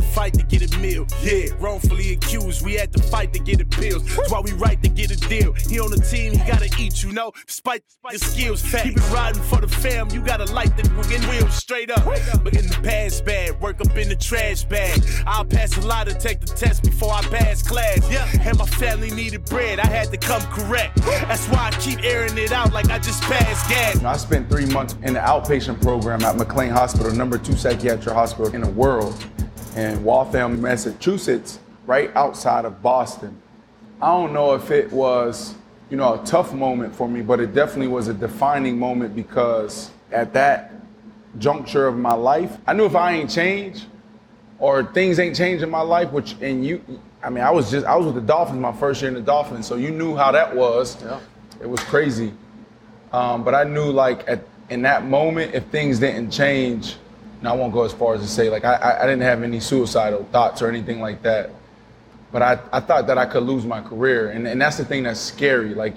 Fight 0.00 0.34
to 0.34 0.42
get 0.42 0.74
a 0.74 0.78
meal, 0.78 1.06
yeah. 1.22 1.46
Wrongfully 1.60 2.12
accused, 2.12 2.64
we 2.64 2.74
had 2.74 2.92
to 2.92 3.02
fight 3.02 3.32
to 3.32 3.38
get 3.38 3.60
appeals. 3.60 4.04
That's 4.16 4.30
why 4.30 4.40
we 4.40 4.52
right 4.52 4.82
to 4.82 4.88
get 4.88 5.10
a 5.10 5.16
deal. 5.16 5.52
He 5.52 5.78
on 5.78 5.90
the 5.90 5.98
team, 5.98 6.32
he 6.32 6.38
gotta 6.38 6.68
eat, 6.78 7.02
you 7.02 7.12
know, 7.12 7.32
despite 7.46 7.82
his 8.10 8.20
skills. 8.20 8.62
Keep 8.62 8.96
it 8.96 9.10
riding 9.10 9.42
for 9.42 9.60
the 9.60 9.68
fam, 9.68 10.10
you 10.10 10.20
gotta 10.20 10.52
light 10.52 10.76
the 10.76 10.88
fucking 10.90 11.22
wheels 11.30 11.54
straight 11.54 11.90
up. 11.90 12.04
But 12.04 12.56
in 12.56 12.66
the 12.66 12.80
past 12.82 13.24
bag, 13.24 13.60
work 13.60 13.80
up 13.80 13.96
in 13.96 14.08
the 14.08 14.16
trash 14.16 14.64
bag. 14.64 15.02
I'll 15.26 15.44
pass 15.44 15.76
a 15.76 15.80
lot 15.86 16.06
to 16.08 16.14
take 16.14 16.40
the 16.40 16.46
test 16.46 16.82
before 16.82 17.12
I 17.12 17.22
pass 17.22 17.62
class. 17.62 18.10
Yeah, 18.10 18.28
and 18.42 18.58
my 18.58 18.66
family 18.66 19.10
needed 19.10 19.44
bread, 19.44 19.78
I 19.78 19.86
had 19.86 20.10
to 20.10 20.16
come 20.16 20.42
correct. 20.42 20.96
That's 21.02 21.46
why 21.48 21.68
I 21.68 21.70
keep 21.80 22.02
airing 22.02 22.36
it 22.36 22.52
out 22.52 22.72
like 22.72 22.90
I 22.90 22.98
just 22.98 23.22
passed 23.22 23.68
gas. 23.68 23.94
You 23.94 24.02
know, 24.02 24.08
I 24.08 24.16
spent 24.16 24.50
three 24.50 24.66
months 24.66 24.96
in 25.02 25.14
the 25.14 25.20
outpatient 25.20 25.80
program 25.80 26.22
at 26.22 26.36
McLean 26.36 26.70
Hospital, 26.70 27.12
number 27.12 27.38
two 27.38 27.56
psychiatric 27.56 28.14
hospital 28.14 28.52
in 28.54 28.62
the 28.62 28.70
world, 28.70 29.14
in 29.76 30.02
Waltham, 30.04 30.60
Massachusetts, 30.60 31.58
right 31.86 32.14
outside 32.16 32.64
of 32.64 32.82
Boston. 32.82 33.40
I 34.00 34.08
don't 34.08 34.32
know 34.32 34.54
if 34.54 34.70
it 34.70 34.90
was, 34.92 35.54
you 35.90 35.96
know, 35.96 36.20
a 36.20 36.24
tough 36.24 36.52
moment 36.52 36.94
for 36.94 37.08
me, 37.08 37.20
but 37.20 37.40
it 37.40 37.54
definitely 37.54 37.88
was 37.88 38.08
a 38.08 38.14
defining 38.14 38.78
moment 38.78 39.14
because 39.14 39.90
at 40.10 40.32
that 40.32 40.72
juncture 41.38 41.86
of 41.86 41.96
my 41.96 42.14
life, 42.14 42.56
I 42.66 42.72
knew 42.72 42.86
if 42.86 42.96
I 42.96 43.12
ain't 43.12 43.30
changed 43.30 43.86
or 44.58 44.84
things 44.84 45.18
ain't 45.18 45.36
changed 45.36 45.62
in 45.62 45.70
my 45.70 45.80
life, 45.80 46.10
which 46.12 46.36
and 46.40 46.64
you, 46.64 46.82
I 47.22 47.30
mean, 47.30 47.44
I 47.44 47.50
was 47.50 47.70
just 47.70 47.86
I 47.86 47.96
was 47.96 48.06
with 48.06 48.14
the 48.14 48.20
Dolphins 48.20 48.60
my 48.60 48.72
first 48.72 49.00
year 49.02 49.08
in 49.08 49.14
the 49.14 49.20
Dolphins, 49.20 49.66
so 49.66 49.76
you 49.76 49.90
knew 49.90 50.16
how 50.16 50.32
that 50.32 50.54
was. 50.54 51.02
Yeah. 51.02 51.20
It 51.60 51.68
was 51.68 51.80
crazy. 51.80 52.32
Um, 53.12 53.44
but 53.44 53.54
I 53.54 53.64
knew 53.64 53.90
like 53.90 54.26
at 54.28 54.44
in 54.70 54.82
that 54.82 55.04
moment, 55.04 55.54
if 55.54 55.64
things 55.66 55.98
didn't 55.98 56.30
change, 56.30 56.96
and 57.40 57.48
I 57.48 57.52
won't 57.52 57.72
go 57.72 57.84
as 57.84 57.92
far 57.92 58.14
as 58.14 58.20
to 58.20 58.28
say 58.28 58.50
like 58.50 58.64
I, 58.64 58.98
I, 59.00 59.06
didn't 59.06 59.22
have 59.22 59.42
any 59.42 59.60
suicidal 59.60 60.24
thoughts 60.30 60.60
or 60.60 60.68
anything 60.68 61.00
like 61.00 61.22
that. 61.22 61.50
But 62.30 62.42
I, 62.42 62.60
I 62.70 62.80
thought 62.80 63.06
that 63.08 63.18
I 63.18 63.26
could 63.26 63.42
lose 63.42 63.64
my 63.64 63.80
career. 63.80 64.30
And, 64.30 64.46
and 64.46 64.60
that's 64.60 64.76
the 64.76 64.84
thing 64.84 65.02
that's 65.04 65.18
scary. 65.18 65.74
Like 65.74 65.96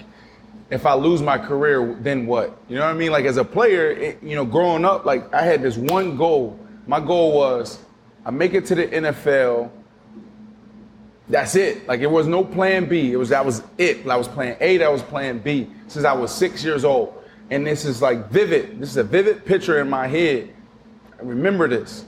if 0.70 0.86
I 0.86 0.94
lose 0.94 1.20
my 1.20 1.38
career, 1.38 1.96
then 2.00 2.26
what? 2.26 2.58
You 2.68 2.76
know 2.76 2.84
what 2.86 2.90
I 2.90 2.94
mean? 2.94 3.12
Like 3.12 3.26
as 3.26 3.36
a 3.36 3.44
player, 3.44 3.90
it, 3.90 4.22
you 4.22 4.34
know, 4.34 4.44
growing 4.44 4.84
up, 4.84 5.04
like 5.04 5.32
I 5.34 5.42
had 5.42 5.62
this 5.62 5.76
one 5.76 6.16
goal. 6.16 6.58
My 6.86 6.98
goal 6.98 7.34
was 7.34 7.78
I 8.24 8.30
make 8.30 8.54
it 8.54 8.64
to 8.66 8.74
the 8.74 8.86
NFL. 8.86 9.70
That's 11.28 11.54
it. 11.56 11.86
Like 11.86 12.00
it 12.00 12.10
was 12.10 12.26
no 12.26 12.42
plan 12.42 12.86
B. 12.86 13.12
It 13.12 13.16
was 13.16 13.28
that 13.28 13.44
was 13.44 13.62
it. 13.76 14.06
I 14.06 14.16
was 14.16 14.28
playing 14.28 14.56
A, 14.60 14.78
that 14.78 14.90
was 14.90 15.02
plan 15.02 15.38
B 15.38 15.68
since 15.88 16.06
I 16.06 16.14
was 16.14 16.34
six 16.34 16.64
years 16.64 16.84
old. 16.84 17.22
And 17.50 17.66
this 17.66 17.84
is 17.84 18.00
like 18.00 18.30
vivid. 18.30 18.80
This 18.80 18.90
is 18.90 18.96
a 18.96 19.04
vivid 19.04 19.44
picture 19.44 19.80
in 19.80 19.90
my 19.90 20.06
head. 20.06 20.53
Remember 21.24 21.68
this. 21.68 22.04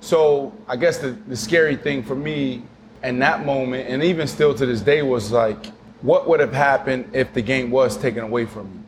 So 0.00 0.52
I 0.66 0.76
guess 0.76 0.98
the, 0.98 1.10
the 1.28 1.36
scary 1.36 1.76
thing 1.76 2.02
for 2.02 2.16
me 2.16 2.62
in 3.02 3.18
that 3.20 3.46
moment, 3.46 3.88
and 3.88 4.02
even 4.02 4.26
still 4.26 4.54
to 4.54 4.66
this 4.66 4.80
day, 4.80 5.02
was 5.02 5.32
like, 5.32 5.66
what 6.02 6.28
would 6.28 6.40
have 6.40 6.52
happened 6.52 7.10
if 7.12 7.32
the 7.32 7.42
game 7.42 7.70
was 7.70 7.96
taken 7.96 8.24
away 8.24 8.44
from 8.44 8.72
me? 8.72 8.80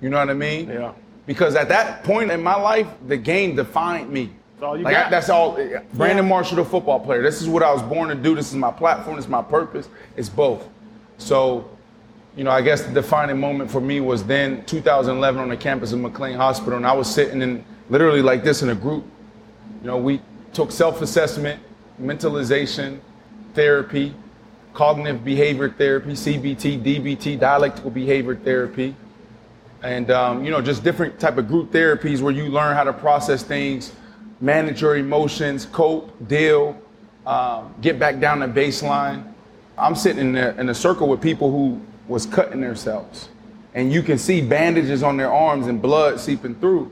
You 0.00 0.10
know 0.10 0.18
what 0.18 0.28
I 0.28 0.34
mean? 0.34 0.68
Yeah. 0.68 0.92
Because 1.26 1.54
at 1.54 1.68
that 1.68 2.04
point 2.04 2.30
in 2.30 2.42
my 2.42 2.56
life, 2.56 2.88
the 3.06 3.16
game 3.16 3.56
defined 3.56 4.10
me. 4.10 4.30
That's 4.54 4.62
all 4.62 4.76
you 4.76 4.84
like 4.84 4.94
got. 4.94 5.06
I, 5.06 5.10
that's 5.10 5.30
all. 5.30 5.56
Eh, 5.56 5.80
Brandon 5.94 6.28
Marshall, 6.28 6.56
the 6.56 6.64
football 6.64 7.00
player. 7.00 7.22
This 7.22 7.40
is 7.40 7.48
what 7.48 7.62
I 7.62 7.72
was 7.72 7.82
born 7.82 8.08
to 8.08 8.14
do. 8.14 8.34
This 8.34 8.48
is 8.50 8.56
my 8.56 8.70
platform. 8.70 9.16
This 9.16 9.24
is 9.24 9.30
my 9.30 9.42
purpose. 9.42 9.88
It's 10.16 10.28
both. 10.28 10.68
So, 11.16 11.70
you 12.36 12.44
know, 12.44 12.50
I 12.50 12.60
guess 12.60 12.82
the 12.82 12.92
defining 12.92 13.38
moment 13.38 13.70
for 13.70 13.80
me 13.80 14.00
was 14.00 14.24
then 14.24 14.64
2011 14.66 15.40
on 15.40 15.48
the 15.48 15.56
campus 15.56 15.92
of 15.92 16.00
McLean 16.00 16.36
Hospital, 16.36 16.76
and 16.76 16.86
I 16.86 16.92
was 16.92 17.12
sitting 17.12 17.40
in 17.40 17.64
literally 17.88 18.22
like 18.22 18.44
this 18.44 18.62
in 18.62 18.70
a 18.70 18.74
group. 18.74 19.04
You 19.80 19.86
know, 19.86 19.98
we 19.98 20.20
took 20.52 20.70
self-assessment, 20.70 21.60
mentalization, 22.00 23.00
therapy, 23.54 24.14
cognitive 24.72 25.24
behavior 25.24 25.70
therapy, 25.70 26.12
CBT, 26.12 26.82
DBT, 26.82 27.38
dialectical 27.38 27.90
behavior 27.90 28.34
therapy, 28.34 28.94
and 29.82 30.10
um, 30.10 30.44
you 30.44 30.50
know, 30.50 30.60
just 30.60 30.82
different 30.82 31.18
type 31.20 31.38
of 31.38 31.46
group 31.48 31.70
therapies 31.70 32.20
where 32.20 32.32
you 32.32 32.44
learn 32.44 32.74
how 32.74 32.84
to 32.84 32.92
process 32.92 33.42
things, 33.42 33.92
manage 34.40 34.82
your 34.82 34.96
emotions, 34.96 35.66
cope, 35.66 36.10
deal, 36.26 36.76
um, 37.26 37.74
get 37.80 37.98
back 37.98 38.18
down 38.18 38.40
to 38.40 38.48
baseline. 38.48 39.32
I'm 39.78 39.94
sitting 39.94 40.28
in 40.28 40.36
a, 40.36 40.50
in 40.58 40.68
a 40.68 40.74
circle 40.74 41.08
with 41.08 41.20
people 41.20 41.50
who 41.50 41.80
was 42.08 42.26
cutting 42.26 42.60
themselves, 42.60 43.28
and 43.74 43.92
you 43.92 44.02
can 44.02 44.18
see 44.18 44.40
bandages 44.40 45.02
on 45.02 45.16
their 45.16 45.32
arms 45.32 45.66
and 45.66 45.80
blood 45.80 46.18
seeping 46.18 46.54
through. 46.56 46.90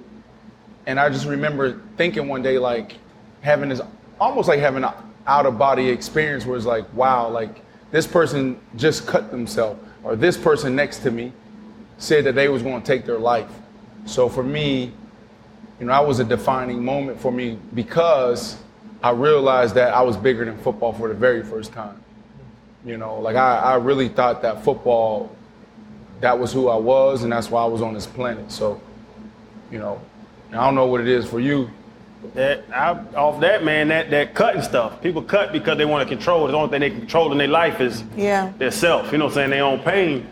And 0.86 0.98
I 0.98 1.08
just 1.08 1.26
remember 1.26 1.80
thinking 1.96 2.28
one 2.28 2.42
day, 2.42 2.58
like, 2.58 2.94
having 3.40 3.68
this 3.68 3.80
almost 4.20 4.48
like 4.48 4.60
having 4.60 4.84
an 4.84 4.92
out 5.26 5.46
of 5.46 5.58
body 5.58 5.88
experience 5.88 6.46
where 6.46 6.56
it's 6.56 6.66
like, 6.66 6.92
wow, 6.94 7.28
like 7.28 7.62
this 7.90 8.06
person 8.06 8.58
just 8.76 9.06
cut 9.06 9.30
themselves, 9.30 9.80
or 10.02 10.16
this 10.16 10.36
person 10.36 10.74
next 10.74 10.98
to 10.98 11.10
me 11.10 11.32
said 11.98 12.24
that 12.24 12.34
they 12.34 12.48
was 12.48 12.62
going 12.62 12.80
to 12.80 12.86
take 12.86 13.04
their 13.04 13.18
life. 13.18 13.50
So 14.06 14.28
for 14.28 14.42
me, 14.42 14.92
you 15.78 15.86
know, 15.86 15.92
I 15.92 16.00
was 16.00 16.20
a 16.20 16.24
defining 16.24 16.84
moment 16.84 17.20
for 17.20 17.30
me 17.30 17.58
because 17.74 18.56
I 19.02 19.10
realized 19.10 19.74
that 19.74 19.92
I 19.94 20.02
was 20.02 20.16
bigger 20.16 20.44
than 20.44 20.56
football 20.58 20.92
for 20.92 21.08
the 21.08 21.14
very 21.14 21.42
first 21.42 21.72
time. 21.72 22.00
You 22.84 22.96
know, 22.96 23.20
like 23.20 23.36
I, 23.36 23.58
I 23.58 23.74
really 23.76 24.08
thought 24.08 24.42
that 24.42 24.64
football, 24.64 25.34
that 26.20 26.38
was 26.38 26.52
who 26.52 26.68
I 26.68 26.76
was, 26.76 27.22
and 27.22 27.32
that's 27.32 27.50
why 27.50 27.62
I 27.62 27.66
was 27.66 27.82
on 27.82 27.94
this 27.94 28.06
planet. 28.06 28.50
So, 28.50 28.80
you 29.70 29.78
know, 29.78 30.00
I 30.52 30.56
don't 30.56 30.74
know 30.74 30.86
what 30.86 31.00
it 31.00 31.08
is 31.08 31.26
for 31.26 31.40
you. 31.40 31.70
That 32.34 32.64
I, 32.72 32.90
off 33.16 33.40
that 33.40 33.64
man, 33.64 33.88
that 33.88 34.10
that 34.10 34.34
cutting 34.34 34.62
stuff. 34.62 35.02
People 35.02 35.22
cut 35.22 35.50
because 35.52 35.76
they 35.76 35.84
want 35.84 36.08
to 36.08 36.14
control. 36.14 36.46
The 36.46 36.52
only 36.54 36.70
thing 36.70 36.80
they 36.80 36.90
control 36.90 37.32
in 37.32 37.38
their 37.38 37.48
life 37.48 37.80
is 37.80 38.04
Yeah. 38.16 38.52
their 38.58 38.70
self. 38.70 39.10
You 39.10 39.18
know 39.18 39.24
what 39.24 39.30
I'm 39.32 39.34
saying? 39.34 39.50
Their 39.50 39.64
own 39.64 39.80
pain. 39.80 40.26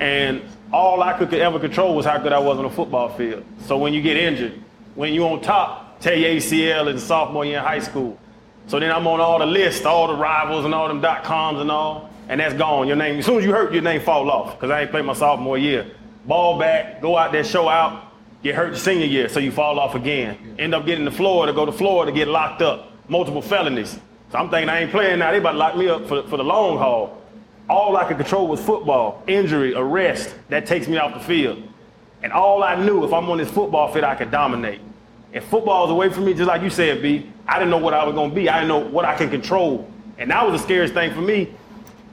And 0.00 0.42
all 0.72 1.02
I 1.02 1.12
could 1.12 1.32
ever 1.34 1.58
control 1.60 1.94
was 1.94 2.04
how 2.06 2.18
good 2.18 2.32
I 2.32 2.38
was 2.38 2.58
on 2.58 2.64
the 2.64 2.70
football 2.70 3.08
field. 3.10 3.44
So 3.66 3.78
when 3.78 3.94
you 3.94 4.02
get 4.02 4.16
injured, 4.16 4.54
when 4.96 5.12
you 5.14 5.26
on 5.28 5.40
top, 5.40 6.00
tear 6.00 6.14
your 6.16 6.30
ACL 6.30 6.88
in 6.90 6.98
sophomore 6.98 7.44
year 7.44 7.58
in 7.58 7.64
high 7.64 7.78
school. 7.80 8.18
So 8.66 8.78
then 8.80 8.90
I'm 8.90 9.06
on 9.06 9.20
all 9.20 9.38
the 9.38 9.46
lists, 9.46 9.86
all 9.86 10.08
the 10.08 10.14
rivals 10.16 10.64
and 10.64 10.74
all 10.74 10.88
them 10.88 11.00
dot 11.00 11.24
coms 11.24 11.60
and 11.60 11.70
all, 11.70 12.10
and 12.28 12.40
that's 12.40 12.54
gone. 12.54 12.86
Your 12.86 12.96
name, 12.96 13.18
as 13.20 13.26
soon 13.26 13.38
as 13.38 13.44
you 13.44 13.52
hurt, 13.52 13.72
your 13.72 13.82
name 13.82 14.00
fall 14.00 14.30
off 14.30 14.56
because 14.56 14.70
I 14.70 14.82
ain't 14.82 14.90
played 14.90 15.04
my 15.04 15.14
sophomore 15.14 15.56
year. 15.56 15.86
Ball 16.26 16.58
back, 16.58 17.00
go 17.00 17.16
out 17.16 17.32
there, 17.32 17.44
show 17.44 17.68
out, 17.68 18.07
get 18.42 18.54
hurt 18.54 18.72
the 18.72 18.78
senior 18.78 19.06
year, 19.06 19.28
so 19.28 19.40
you 19.40 19.52
fall 19.52 19.78
off 19.78 19.94
again. 19.94 20.56
End 20.58 20.74
up 20.74 20.86
getting 20.86 21.04
to 21.04 21.10
Florida, 21.10 21.52
to 21.52 21.56
go 21.56 21.66
to 21.66 21.72
Florida, 21.72 22.12
to 22.12 22.16
get 22.16 22.28
locked 22.28 22.62
up, 22.62 22.92
multiple 23.08 23.42
felonies. 23.42 23.98
So 24.30 24.38
I'm 24.38 24.50
thinking 24.50 24.68
I 24.68 24.80
ain't 24.80 24.90
playing 24.90 25.18
now. 25.20 25.30
They 25.30 25.38
about 25.38 25.52
to 25.52 25.58
lock 25.58 25.76
me 25.76 25.88
up 25.88 26.06
for, 26.06 26.22
for 26.24 26.36
the 26.36 26.44
long 26.44 26.78
haul. 26.78 27.22
All 27.68 27.96
I 27.96 28.04
could 28.04 28.16
control 28.16 28.46
was 28.48 28.60
football, 28.60 29.22
injury, 29.26 29.74
arrest. 29.74 30.34
That 30.48 30.66
takes 30.66 30.88
me 30.88 30.96
off 30.98 31.14
the 31.14 31.20
field. 31.20 31.62
And 32.22 32.32
all 32.32 32.62
I 32.62 32.74
knew, 32.74 33.04
if 33.04 33.12
I'm 33.12 33.28
on 33.30 33.38
this 33.38 33.50
football 33.50 33.92
field, 33.92 34.04
I 34.04 34.14
could 34.14 34.30
dominate. 34.30 34.80
And 35.32 35.44
football 35.44 35.82
was 35.82 35.90
away 35.90 36.08
from 36.10 36.24
me, 36.24 36.34
just 36.34 36.48
like 36.48 36.62
you 36.62 36.70
said, 36.70 37.02
B, 37.02 37.30
I 37.46 37.58
didn't 37.58 37.70
know 37.70 37.78
what 37.78 37.94
I 37.94 38.04
was 38.04 38.14
gonna 38.14 38.34
be. 38.34 38.48
I 38.48 38.60
didn't 38.60 38.68
know 38.68 38.78
what 38.78 39.04
I 39.04 39.16
can 39.16 39.30
control. 39.30 39.90
And 40.18 40.30
that 40.30 40.46
was 40.46 40.60
the 40.60 40.64
scariest 40.64 40.94
thing 40.94 41.14
for 41.14 41.20
me, 41.20 41.54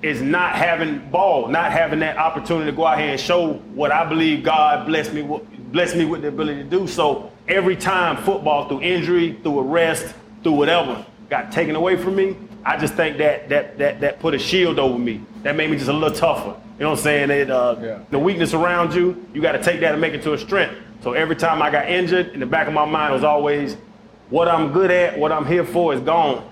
is 0.02 0.22
not 0.22 0.56
having 0.56 1.10
ball, 1.10 1.48
not 1.48 1.72
having 1.72 2.00
that 2.00 2.18
opportunity 2.18 2.70
to 2.70 2.76
go 2.76 2.86
out 2.86 3.00
here 3.00 3.10
and 3.10 3.20
show 3.20 3.54
what 3.74 3.92
I 3.92 4.06
believe 4.06 4.44
God 4.44 4.86
blessed 4.86 5.14
me 5.14 5.22
with, 5.24 5.42
blessed 5.76 5.98
me 5.98 6.06
with 6.06 6.22
the 6.22 6.30
ability 6.30 6.64
to 6.64 6.70
do. 6.70 6.88
So 6.88 7.30
every 7.50 7.76
time 7.76 8.16
football, 8.24 8.70
through 8.70 8.82
injury, 8.82 9.38
through 9.44 9.60
arrest, 9.60 10.16
through 10.42 10.54
whatever, 10.54 11.06
got 11.30 11.52
taken 11.52 11.76
away 11.76 11.98
from 11.98 12.16
me, 12.16 12.38
I 12.64 12.78
just 12.78 12.94
think 12.94 13.18
that 13.18 13.50
that 13.50 13.78
that 13.78 14.00
that 14.00 14.20
put 14.22 14.34
a 14.34 14.40
shield 14.40 14.80
over 14.80 14.98
me. 14.98 15.22
That 15.44 15.58
made 15.58 15.70
me 15.70 15.76
just 15.76 15.90
a 15.90 15.94
little 15.94 16.18
tougher. 16.18 16.56
You 16.78 16.84
know 16.84 16.92
what 16.92 17.00
I'm 17.00 17.04
saying? 17.04 17.30
It, 17.30 17.52
uh, 17.52 17.76
Yeah. 17.82 18.00
The 18.10 18.18
weakness 18.18 18.54
around 18.54 18.94
you, 18.94 19.26
you 19.34 19.42
got 19.42 19.52
to 19.52 19.62
take 19.62 19.82
that 19.82 19.92
and 19.92 20.02
make 20.02 20.14
it 20.14 20.24
to 20.24 20.34
a 20.34 20.38
strength. 20.38 20.76
So 21.04 21.12
every 21.12 21.36
time 21.36 21.62
I 21.62 21.70
got 21.70 21.90
injured, 21.90 22.30
in 22.30 22.40
the 22.40 22.46
back 22.46 22.68
of 22.68 22.74
my 22.74 22.86
mind 22.86 23.14
was 23.14 23.24
always, 23.24 23.76
what 24.30 24.48
I'm 24.48 24.72
good 24.72 24.92
at, 24.92 25.20
what 25.20 25.32
I'm 25.32 25.46
here 25.46 25.66
for 25.66 25.94
is 25.94 26.00
gone. 26.00 26.50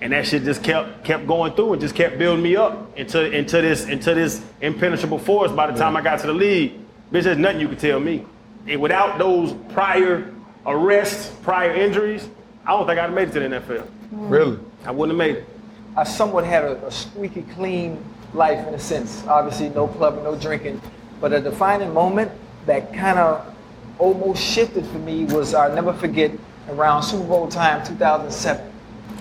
And 0.00 0.12
that 0.12 0.26
shit 0.26 0.42
just 0.42 0.62
kept 0.64 1.04
kept 1.04 1.26
going 1.26 1.52
through 1.52 1.74
and 1.74 1.80
just 1.82 1.94
kept 1.94 2.18
building 2.18 2.42
me 2.42 2.56
up 2.56 2.98
into 2.98 3.30
into 3.30 3.60
this 3.60 3.86
into 3.86 4.14
this 4.14 4.42
impenetrable 4.62 5.18
force 5.18 5.52
by 5.52 5.70
the 5.70 5.78
time 5.78 5.96
I 5.98 6.00
got 6.00 6.20
to 6.20 6.26
the 6.28 6.32
league. 6.32 6.72
Bitch, 7.12 7.24
there's 7.24 7.38
nothing 7.38 7.60
you 7.60 7.68
could 7.68 7.78
tell 7.78 8.00
me. 8.00 8.24
And 8.66 8.80
without 8.80 9.18
those 9.18 9.52
prior 9.72 10.32
arrests, 10.66 11.32
prior 11.42 11.72
injuries, 11.72 12.28
I 12.66 12.70
don't 12.70 12.86
think 12.86 12.98
I'd 12.98 13.04
have 13.04 13.12
made 13.14 13.28
it 13.28 13.32
to 13.32 13.40
the 13.40 13.46
NFL. 13.48 13.86
Really? 14.12 14.58
I 14.84 14.90
wouldn't 14.90 15.18
have 15.18 15.28
made 15.28 15.36
it. 15.42 15.48
I 15.96 16.04
somewhat 16.04 16.44
had 16.44 16.64
a, 16.64 16.86
a 16.86 16.90
squeaky 16.90 17.42
clean 17.54 18.02
life 18.32 18.66
in 18.66 18.74
a 18.74 18.78
sense. 18.78 19.24
Obviously, 19.26 19.68
no 19.68 19.86
clubbing, 19.86 20.24
no 20.24 20.34
drinking. 20.36 20.80
But 21.20 21.32
a 21.32 21.40
defining 21.40 21.92
moment 21.92 22.32
that 22.66 22.92
kind 22.94 23.18
of 23.18 23.54
almost 23.98 24.42
shifted 24.42 24.84
for 24.86 24.98
me 24.98 25.24
was 25.26 25.54
I'll 25.54 25.74
never 25.74 25.92
forget 25.92 26.32
around 26.68 27.02
Super 27.02 27.24
Bowl 27.26 27.48
time 27.48 27.86
2007. 27.86 28.72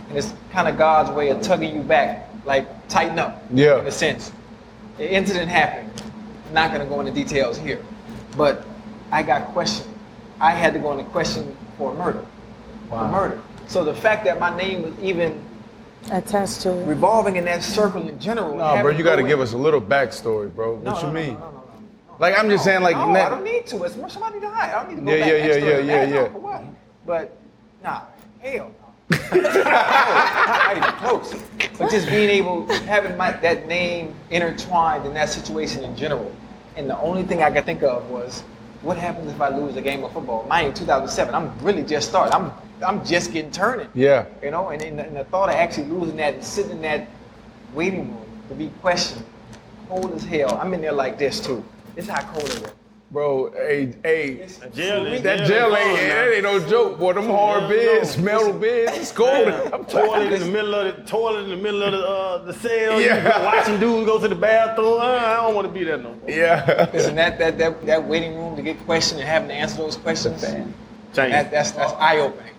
And 0.10 0.18
it's 0.18 0.34
kind 0.52 0.68
of 0.68 0.78
God's 0.78 1.12
way 1.12 1.30
of 1.30 1.42
tugging 1.42 1.76
you 1.76 1.82
back, 1.82 2.30
like 2.46 2.88
tighten 2.88 3.20
up, 3.20 3.44
Yeah. 3.54 3.80
in 3.80 3.88
a 3.88 3.92
sense. 3.92 4.32
The 4.98 5.12
incident 5.12 5.50
happened. 5.50 5.92
I'm 6.48 6.54
not 6.54 6.70
going 6.72 6.82
to 6.82 6.88
go 6.88 7.00
into 7.02 7.12
details 7.12 7.58
here. 7.58 7.80
But 8.38 8.66
I 9.14 9.22
got 9.22 9.50
questioned. 9.50 9.94
I 10.42 10.52
had 10.52 10.74
to 10.74 10.80
go 10.80 10.92
into 10.92 11.04
question 11.12 11.56
for 11.78 11.94
murder. 11.94 12.26
For 12.90 13.08
murder. 13.08 13.40
So 13.68 13.86
the 13.86 13.94
fact 13.94 14.26
that 14.26 14.40
my 14.40 14.56
name 14.58 14.82
was 14.82 14.94
even 15.00 15.40
Attached 16.12 16.62
to 16.62 16.72
it. 16.82 16.86
revolving 16.86 17.36
in 17.36 17.46
that 17.46 17.64
circle 17.64 18.10
in 18.10 18.20
general. 18.20 18.56
No, 18.58 18.82
bro, 18.82 18.92
you 18.92 19.04
got 19.04 19.18
to 19.18 19.24
give 19.24 19.40
us 19.40 19.54
a 19.54 19.58
little 19.58 19.80
backstory, 19.80 20.54
bro. 20.54 20.76
What 20.78 21.02
you 21.04 21.10
mean? 21.12 21.36
No, 21.36 21.40
no, 21.40 21.46
no, 21.46 21.52
no. 21.52 22.16
Like 22.20 22.38
I'm 22.38 22.50
just 22.50 22.64
saying, 22.66 22.82
like 22.82 22.98
no, 22.98 23.12
na- 23.12 23.28
I 23.28 23.30
don't 23.30 23.44
need 23.44 23.68
to. 23.68 23.84
It's 23.84 23.96
more 23.96 24.10
somebody 24.10 24.40
died. 24.40 24.74
I 24.74 24.84
don't 24.84 24.90
need 24.90 24.96
to 24.96 25.02
go 25.02 25.12
Yeah, 25.14 25.20
back 25.20 25.30
yeah, 25.32 25.48
next 25.48 25.64
yeah, 25.64 25.78
yeah, 25.78 26.04
yeah, 26.04 26.14
yeah. 26.16 26.32
For 26.32 26.40
what? 26.40 26.64
But 27.06 27.38
nah, 27.84 28.02
hell 28.42 28.72
no. 29.12 29.18
not 29.44 30.78
even 30.78 30.92
close. 30.94 31.42
But 31.78 31.92
just 31.92 32.10
being 32.10 32.30
able, 32.32 32.68
having 32.86 33.16
my 33.16 33.32
that 33.32 33.68
name 33.68 34.14
intertwined 34.32 35.06
in 35.06 35.14
that 35.14 35.30
situation 35.30 35.84
in 35.84 35.96
general, 35.96 36.36
and 36.76 36.90
the 36.90 37.00
only 37.00 37.24
thing 37.24 37.44
I 37.44 37.52
could 37.52 37.64
think 37.66 37.84
of 37.84 38.10
was, 38.10 38.44
what 38.84 38.98
happens 38.98 39.32
if 39.32 39.42
I 39.42 39.50
lose 39.50 39.76
a 39.76 39.82
game 39.82 40.04
of 40.04 40.12
football? 40.12 40.46
Mind 40.48 40.68
you, 40.68 40.74
2007. 40.74 41.34
I'm 41.34 41.58
really 41.60 41.84
just 41.84 42.10
starting. 42.10 42.34
I'm 42.34 42.52
I'm 42.86 43.06
just 43.06 43.32
getting 43.32 43.52
turning. 43.52 43.88
Yeah. 43.94 44.26
You 44.42 44.52
know, 44.52 44.70
and, 44.70 44.82
and, 44.82 45.00
the, 45.00 45.06
and 45.06 45.16
the 45.16 45.24
thought 45.26 45.50
of 45.50 45.56
actually 45.56 45.88
losing 45.88 46.18
that 46.18 46.36
and 46.36 46.44
sitting 46.44 46.72
in 46.72 46.82
that 46.82 47.08
waiting 47.74 48.10
room 48.10 48.26
to 48.50 48.56
be 48.56 48.70
questioned, 48.82 49.26
cold 49.88 50.14
as 50.14 50.24
hell. 50.24 50.58
I'm 50.58 50.74
in 50.74 50.82
there 50.82 50.92
like 50.92 51.18
this 51.18 51.40
too. 51.40 51.64
This 51.96 52.06
is 52.06 52.12
how 52.12 52.22
cold 52.34 52.50
it 52.50 52.62
was. 52.62 52.72
Bro. 53.14 53.52
Hey, 53.52 53.94
hey. 54.04 54.48
Jail, 54.74 55.06
ain't- 55.08 55.24
That 55.24 55.48
jail 55.48 55.74
ain't, 55.76 55.98
that 56.00 56.34
ain't 56.34 56.44
no 56.44 56.60
joke, 56.68 56.98
boy. 56.98 57.14
Them 57.14 57.28
hard 57.28 57.70
beds, 57.70 58.18
no. 58.18 58.24
metal 58.24 58.54
beds, 58.54 58.98
it's 58.98 59.12
cold. 59.12 59.48
I'm 59.72 59.86
Toilet 59.86 60.34
in 60.34 60.40
the 60.42 60.46
middle 60.48 60.74
of 60.74 60.96
the 60.98 61.04
toilet 61.04 61.44
in 61.44 61.50
the 61.52 61.56
middle 61.58 61.84
of 61.84 61.92
the 61.92 62.00
uh, 62.08 62.38
the 62.40 62.54
cell. 62.54 63.00
You 63.00 63.06
Yeah. 63.08 63.46
watching 63.46 63.80
dudes 63.80 64.08
go 64.08 64.20
to 64.20 64.28
the 64.28 64.36
bathroom. 64.36 65.00
Uh, 65.00 65.06
I 65.06 65.36
don't 65.38 65.54
want 65.56 65.68
to 65.68 65.74
be 65.74 65.84
there 65.84 65.98
no 65.98 66.16
more. 66.16 66.30
Yeah. 66.30 66.90
Listen, 66.92 67.16
that, 67.16 67.38
that, 67.38 67.58
that, 67.60 67.86
that 67.86 68.04
waiting 68.04 68.36
room 68.36 68.56
to 68.56 68.62
get 68.64 68.80
questioned 68.86 69.22
and 69.22 69.30
having 69.30 69.50
to 69.50 69.54
answer 69.54 69.78
those 69.78 69.96
questions, 69.96 70.42
that, 70.42 70.66
that's, 71.14 71.72
that's 71.72 71.94
eye 71.94 72.18
opening. 72.18 72.54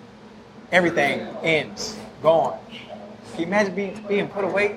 Everything 0.70 1.20
ends, 1.42 1.96
gone. 2.22 2.58
Can 3.32 3.40
you 3.40 3.46
imagine 3.46 3.74
being, 3.74 4.04
being 4.08 4.28
put 4.28 4.44
away? 4.44 4.76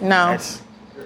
No, 0.00 0.38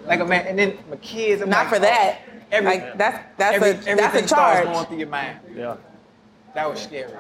Like 0.07 0.21
a 0.21 0.25
man, 0.25 0.47
and 0.47 0.57
then 0.59 0.79
my 0.89 0.97
kids, 0.97 1.43
I'm 1.43 1.51
not 1.51 1.67
like, 1.67 1.75
for 1.75 1.79
that. 1.81 2.21
Every, 2.53 2.71
like 2.71 2.99
that's 2.99 3.19
that's 3.39 3.57
every, 3.57 3.71
a 3.71 3.73
that's 3.75 3.87
everything 3.89 4.25
a 4.25 4.29
starts 4.29 4.61
charge. 4.61 4.67
going 4.75 4.87
through 4.87 4.99
your 4.99 5.09
mind. 5.09 5.39
yeah. 5.57 5.77
That 6.55 6.69
was 6.71 6.83
scary. 6.83 7.11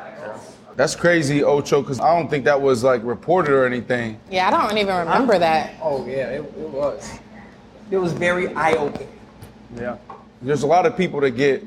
That's 0.76 0.94
crazy, 0.94 1.42
Ocho, 1.42 1.80
because 1.80 2.00
I 2.00 2.14
don't 2.14 2.28
think 2.28 2.44
that 2.44 2.60
was 2.60 2.84
like 2.84 3.02
reported 3.02 3.52
or 3.52 3.64
anything. 3.64 4.20
Yeah, 4.30 4.48
I 4.48 4.50
don't 4.68 4.76
even 4.76 4.94
remember 4.94 5.38
that. 5.38 5.72
Oh 5.80 6.04
yeah, 6.06 6.28
it, 6.28 6.40
it 6.40 6.68
was. 6.68 7.18
It 7.90 7.96
was 7.96 8.12
very 8.12 8.48
eye 8.54 8.72
opening. 8.74 9.08
Yeah. 9.76 9.96
There's 10.42 10.64
a 10.64 10.66
lot 10.66 10.84
of 10.86 10.96
people 10.96 11.20
that 11.20 11.30
get, 11.30 11.64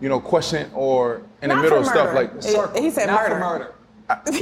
you 0.00 0.08
know, 0.08 0.20
questioned 0.20 0.70
or 0.74 1.22
in 1.42 1.48
Not 1.48 1.56
the 1.56 1.62
middle 1.62 1.78
of 1.80 1.86
stuff 1.86 2.14
like. 2.14 2.30
It- 2.36 2.82
he 2.82 2.90
said 2.90 3.06
Not 3.06 3.22
murder. 3.22 3.34
for 3.34 3.40
murder. 3.40 3.72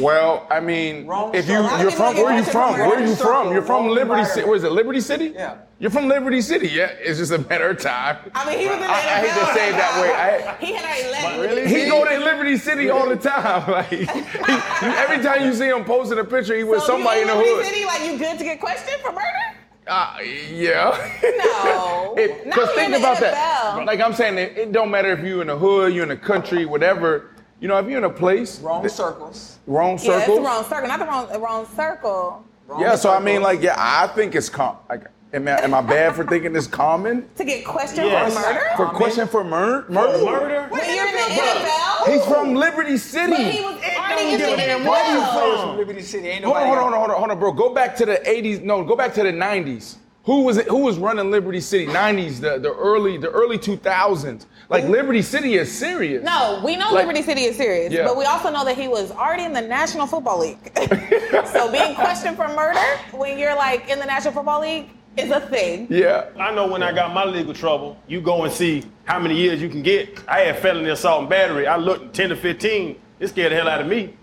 Well, 0.00 0.46
I 0.50 0.61
mean, 0.61 1.06
Wrong 1.06 1.34
if 1.34 1.49
you 1.49 1.55
circle. 1.62 1.78
you're 1.78 1.88
A 1.88 1.94
lot 1.94 1.94
from 1.94 2.14
where 2.16 2.26
are 2.26 2.37
you 2.38 2.44
from? 2.44 2.72
Where 2.75 2.96
are 2.96 3.00
you 3.06 3.14
from? 3.16 3.52
You're 3.52 3.62
from 3.62 3.87
wrong 3.87 3.94
Liberty 3.94 4.25
City. 4.26 4.46
Where 4.46 4.56
is 4.56 4.64
it? 4.64 4.72
Liberty 4.72 5.00
City? 5.00 5.32
Yeah. 5.34 5.56
You're 5.78 5.90
from 5.90 6.06
Liberty 6.08 6.40
City. 6.43 6.69
Yeah, 6.69 6.90
it's 7.00 7.19
just 7.19 7.32
a 7.32 7.38
matter 7.38 7.70
of 7.70 7.78
time. 7.81 8.19
I 8.34 8.49
mean, 8.49 8.58
he 8.58 8.66
was 8.66 8.75
in 8.76 8.81
the 8.82 8.87
I, 8.88 8.93
I 8.93 9.26
hate 9.26 9.40
to 9.40 9.55
say 9.55 9.69
it 9.70 9.72
that 9.72 10.00
way. 10.00 10.11
I, 10.12 10.56
He 10.64 10.72
had 10.75 10.84
already 10.84 11.56
left. 11.56 11.70
he 11.70 11.87
go 11.87 12.05
to 12.05 12.25
Liberty 12.25 12.56
City 12.58 12.90
all 12.90 13.08
the 13.08 13.16
time. 13.16 13.70
Like 13.70 13.87
he, 13.88 14.05
he- 14.05 14.06
every 14.06 15.22
time 15.22 15.44
you 15.44 15.55
see 15.55 15.69
him 15.69 15.84
posting 15.84 16.19
a 16.19 16.25
picture, 16.25 16.55
he 16.56 16.64
with 16.64 16.81
So 16.81 16.87
somebody 16.88 17.22
in 17.22 17.28
you 17.28 17.32
the 17.34 17.38
Liberty 17.38 17.56
hood. 17.56 17.67
City, 17.67 17.84
like 17.87 18.02
you 18.05 18.19
good 18.19 18.38
to 18.38 18.44
get 18.44 18.60
questioned 18.60 19.00
for 19.02 19.12
murder? 19.12 19.56
Uh, 19.87 20.17
yeah. 20.52 21.20
No. 21.22 22.14
Because 22.44 22.70
think 22.72 22.94
about 22.96 23.17
NFL. 23.17 23.20
that. 23.20 23.82
Like 23.87 24.00
I'm 24.00 24.14
saying, 24.14 24.38
it, 24.38 24.56
it 24.56 24.72
don't 24.72 24.90
matter 24.90 25.10
if 25.10 25.20
you're 25.25 25.40
in 25.40 25.49
the 25.49 25.56
hood, 25.58 25.93
you're 25.93 26.05
in 26.05 26.08
the 26.10 26.17
country, 26.17 26.64
whatever. 26.67 27.31
You 27.60 27.68
know, 27.68 27.78
if 27.78 27.88
you're 27.88 27.98
in 27.98 28.04
a 28.04 28.10
place, 28.10 28.60
Wrong 28.60 28.82
that- 28.82 28.90
circles. 28.90 29.58
wrong 29.66 29.90
Yeah, 29.90 29.94
it's 29.94 30.04
circle. 30.04 30.34
the 30.36 30.40
wrong 30.42 30.64
circle, 30.64 30.88
not 30.88 30.98
the 30.98 31.06
wrong 31.06 31.40
wrong 31.40 31.66
circle. 31.76 32.44
Wrong 32.66 32.80
yeah, 32.80 32.96
so 32.96 33.12
I 33.12 33.20
mean, 33.20 33.42
like, 33.42 33.62
yeah, 33.62 33.74
I 33.76 34.06
think 34.08 34.34
it's 34.34 34.48
com. 34.48 34.76
Like, 34.88 35.04
am 35.32 35.46
I, 35.48 35.62
am 35.62 35.74
I 35.74 35.80
bad 35.82 36.14
for 36.16 36.26
thinking 36.26 36.54
it's 36.56 36.66
common 36.66 37.28
To 37.36 37.44
get 37.44 37.64
questioned 37.64 38.06
Yes. 38.08 38.34
for 38.34 38.40
murder? 38.40 38.60
for 38.76 38.84
Common. 38.86 38.96
question 38.96 39.28
for 39.28 39.44
mur- 39.44 39.84
murder? 39.88 40.24
Murder? 40.24 40.66
When 40.70 40.94
you're 40.94 41.06
in 41.06 41.12
the 41.14 41.20
NFL? 41.20 42.12
He's 42.12 42.24
from 42.26 42.54
Liberty 42.54 42.96
City. 42.98 43.30
But 43.32 43.40
he 43.40 43.60
was 43.64 43.74
already 43.96 44.24
in 44.26 44.32
the 44.32 44.38
give 44.38 44.48
a 44.52 44.56
damn 44.56 44.84
where 44.84 45.14
you 45.14 45.20
NFL. 45.20 45.32
Players 45.32 45.60
from 45.60 45.76
Liberty 45.76 46.02
City. 46.02 46.28
Ain't 46.28 46.44
Hold 46.44 46.56
on, 46.56 46.66
hold 46.66 46.78
on, 46.78 46.92
hold 46.92 47.10
on, 47.10 47.16
hold 47.18 47.30
on, 47.30 47.38
bro. 47.38 47.52
Go 47.52 47.72
back 47.74 47.96
to 47.96 48.06
the 48.06 48.16
80s. 48.26 48.62
No, 48.62 48.82
go 48.84 48.96
back 48.96 49.14
to 49.14 49.22
the 49.22 49.32
90s. 49.32 49.96
Who 50.24 50.42
was 50.42 50.56
it? 50.56 50.66
Who 50.68 50.78
was 50.78 50.98
running 50.98 51.30
Liberty 51.30 51.60
City? 51.60 51.86
90s, 51.86 52.40
the, 52.40 52.58
the 52.58 52.74
early 52.74 53.18
the 53.18 53.30
early 53.30 53.58
2000s. 53.58 54.46
Like 54.70 54.84
Liberty 54.84 55.20
City 55.20 55.54
is 55.54 55.70
serious. 55.70 56.24
No, 56.24 56.62
we 56.64 56.76
know 56.76 56.86
Like- 56.90 57.06
Liberty 57.06 57.22
City 57.22 57.42
is 57.42 57.56
serious, 57.56 57.92
Yeah. 57.92 58.04
but 58.04 58.16
we 58.16 58.24
also 58.24 58.50
know 58.50 58.64
that 58.64 58.78
he 58.78 58.88
was 58.88 59.10
already 59.10 59.44
in 59.44 59.52
the 59.52 59.60
National 59.60 60.06
Football 60.06 60.40
League. 60.40 60.58
so 61.52 61.70
being 61.70 61.94
questioned 61.94 62.36
for 62.36 62.48
murder 62.48 62.80
when 63.12 63.38
you're 63.38 63.54
like 63.54 63.88
in 63.90 63.98
the 63.98 64.06
National 64.06 64.32
Football 64.32 64.62
League 64.62 64.88
is 65.18 65.30
a 65.30 65.40
thing. 65.40 65.86
Yeah. 65.90 66.30
I 66.40 66.54
know 66.54 66.66
when 66.66 66.82
I 66.82 66.92
got 66.92 67.12
my 67.12 67.24
legal 67.24 67.52
trouble, 67.52 67.98
you 68.08 68.20
go 68.22 68.44
and 68.44 68.52
see 68.52 68.82
how 69.04 69.18
many 69.18 69.36
years 69.36 69.60
you 69.60 69.68
can 69.68 69.82
get. 69.82 70.18
I 70.26 70.40
had 70.40 70.58
felony 70.58 70.88
assault 70.88 71.20
and 71.20 71.28
battery. 71.28 71.66
I 71.66 71.76
looked 71.76 72.14
10 72.14 72.30
to 72.30 72.36
15. 72.36 72.98
It 73.20 73.28
scared 73.28 73.52
the 73.52 73.56
hell 73.56 73.68
out 73.68 73.80
of 73.82 73.86
me. 73.86 74.16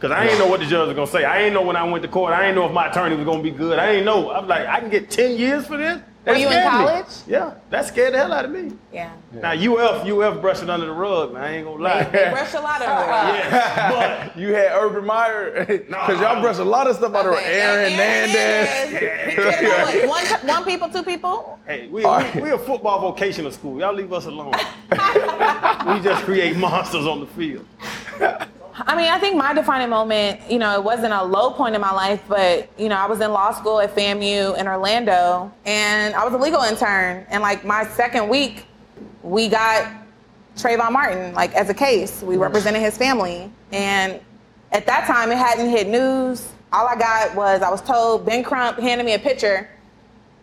Cause 0.00 0.10
I 0.10 0.26
ain't 0.26 0.38
know 0.38 0.48
what 0.48 0.60
the 0.60 0.66
judge 0.66 0.88
was 0.88 0.94
gonna 0.96 1.06
say. 1.06 1.24
I 1.24 1.42
ain't 1.42 1.54
know 1.54 1.62
when 1.62 1.76
I 1.76 1.84
went 1.84 2.02
to 2.02 2.08
court. 2.08 2.32
I 2.34 2.46
ain't 2.46 2.54
know 2.56 2.66
if 2.66 2.72
my 2.72 2.88
attorney 2.90 3.16
was 3.16 3.24
gonna 3.24 3.42
be 3.42 3.50
good. 3.50 3.78
I 3.78 3.92
ain't 3.92 4.04
know. 4.04 4.30
I'm 4.32 4.46
like, 4.46 4.66
I 4.66 4.80
can 4.80 4.90
get 4.90 5.08
10 5.08 5.38
years 5.38 5.66
for 5.66 5.76
this? 5.78 5.98
That 6.24 6.32
Were 6.32 6.38
you 6.38 6.46
in 6.46 6.52
scared 6.52 6.64
me. 6.64 6.70
college? 6.78 7.06
Yeah, 7.26 7.54
that 7.68 7.84
scared 7.86 8.14
the 8.14 8.18
hell 8.18 8.32
out 8.32 8.46
of 8.46 8.50
me. 8.50 8.72
Yeah. 8.92 9.12
Now 9.32 9.52
UF, 9.52 10.06
UF 10.08 10.40
brushed 10.40 10.62
it 10.62 10.70
under 10.70 10.86
the 10.86 10.92
rug. 10.92 11.34
Man, 11.34 11.42
I 11.42 11.56
ain't 11.56 11.66
gonna 11.66 11.82
lie. 11.82 12.04
They 12.04 12.30
brush 12.30 12.54
a 12.54 12.60
lot 12.60 12.80
of 12.80 12.88
it. 12.88 13.44
yes, 13.44 13.92
but 14.34 14.36
You 14.40 14.54
had 14.54 14.72
Urban 14.74 15.04
Meyer, 15.04 15.64
because 15.68 16.20
y'all 16.20 16.40
brush 16.40 16.58
a 16.58 16.64
lot 16.64 16.86
of 16.86 16.96
stuff 16.96 17.14
out 17.14 17.26
of 17.26 17.34
Okay, 17.34 17.60
Aaron 17.60 17.92
Hernandez. 17.92 19.00
Hernandez. 19.00 19.30
He 19.30 19.36
could've 19.36 20.08
what, 20.08 20.30
One, 20.30 20.46
one 20.48 20.64
people, 20.64 20.88
two 20.88 21.02
people? 21.02 21.58
hey, 21.66 21.88
we, 21.88 22.04
All 22.04 22.24
we, 22.34 22.40
we 22.40 22.50
a 22.52 22.58
football 22.58 23.00
vocational 23.00 23.50
school. 23.52 23.78
Y'all 23.78 23.94
leave 23.94 24.12
us 24.12 24.24
alone. 24.24 24.52
we 24.90 26.00
just 26.00 26.24
create 26.24 26.56
monsters 26.56 27.06
on 27.06 27.20
the 27.20 27.26
field. 27.26 27.66
I 28.76 28.96
mean, 28.96 29.06
I 29.08 29.18
think 29.20 29.36
my 29.36 29.54
defining 29.54 29.88
moment, 29.88 30.40
you 30.50 30.58
know, 30.58 30.74
it 30.74 30.82
wasn't 30.82 31.12
a 31.12 31.22
low 31.22 31.52
point 31.52 31.76
in 31.76 31.80
my 31.80 31.92
life, 31.92 32.20
but, 32.26 32.68
you 32.76 32.88
know, 32.88 32.96
I 32.96 33.06
was 33.06 33.20
in 33.20 33.30
law 33.30 33.52
school 33.52 33.78
at 33.78 33.94
FAMU 33.94 34.58
in 34.58 34.66
Orlando, 34.66 35.52
and 35.64 36.12
I 36.16 36.24
was 36.24 36.34
a 36.34 36.38
legal 36.38 36.60
intern. 36.62 37.24
And, 37.28 37.40
like, 37.40 37.64
my 37.64 37.86
second 37.86 38.28
week, 38.28 38.66
we 39.22 39.48
got 39.48 39.92
Trayvon 40.56 40.90
Martin, 40.90 41.34
like, 41.34 41.54
as 41.54 41.70
a 41.70 41.74
case. 41.74 42.20
We 42.22 42.36
represented 42.36 42.82
his 42.82 42.98
family. 42.98 43.48
And 43.70 44.20
at 44.72 44.86
that 44.86 45.06
time, 45.06 45.30
it 45.30 45.38
hadn't 45.38 45.68
hit 45.68 45.86
news. 45.86 46.48
All 46.72 46.88
I 46.88 46.96
got 46.96 47.36
was 47.36 47.62
I 47.62 47.70
was 47.70 47.80
told 47.80 48.26
Ben 48.26 48.42
Crump 48.42 48.80
handed 48.80 49.04
me 49.04 49.14
a 49.14 49.20
picture 49.20 49.68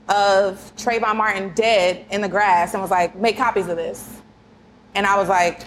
of 0.07 0.71
Trayvon 0.77 1.17
Martin 1.17 1.51
dead 1.53 2.05
in 2.11 2.21
the 2.21 2.29
grass 2.29 2.73
and 2.73 2.81
was 2.81 2.91
like, 2.91 3.13
make 3.17 3.35
copies 3.35 3.67
of 3.67 3.75
this. 3.75 4.21
And 4.95 5.05
I 5.05 5.17
was 5.17 5.27
like, 5.27 5.63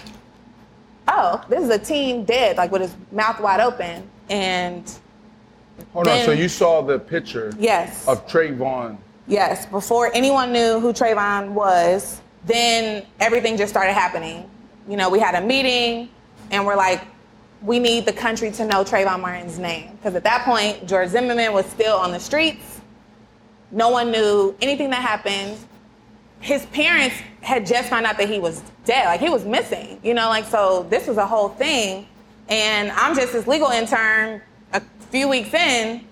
oh, 1.08 1.44
this 1.48 1.62
is 1.62 1.70
a 1.70 1.78
teen 1.78 2.24
dead, 2.24 2.56
like 2.56 2.70
with 2.70 2.82
his 2.82 2.96
mouth 3.12 3.40
wide 3.40 3.60
open. 3.60 4.08
And 4.28 4.90
Hold 5.92 6.08
on, 6.08 6.24
so 6.24 6.32
you 6.32 6.48
saw 6.48 6.82
the 6.82 6.98
picture 6.98 7.52
yes, 7.58 8.06
of 8.06 8.26
Trayvon. 8.26 8.96
yes, 9.26 9.66
before 9.66 10.10
anyone 10.14 10.52
knew 10.52 10.80
who 10.80 10.92
Trayvon 10.92 11.50
was, 11.50 12.20
then 12.46 13.04
everything 13.20 13.56
just 13.56 13.70
started 13.70 13.92
happening. 13.92 14.48
You 14.88 14.96
know, 14.96 15.08
we 15.08 15.18
had 15.18 15.34
a 15.34 15.40
meeting 15.40 16.08
and 16.50 16.64
we're 16.64 16.76
like, 16.76 17.02
we 17.62 17.78
need 17.78 18.04
the 18.04 18.12
country 18.12 18.50
to 18.52 18.64
know 18.66 18.84
Trayvon 18.84 19.20
Martin's 19.20 19.58
name. 19.58 19.96
Because 19.96 20.14
at 20.14 20.24
that 20.24 20.44
point, 20.44 20.86
George 20.86 21.08
Zimmerman 21.08 21.52
was 21.52 21.64
still 21.66 21.96
on 21.96 22.12
the 22.12 22.20
streets. 22.20 22.80
No 23.70 23.88
one 23.88 24.12
knew 24.12 24.54
anything 24.60 24.90
that 24.90 25.02
happened. 25.02 25.56
His 26.44 26.66
parents 26.66 27.16
had 27.40 27.64
just 27.64 27.88
found 27.88 28.04
out 28.04 28.18
that 28.18 28.28
he 28.28 28.38
was 28.38 28.62
dead, 28.84 29.06
like 29.06 29.18
he 29.18 29.30
was 29.30 29.46
missing, 29.46 29.98
you 30.02 30.12
know, 30.12 30.28
like 30.28 30.44
so 30.44 30.86
this 30.90 31.06
was 31.08 31.16
a 31.16 31.26
whole 31.26 31.48
thing. 31.48 32.06
And 32.50 32.90
I'm 32.90 33.16
just 33.16 33.32
this 33.32 33.46
legal 33.46 33.70
intern 33.70 34.42
a 34.74 34.82
few 35.10 35.26
weeks 35.26 35.54
in, 35.54 36.04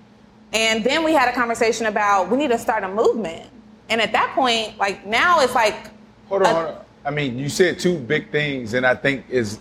and 0.55 0.83
then 0.83 1.05
we 1.05 1.13
had 1.13 1.29
a 1.29 1.35
conversation 1.35 1.85
about 1.85 2.31
we 2.31 2.39
need 2.39 2.49
to 2.49 2.59
start 2.59 2.83
a 2.83 2.89
movement. 2.89 3.47
And 3.91 4.01
at 4.01 4.13
that 4.13 4.33
point, 4.35 4.79
like 4.79 5.05
now 5.05 5.41
it's 5.41 5.55
like 5.55 5.91
Hold 6.31 6.45
on, 6.45 6.49
a- 6.49 6.55
hold 6.55 6.67
on. 6.77 6.85
I 7.05 7.11
mean, 7.11 7.39
you 7.39 7.51
said 7.51 7.79
two 7.79 7.99
big 7.99 8.31
things, 8.31 8.73
and 8.73 8.87
I 8.87 8.95
think 8.95 9.27
is 9.29 9.61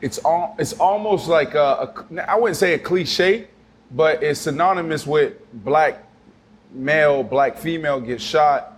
it's 0.00 0.18
all 0.18 0.56
it's 0.58 0.72
almost 0.72 1.28
like 1.28 1.54
a, 1.54 1.94
a 2.10 2.28
I 2.28 2.34
wouldn't 2.36 2.56
say 2.56 2.74
a 2.74 2.80
cliche, 2.80 3.46
but 3.92 4.24
it's 4.24 4.40
synonymous 4.40 5.06
with 5.06 5.34
black 5.62 6.02
male, 6.72 7.22
black 7.22 7.56
female 7.56 8.00
gets 8.00 8.24
shot 8.24 8.69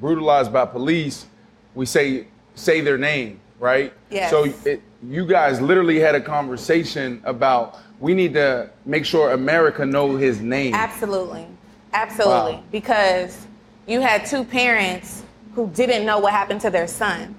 brutalized 0.00 0.52
by 0.52 0.66
police, 0.66 1.26
we 1.74 1.86
say 1.86 2.26
say 2.54 2.80
their 2.80 2.98
name, 2.98 3.40
right? 3.60 3.92
Yes. 4.10 4.30
So 4.30 4.44
it, 4.64 4.82
you 5.02 5.26
guys 5.26 5.60
literally 5.60 5.98
had 5.98 6.14
a 6.14 6.20
conversation 6.20 7.20
about 7.24 7.78
we 8.00 8.14
need 8.14 8.34
to 8.34 8.70
make 8.84 9.04
sure 9.04 9.32
America 9.32 9.84
know 9.84 10.16
his 10.16 10.40
name. 10.40 10.74
Absolutely. 10.74 11.46
Absolutely. 11.92 12.54
Wow. 12.54 12.62
Because 12.70 13.46
you 13.86 14.00
had 14.00 14.26
two 14.26 14.44
parents 14.44 15.22
who 15.54 15.68
didn't 15.70 16.04
know 16.04 16.18
what 16.18 16.32
happened 16.32 16.60
to 16.60 16.70
their 16.70 16.86
son, 16.86 17.34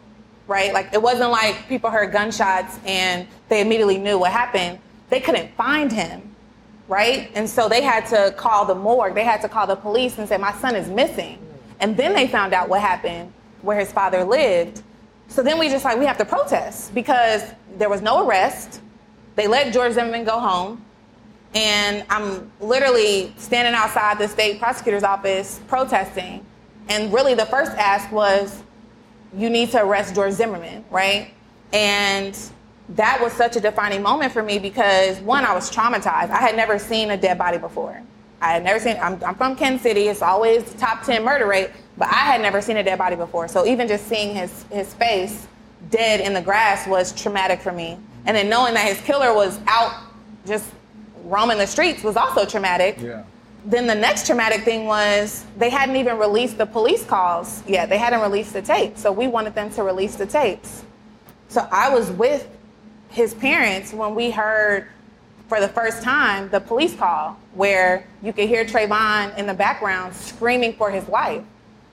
right? 0.47 0.73
Like 0.73 0.93
it 0.93 1.01
wasn't 1.01 1.31
like 1.31 1.67
people 1.67 1.89
heard 1.89 2.11
gunshots 2.11 2.79
and 2.85 3.27
they 3.47 3.61
immediately 3.61 3.97
knew 3.97 4.17
what 4.19 4.31
happened. 4.31 4.79
They 5.09 5.19
couldn't 5.19 5.53
find 5.55 5.91
him, 5.91 6.35
right? 6.87 7.31
And 7.35 7.49
so 7.49 7.69
they 7.69 7.81
had 7.81 8.05
to 8.07 8.33
call 8.37 8.65
the 8.65 8.75
morgue, 8.75 9.15
they 9.15 9.23
had 9.23 9.41
to 9.41 9.49
call 9.49 9.67
the 9.67 9.75
police 9.75 10.17
and 10.17 10.27
say, 10.27 10.37
My 10.37 10.53
son 10.53 10.75
is 10.75 10.89
missing. 10.89 11.39
And 11.79 11.95
then 11.95 12.13
they 12.13 12.27
found 12.27 12.53
out 12.53 12.69
what 12.69 12.81
happened 12.81 13.31
where 13.61 13.79
his 13.79 13.91
father 13.91 14.23
lived. 14.23 14.81
So 15.27 15.43
then 15.43 15.59
we 15.59 15.69
just 15.69 15.85
like, 15.85 15.97
we 15.97 16.05
have 16.05 16.17
to 16.17 16.25
protest 16.25 16.93
because 16.93 17.43
there 17.77 17.89
was 17.89 18.01
no 18.01 18.25
arrest. 18.27 18.81
They 19.35 19.47
let 19.47 19.73
George 19.73 19.93
Zimmerman 19.93 20.23
go 20.23 20.39
home. 20.39 20.83
And 21.55 22.05
I'm 22.09 22.51
literally 22.59 23.33
standing 23.37 23.73
outside 23.73 24.19
the 24.19 24.27
state 24.27 24.59
prosecutor's 24.59 25.03
office 25.03 25.61
protesting. 25.67 26.45
And 26.89 27.13
really, 27.13 27.33
the 27.33 27.45
first 27.45 27.71
ask 27.73 28.11
was, 28.11 28.63
you 29.35 29.49
need 29.49 29.71
to 29.71 29.83
arrest 29.83 30.15
George 30.15 30.33
Zimmerman, 30.33 30.83
right? 30.89 31.33
And 31.71 32.37
that 32.89 33.19
was 33.21 33.33
such 33.33 33.55
a 33.55 33.59
defining 33.59 34.01
moment 34.01 34.31
for 34.31 34.41
me 34.41 34.57
because 34.57 35.19
one, 35.19 35.45
I 35.45 35.53
was 35.53 35.71
traumatized. 35.71 36.31
I 36.31 36.39
had 36.39 36.55
never 36.55 36.79
seen 36.79 37.11
a 37.11 37.17
dead 37.17 37.37
body 37.37 37.57
before. 37.57 38.01
I 38.41 38.53
had 38.53 38.63
never 38.63 38.79
seen, 38.79 38.97
I'm, 39.01 39.21
I'm 39.23 39.35
from 39.35 39.55
Kansas 39.55 39.81
City, 39.81 40.07
it's 40.07 40.21
always 40.21 40.73
top 40.75 41.03
10 41.03 41.23
murder 41.23 41.45
rate, 41.45 41.71
but 41.97 42.07
I 42.07 42.25
had 42.25 42.41
never 42.41 42.61
seen 42.61 42.77
a 42.77 42.83
dead 42.83 42.97
body 42.97 43.15
before. 43.15 43.47
So 43.47 43.65
even 43.65 43.87
just 43.87 44.07
seeing 44.07 44.35
his, 44.35 44.63
his 44.71 44.93
face 44.93 45.47
dead 45.89 46.21
in 46.21 46.33
the 46.33 46.41
grass 46.41 46.87
was 46.87 47.13
traumatic 47.13 47.61
for 47.61 47.71
me. 47.71 47.97
And 48.25 48.35
then 48.35 48.49
knowing 48.49 48.73
that 48.73 48.87
his 48.87 49.01
killer 49.01 49.33
was 49.33 49.59
out 49.67 50.03
just 50.45 50.69
roaming 51.23 51.57
the 51.57 51.67
streets 51.67 52.03
was 52.03 52.15
also 52.15 52.45
traumatic. 52.45 52.97
Yeah. 52.99 53.23
Then 53.65 53.87
the 53.87 53.95
next 53.95 54.25
traumatic 54.25 54.63
thing 54.63 54.85
was 54.85 55.45
they 55.57 55.69
hadn't 55.69 55.97
even 55.97 56.17
released 56.17 56.57
the 56.57 56.65
police 56.65 57.03
calls 57.03 57.61
yet. 57.67 57.89
They 57.89 57.97
hadn't 57.97 58.21
released 58.21 58.53
the 58.53 58.61
tape. 58.61 58.97
So 58.97 59.11
we 59.11 59.27
wanted 59.27 59.53
them 59.53 59.69
to 59.71 59.83
release 59.83 60.15
the 60.15 60.25
tapes. 60.25 60.83
So 61.49 61.67
I 61.71 61.93
was 61.93 62.09
with 62.11 62.47
his 63.09 63.33
parents 63.33 63.91
when 63.91 64.15
we 64.15 64.31
heard 64.31 64.87
for 65.49 65.59
the 65.59 65.67
first 65.67 66.03
time 66.03 66.47
the 66.49 66.61
police 66.61 66.95
call 66.95 67.37
where 67.55 68.05
you 68.21 68.31
could 68.31 68.47
hear 68.47 68.63
Trayvon 68.63 69.35
in 69.37 69.47
the 69.47 69.53
background 69.53 70.15
screaming 70.15 70.73
for 70.73 70.91
his 70.91 71.05
life. 71.09 71.43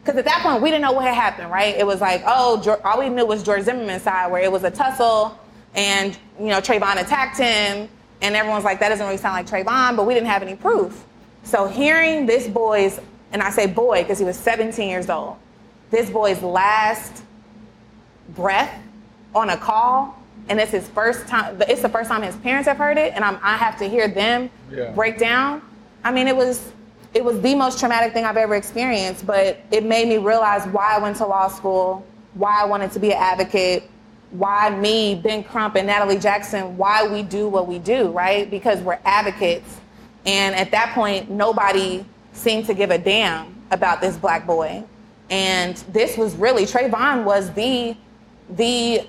Because 0.05 0.19
at 0.19 0.27
that 0.27 0.43
point, 0.43 0.63
we 0.63 0.71
didn't 0.71 0.83
know 0.83 0.93
what 0.93 1.05
had 1.05 1.15
happened, 1.15 1.51
right? 1.51 1.75
It 1.75 1.85
was 1.85 2.01
like, 2.01 2.23
oh, 2.27 2.63
Geor- 2.63 2.81
all 2.85 3.01
we 3.01 3.09
knew 3.09 3.27
was 3.27 3.43
George 3.43 3.65
Zimmerman's 3.65 4.03
side, 4.03 4.31
where 4.31 4.41
it 4.41 4.53
was 4.53 4.63
a 4.63 4.71
tussle, 4.71 5.37
and 5.75 6.17
you 6.39 6.47
know 6.47 6.61
Trayvon 6.61 7.01
attacked 7.01 7.39
him, 7.39 7.89
and 8.21 8.37
everyone's 8.37 8.65
like, 8.65 8.79
that 8.79 8.91
doesn't 8.91 9.05
really 9.05 9.19
sound 9.19 9.35
like 9.35 9.49
Trayvon, 9.49 9.97
but 9.97 10.07
we 10.07 10.15
didn't 10.15 10.29
have 10.29 10.43
any 10.43 10.55
proof. 10.55 11.05
So 11.43 11.67
hearing 11.67 12.25
this 12.25 12.47
boy's, 12.47 13.01
and 13.33 13.43
I 13.43 13.51
say 13.51 13.67
boy 13.67 14.03
because 14.03 14.19
he 14.19 14.25
was 14.25 14.37
17 14.37 14.89
years 14.89 15.11
old, 15.11 15.39
this 15.91 16.09
boy's 16.09 16.41
last 16.41 17.25
breath 18.29 18.81
on 19.35 19.51
a 19.51 19.57
call, 19.57 20.16
and 20.49 20.61
it's 20.61 20.71
his 20.73 20.87
first 20.89 21.27
time. 21.27 21.61
It's 21.69 21.83
the 21.83 21.89
first 21.89 22.09
time 22.11 22.23
his 22.23 22.37
parents 22.37 22.69
have 22.69 22.77
heard 22.77 22.99
it, 22.99 23.15
and 23.15 23.25
I'm, 23.25 23.39
I 23.43 23.57
have 23.57 23.79
to 23.79 23.89
hear 23.89 24.09
them 24.09 24.51
Yeah. 24.71 24.91
break 24.93 25.19
down. 25.19 25.63
I 26.05 26.13
mean, 26.13 26.29
it 26.29 26.37
was 26.37 26.73
it 27.15 27.25
was 27.25 27.41
the 27.41 27.55
most 27.55 27.79
traumatic 27.81 28.13
thing 28.13 28.25
I've 28.25 28.37
ever 28.37 28.55
experienced, 28.57 29.27
but 29.27 29.61
it 29.71 29.85
made 29.85 30.07
me 30.09 30.19
realize 30.19 30.67
why 30.67 30.95
I 30.95 30.99
went 30.99 31.17
to 31.17 31.27
law 31.27 31.49
school, 31.49 32.05
why 32.35 32.61
I 32.61 32.67
wanted 32.67 32.93
to 32.93 32.99
be 32.99 33.13
an 33.13 33.19
advocate, 33.19 33.85
why 34.33 34.69
me, 34.71 35.15
Ben 35.15 35.43
Crump, 35.43 35.77
and 35.77 35.87
Natalie 35.87 36.19
Jackson, 36.19 36.77
why 36.77 37.07
we 37.07 37.23
do 37.23 37.49
what 37.49 37.67
we 37.67 37.79
do, 37.79 38.11
right? 38.11 38.51
Because 38.51 38.81
we're 38.81 38.99
advocates. 39.07 39.79
And 40.27 40.55
at 40.55 40.71
that 40.73 40.93
point, 40.95 41.31
nobody 41.31 42.05
seemed 42.33 42.67
to 42.67 42.75
give 42.75 42.91
a 42.91 42.99
damn 42.99 43.55
about 43.71 44.01
this 44.03 44.17
black 44.19 44.47
boy. 44.47 44.85
And 45.31 45.77
this 45.93 46.19
was 46.19 46.35
really 46.37 46.65
Trayvon 46.67 47.25
was 47.25 47.51
the 47.55 47.97
the 48.51 49.07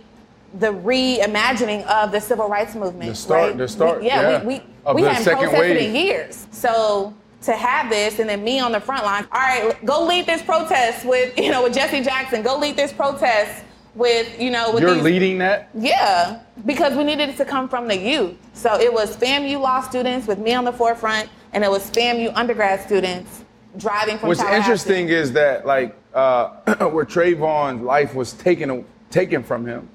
the 0.60 0.68
reimagining 0.74 1.86
of 1.88 2.12
the 2.12 2.20
civil 2.20 2.48
rights 2.48 2.76
movement. 2.76 3.10
The 3.10 3.16
start- 3.16 3.50
right? 3.50 3.58
the 3.58 3.68
start, 3.68 4.00
We- 4.02 4.08
yeah, 4.08 4.22
yeah, 4.22 4.44
we 4.44 4.62
we, 4.88 5.02
we 5.02 5.02
hadn't 5.04 5.24
protested 5.26 5.60
wave. 5.60 5.78
in 5.90 5.96
years. 5.96 6.48
So 6.52 7.14
to 7.42 7.52
have 7.54 7.90
this 7.90 8.20
and 8.20 8.30
then 8.30 8.44
me 8.44 8.60
on 8.60 8.72
the 8.72 8.80
front 8.80 9.04
line, 9.06 9.26
all 9.32 9.40
right, 9.40 9.86
go 9.86 10.06
lead 10.06 10.26
this 10.26 10.42
protest 10.42 11.06
with 11.06 11.38
you 11.38 11.52
know 11.52 11.64
with 11.64 11.74
Jesse 11.74 12.02
Jackson. 12.02 12.42
Go 12.42 12.58
lead 12.58 12.76
this 12.76 12.92
protest 12.94 13.64
with 13.96 14.40
you 14.40 14.50
know 14.52 14.72
with 14.72 14.84
You're 14.84 14.94
these 14.96 15.04
leading 15.04 15.38
that? 15.40 15.70
yeah, 15.74 16.40
because 16.66 16.96
we 16.96 17.04
needed 17.04 17.30
it 17.30 17.38
to 17.38 17.46
come 17.46 17.68
from 17.68 17.88
the 17.88 17.98
youth. 17.98 18.36
So 18.54 18.80
it 18.80 18.92
was 18.92 19.16
FAMU 19.18 19.60
law 19.60 19.82
students 19.82 20.28
with 20.28 20.40
me 20.40 20.54
on 20.54 20.64
the 20.64 20.74
forefront, 20.74 21.30
and 21.54 21.64
it 21.64 21.70
was 21.70 21.90
FAMU 21.92 22.32
undergrad 22.36 22.82
students 22.82 23.44
driving 23.78 24.18
from 24.18 24.30
What's 24.30 24.42
interesting 24.42 25.10
is 25.10 25.34
that 25.34 25.66
like 25.68 25.96
uh, 26.14 26.50
where 26.90 27.06
Trayvon's 27.06 27.82
life 27.82 28.16
was 28.16 28.34
taken 28.34 28.86
taken 29.12 29.44
from 29.44 29.66
him 29.66 29.88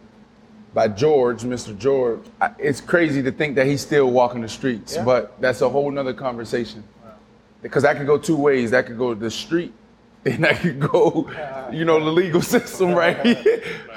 by 0.75 0.89
George, 0.89 1.43
Mr. 1.43 1.77
George. 1.77 2.21
I, 2.41 2.51
it's 2.59 2.81
crazy 2.81 3.23
to 3.23 3.33
think 3.33 3.57
that 3.57 3.67
he's 3.67 3.81
still 3.81 4.11
walking 4.11 4.41
the 4.41 4.49
streets, 4.49 4.97
but 4.99 5.41
that's 5.41 5.61
a 5.61 5.69
whole 5.69 5.91
nother 5.91 6.15
conversation. 6.15 6.83
Because 7.61 7.85
that 7.85 7.97
could 7.97 8.07
go 8.07 8.19
two 8.19 8.37
ways. 8.37 8.71
That 8.73 8.87
could 8.87 8.99
go 8.99 9.15
to 9.15 9.21
the 9.21 9.31
street, 9.31 9.73
and 10.25 10.45
that 10.45 10.61
could 10.61 10.81
go, 10.81 11.31
you 11.73 11.85
know, 11.85 12.03
the 12.03 12.11
legal 12.11 12.43
system, 12.43 12.93
right? 12.93 13.47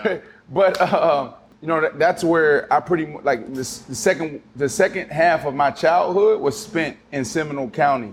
but 0.52 0.80
uh, 0.80 1.34
you 1.62 1.68
know, 1.68 1.82
that, 1.82 1.98
that's 1.98 2.24
where 2.24 2.72
I 2.72 2.80
pretty 2.80 3.08
much 3.08 3.24
like 3.24 3.54
this, 3.54 3.80
the 3.80 3.96
second 3.96 4.42
the 4.56 4.70
second 4.70 5.10
half 5.10 5.46
of 5.46 5.56
my 5.56 5.72
childhood 5.72 6.42
was 6.42 6.60
spent 6.62 6.98
in 7.12 7.26
Seminole 7.26 7.70
County. 7.70 8.08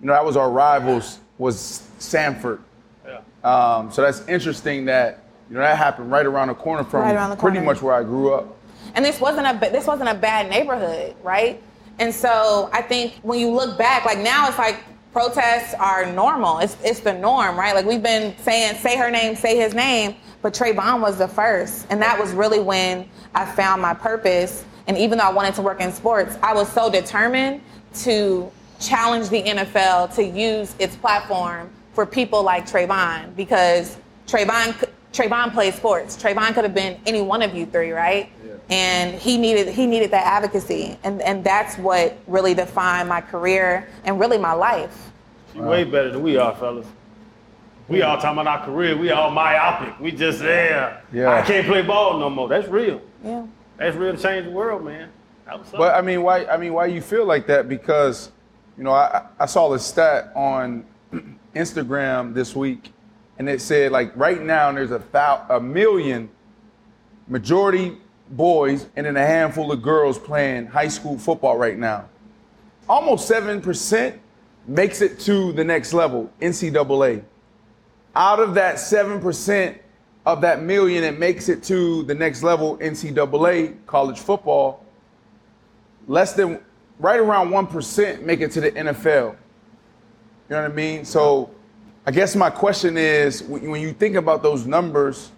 You 0.00 0.06
know, 0.06 0.12
that 0.12 0.24
was 0.24 0.36
our 0.36 0.50
rivals 0.50 1.18
was 1.36 1.86
Sanford. 1.98 2.62
Yeah. 3.06 3.20
Um, 3.42 3.90
so 3.90 4.02
that's 4.02 4.26
interesting 4.28 4.84
that 4.86 5.23
you 5.54 5.60
know 5.60 5.66
that 5.66 5.78
happened 5.78 6.10
right 6.10 6.26
around 6.26 6.48
the 6.48 6.54
corner 6.54 6.82
from 6.82 7.02
Right 7.02 7.12
the 7.30 7.36
pretty 7.36 7.58
corner. 7.58 7.72
much 7.72 7.80
where 7.80 7.94
I 7.94 8.02
grew 8.02 8.34
up. 8.34 8.56
and 8.96 9.04
this 9.04 9.20
wasn't 9.20 9.46
a 9.46 9.70
this 9.70 9.86
wasn't 9.86 10.08
a 10.08 10.14
bad 10.14 10.50
neighborhood, 10.50 11.14
right? 11.22 11.62
And 12.00 12.12
so 12.12 12.68
I 12.72 12.82
think 12.82 13.12
when 13.22 13.38
you 13.38 13.50
look 13.50 13.78
back, 13.78 14.04
like 14.04 14.18
now 14.18 14.48
it's 14.48 14.58
like 14.58 14.80
protests 15.12 15.72
are 15.74 16.06
normal. 16.06 16.58
It's 16.58 16.76
it's 16.82 16.98
the 16.98 17.12
norm, 17.14 17.56
right? 17.56 17.72
Like 17.72 17.86
we've 17.86 18.02
been 18.02 18.36
saying, 18.38 18.78
say 18.78 18.96
her 18.96 19.12
name, 19.12 19.36
say 19.36 19.56
his 19.56 19.74
name, 19.74 20.16
but 20.42 20.52
Trayvon 20.54 21.00
was 21.00 21.18
the 21.18 21.28
first, 21.28 21.86
and 21.88 22.02
that 22.02 22.18
was 22.18 22.32
really 22.32 22.58
when 22.58 23.08
I 23.36 23.44
found 23.44 23.80
my 23.80 23.94
purpose. 23.94 24.64
And 24.88 24.98
even 24.98 25.18
though 25.18 25.24
I 25.24 25.32
wanted 25.32 25.54
to 25.54 25.62
work 25.62 25.80
in 25.80 25.92
sports, 25.92 26.36
I 26.42 26.52
was 26.52 26.68
so 26.68 26.90
determined 26.90 27.60
to 28.02 28.50
challenge 28.80 29.28
the 29.28 29.44
NFL 29.44 30.12
to 30.16 30.24
use 30.24 30.74
its 30.80 30.96
platform 30.96 31.70
for 31.92 32.04
people 32.04 32.42
like 32.42 32.66
Trayvon 32.66 33.36
because 33.36 33.98
Trayvon 34.26 34.74
Trayvon 35.14 35.52
plays 35.52 35.76
sports. 35.76 36.16
Trayvon 36.16 36.52
could 36.54 36.64
have 36.64 36.74
been 36.74 37.00
any 37.06 37.22
one 37.22 37.40
of 37.40 37.54
you 37.54 37.66
three, 37.66 37.92
right? 37.92 38.30
Yeah. 38.44 38.52
And 38.68 39.14
he 39.14 39.38
needed 39.38 39.68
he 39.68 39.86
needed 39.86 40.10
that 40.10 40.26
advocacy, 40.26 40.98
and 41.04 41.22
and 41.22 41.44
that's 41.44 41.78
what 41.78 42.18
really 42.26 42.54
defined 42.54 43.08
my 43.08 43.20
career 43.20 43.88
and 44.04 44.18
really 44.18 44.38
my 44.38 44.52
life. 44.52 45.12
You 45.54 45.62
way 45.62 45.84
better 45.84 46.10
than 46.10 46.22
we 46.22 46.36
are, 46.36 46.54
fellas. 46.56 46.86
We 47.86 48.02
all 48.02 48.16
talking 48.16 48.40
about 48.40 48.60
our 48.60 48.66
career. 48.66 48.96
We 48.96 49.10
all 49.10 49.30
myopic. 49.30 50.00
We 50.00 50.10
just 50.10 50.38
there. 50.38 51.02
Yeah. 51.12 51.34
I 51.34 51.42
can't 51.42 51.66
play 51.66 51.82
ball 51.82 52.18
no 52.18 52.30
more. 52.30 52.48
That's 52.48 52.66
real. 52.68 53.00
Yeah. 53.22 53.46
That's 53.76 53.94
real 53.94 54.16
to 54.16 54.22
change 54.22 54.46
the 54.46 54.52
world, 54.52 54.84
man. 54.84 55.10
That 55.44 55.60
But 55.72 55.94
I 55.94 56.00
mean, 56.00 56.22
why? 56.22 56.46
I 56.46 56.56
mean, 56.56 56.72
why 56.72 56.86
you 56.86 57.02
feel 57.02 57.26
like 57.26 57.46
that? 57.48 57.68
Because, 57.68 58.32
you 58.78 58.84
know, 58.84 58.92
I, 58.92 59.26
I 59.38 59.44
saw 59.46 59.68
the 59.68 59.78
stat 59.78 60.32
on 60.34 60.86
Instagram 61.54 62.32
this 62.32 62.56
week, 62.56 62.93
and 63.38 63.48
it 63.48 63.60
said 63.60 63.92
like 63.92 64.14
right 64.16 64.42
now 64.42 64.70
there's 64.72 64.90
a 64.90 65.02
thou, 65.12 65.46
a 65.50 65.60
million 65.60 66.28
majority 67.28 67.96
boys 68.30 68.86
and 68.96 69.06
then 69.06 69.16
a 69.16 69.26
handful 69.26 69.72
of 69.72 69.82
girls 69.82 70.18
playing 70.18 70.66
high 70.66 70.88
school 70.88 71.18
football 71.18 71.56
right 71.56 71.78
now. 71.78 72.08
Almost 72.88 73.26
seven 73.26 73.60
percent 73.60 74.20
makes 74.66 75.00
it 75.00 75.20
to 75.20 75.52
the 75.52 75.64
next 75.64 75.92
level, 75.92 76.30
NCAA. 76.40 77.22
Out 78.16 78.40
of 78.40 78.54
that 78.54 78.78
seven 78.78 79.20
percent 79.20 79.80
of 80.26 80.40
that 80.40 80.62
million 80.62 81.02
that 81.02 81.18
makes 81.18 81.48
it 81.48 81.62
to 81.64 82.02
the 82.04 82.14
next 82.14 82.42
level, 82.42 82.78
NCAA 82.78 83.76
college 83.86 84.18
football, 84.18 84.84
less 86.06 86.32
than 86.32 86.60
right 86.98 87.20
around 87.20 87.50
1% 87.50 88.22
make 88.22 88.40
it 88.40 88.50
to 88.52 88.60
the 88.60 88.70
NFL. 88.72 89.36
You 90.48 90.56
know 90.56 90.62
what 90.62 90.70
I 90.70 90.74
mean? 90.74 91.04
So 91.04 91.50
I 92.06 92.10
guess 92.10 92.36
my 92.36 92.50
question 92.50 92.96
is 92.98 93.42
when 93.44 93.70
when 93.70 93.80
you 93.80 93.92
think 93.92 94.16
about 94.16 94.42
those 94.42 94.66
numbers, 94.66 95.30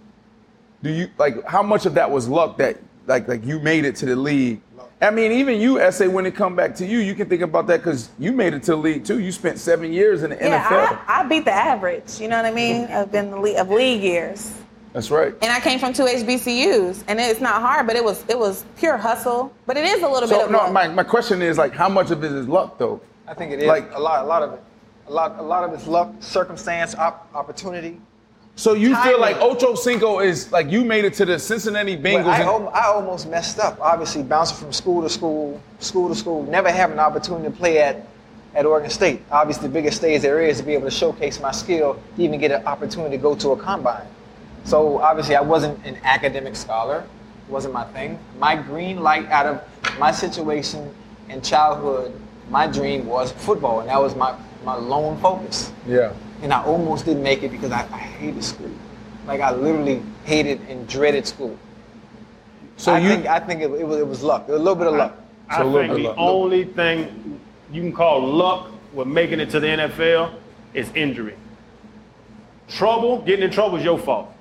do 0.83 0.91
you 0.91 1.09
like 1.19 1.45
how 1.47 1.63
much 1.63 1.87
of 1.87 1.95
that 1.95 2.11
was 2.11 2.29
luck 2.29 2.59
that 2.59 2.79
like 3.07 3.29
like 3.29 3.45
you 3.45 3.61
made 3.61 3.85
it 3.85 3.97
to 3.97 4.07
the 4.07 4.17
league 4.17 4.61
I 4.99 5.11
mean, 5.11 5.31
even 5.33 5.61
you, 5.61 5.79
SA, 5.93 6.07
when 6.09 6.25
it 6.25 6.35
come 6.35 6.57
back 6.57 6.75
to 6.77 6.87
you, 6.87 7.01
you 7.01 7.15
can 7.15 7.29
think 7.29 7.43
about 7.43 7.67
that 7.67 7.81
because 7.81 8.09
you 8.19 8.33
made 8.33 8.55
it 8.55 8.63
to 8.63 8.71
the 8.71 8.79
league 8.79 9.05
too. 9.05 9.19
You 9.19 9.31
spent 9.31 9.59
seven 9.59 9.93
years 9.93 10.23
in 10.23 10.31
the 10.31 10.37
Yeah, 10.37 10.65
NFL. 10.65 10.99
I, 11.07 11.21
I 11.21 11.29
beat 11.29 11.45
the 11.45 11.53
average. 11.53 12.19
You 12.19 12.29
know 12.29 12.37
what 12.39 12.47
I 12.47 12.51
mean? 12.51 12.85
Of 12.87 13.13
been 13.13 13.31
the 13.31 13.39
league, 13.39 13.59
of 13.59 13.69
league 13.69 14.01
years. 14.03 14.55
That's 14.95 15.11
right. 15.11 15.35
And 15.43 15.53
I 15.53 15.61
came 15.61 15.79
from 15.79 15.93
two 15.93 16.05
HBCUs, 16.07 17.05
and 17.09 17.21
it's 17.21 17.43
not 17.43 17.61
hard, 17.61 17.87
but 17.87 17.95
it 17.97 18.03
was 18.03 18.25
it 18.27 18.39
was 18.39 18.65
pure 18.79 18.97
hustle. 18.97 19.53
But 19.67 19.77
it 19.77 19.85
is 19.85 20.03
a 20.03 20.09
little 20.09 20.31
bit 20.31 20.39
So 20.39 20.45
of 20.47 20.51
no, 20.51 20.59
luck. 20.61 20.73
my, 20.73 20.89
my 20.89 21.05
question 21.05 21.43
is 21.43 21.59
like, 21.59 21.75
how 21.75 21.91
much 21.91 22.11
of 22.11 22.25
it 22.25 22.33
is 22.33 22.49
luck 22.49 22.79
though? 22.79 23.03
I 23.29 23.35
think 23.35 23.53
it 23.53 23.61
is 23.61 23.67
Like- 23.67 23.93
a 23.93 24.01
lot. 24.01 24.25
A 24.25 24.27
lot 24.27 24.43
of 24.43 24.55
it. 24.55 24.63
A 25.09 25.13
lot. 25.13 25.39
A 25.39 25.43
lot 25.43 25.65
of 25.65 25.73
it's 25.73 25.87
luck, 25.87 26.13
circumstance, 26.21 26.95
op- 26.95 27.29
opportunity. 27.35 28.01
So 28.59 28.73
you 28.73 28.97
feel 29.03 29.21
like 29.21 29.37
Ocho 29.37 29.75
Cinco 29.75 30.21
is 30.21 30.51
like 30.51 30.71
you 30.71 30.83
made 30.85 31.05
it 31.05 31.13
to 31.15 31.25
the 31.27 31.39
Cincinnati 31.39 31.97
Bengals. 31.97 32.25
I, 32.27 32.41
and- 32.41 32.49
al- 32.49 32.69
I 32.71 32.87
almost 32.87 33.29
messed 33.29 33.59
up. 33.59 33.79
Obviously, 33.81 34.23
bouncing 34.23 34.57
from 34.57 34.73
school 34.73 35.03
to 35.03 35.09
school, 35.11 35.61
school 35.79 36.09
to 36.09 36.15
school, 36.15 36.43
never 36.45 36.71
having 36.71 36.95
an 36.95 37.01
opportunity 37.01 37.45
to 37.45 37.51
play 37.51 37.79
at, 37.83 38.07
at 38.55 38.65
Oregon 38.65 38.89
State. 38.91 39.23
Obviously, 39.31 39.69
the 39.69 39.73
biggest 39.75 39.99
stage 39.99 40.23
there 40.23 40.41
is 40.41 40.57
to 40.59 40.63
be 40.65 40.73
able 40.73 40.87
to 40.87 40.91
showcase 40.91 41.39
my 41.41 41.53
skill, 41.53 42.01
to 42.17 42.23
even 42.23 42.41
get 42.41 42.51
an 42.51 42.65
opportunity 42.67 43.17
to 43.17 43.23
go 43.23 43.35
to 43.37 43.51
a 43.51 43.57
combine. 43.59 44.07
So 44.65 44.99
obviously, 45.01 45.37
I 45.37 45.43
wasn't 45.43 45.85
an 45.87 45.99
academic 46.03 46.57
scholar. 46.57 47.01
It 47.47 47.53
wasn't 47.53 47.75
my 47.75 47.85
thing. 47.85 48.19
My 48.41 48.57
green 48.57 49.03
light 49.03 49.27
out 49.31 49.47
of 49.47 49.99
my 49.99 50.11
situation 50.13 50.93
in 51.29 51.43
childhood, 51.43 52.19
my 52.51 52.67
dream 52.67 53.07
was 53.07 53.33
football, 53.33 53.81
and 53.81 53.89
that 53.89 54.01
was 54.01 54.15
my, 54.15 54.37
my 54.65 54.75
lone 54.75 55.19
focus 55.21 55.73
yeah. 55.87 56.13
and 56.43 56.53
I 56.53 56.63
almost 56.65 57.05
didn't 57.05 57.23
make 57.23 57.43
it 57.43 57.51
because 57.51 57.73
I, 57.73 57.83
I 57.93 57.99
hated 57.99 58.43
school. 58.45 58.71
Like 59.27 59.41
I 59.41 59.53
literally 59.53 60.03
hated 60.25 60.61
and 60.69 60.87
dreaded 60.89 61.27
school. 61.27 61.59
So 62.77 62.93
I 62.93 62.99
you 62.99 63.09
think 63.09 63.27
I 63.27 63.41
think 63.41 63.63
it, 63.63 63.71
it 63.73 63.87
was 63.87 63.99
it 63.99 64.07
was 64.07 64.23
luck, 64.23 64.49
a 64.49 64.53
little 64.53 64.75
bit 64.75 64.87
of 64.87 64.95
luck. 64.95 65.19
I 65.49 65.59
So 65.59 65.77
a 65.77 65.81
think 65.81 65.93
the 65.95 65.99
luck. 66.09 66.15
only 66.19 66.65
thing 66.65 67.41
you 67.73 67.83
can 67.83 67.93
call 67.93 68.21
luck 68.27 68.71
with 68.93 69.09
making 69.09 69.41
it 69.41 69.51
to 69.51 69.61
the 69.61 69.67
NFL 69.67 70.35
is 70.75 70.91
injury. 70.95 71.37
Trouble, 72.69 73.23
getting 73.23 73.45
in 73.45 73.51
trouble 73.51 73.77
is 73.79 73.85
your 73.85 73.99
fault. 73.99 74.33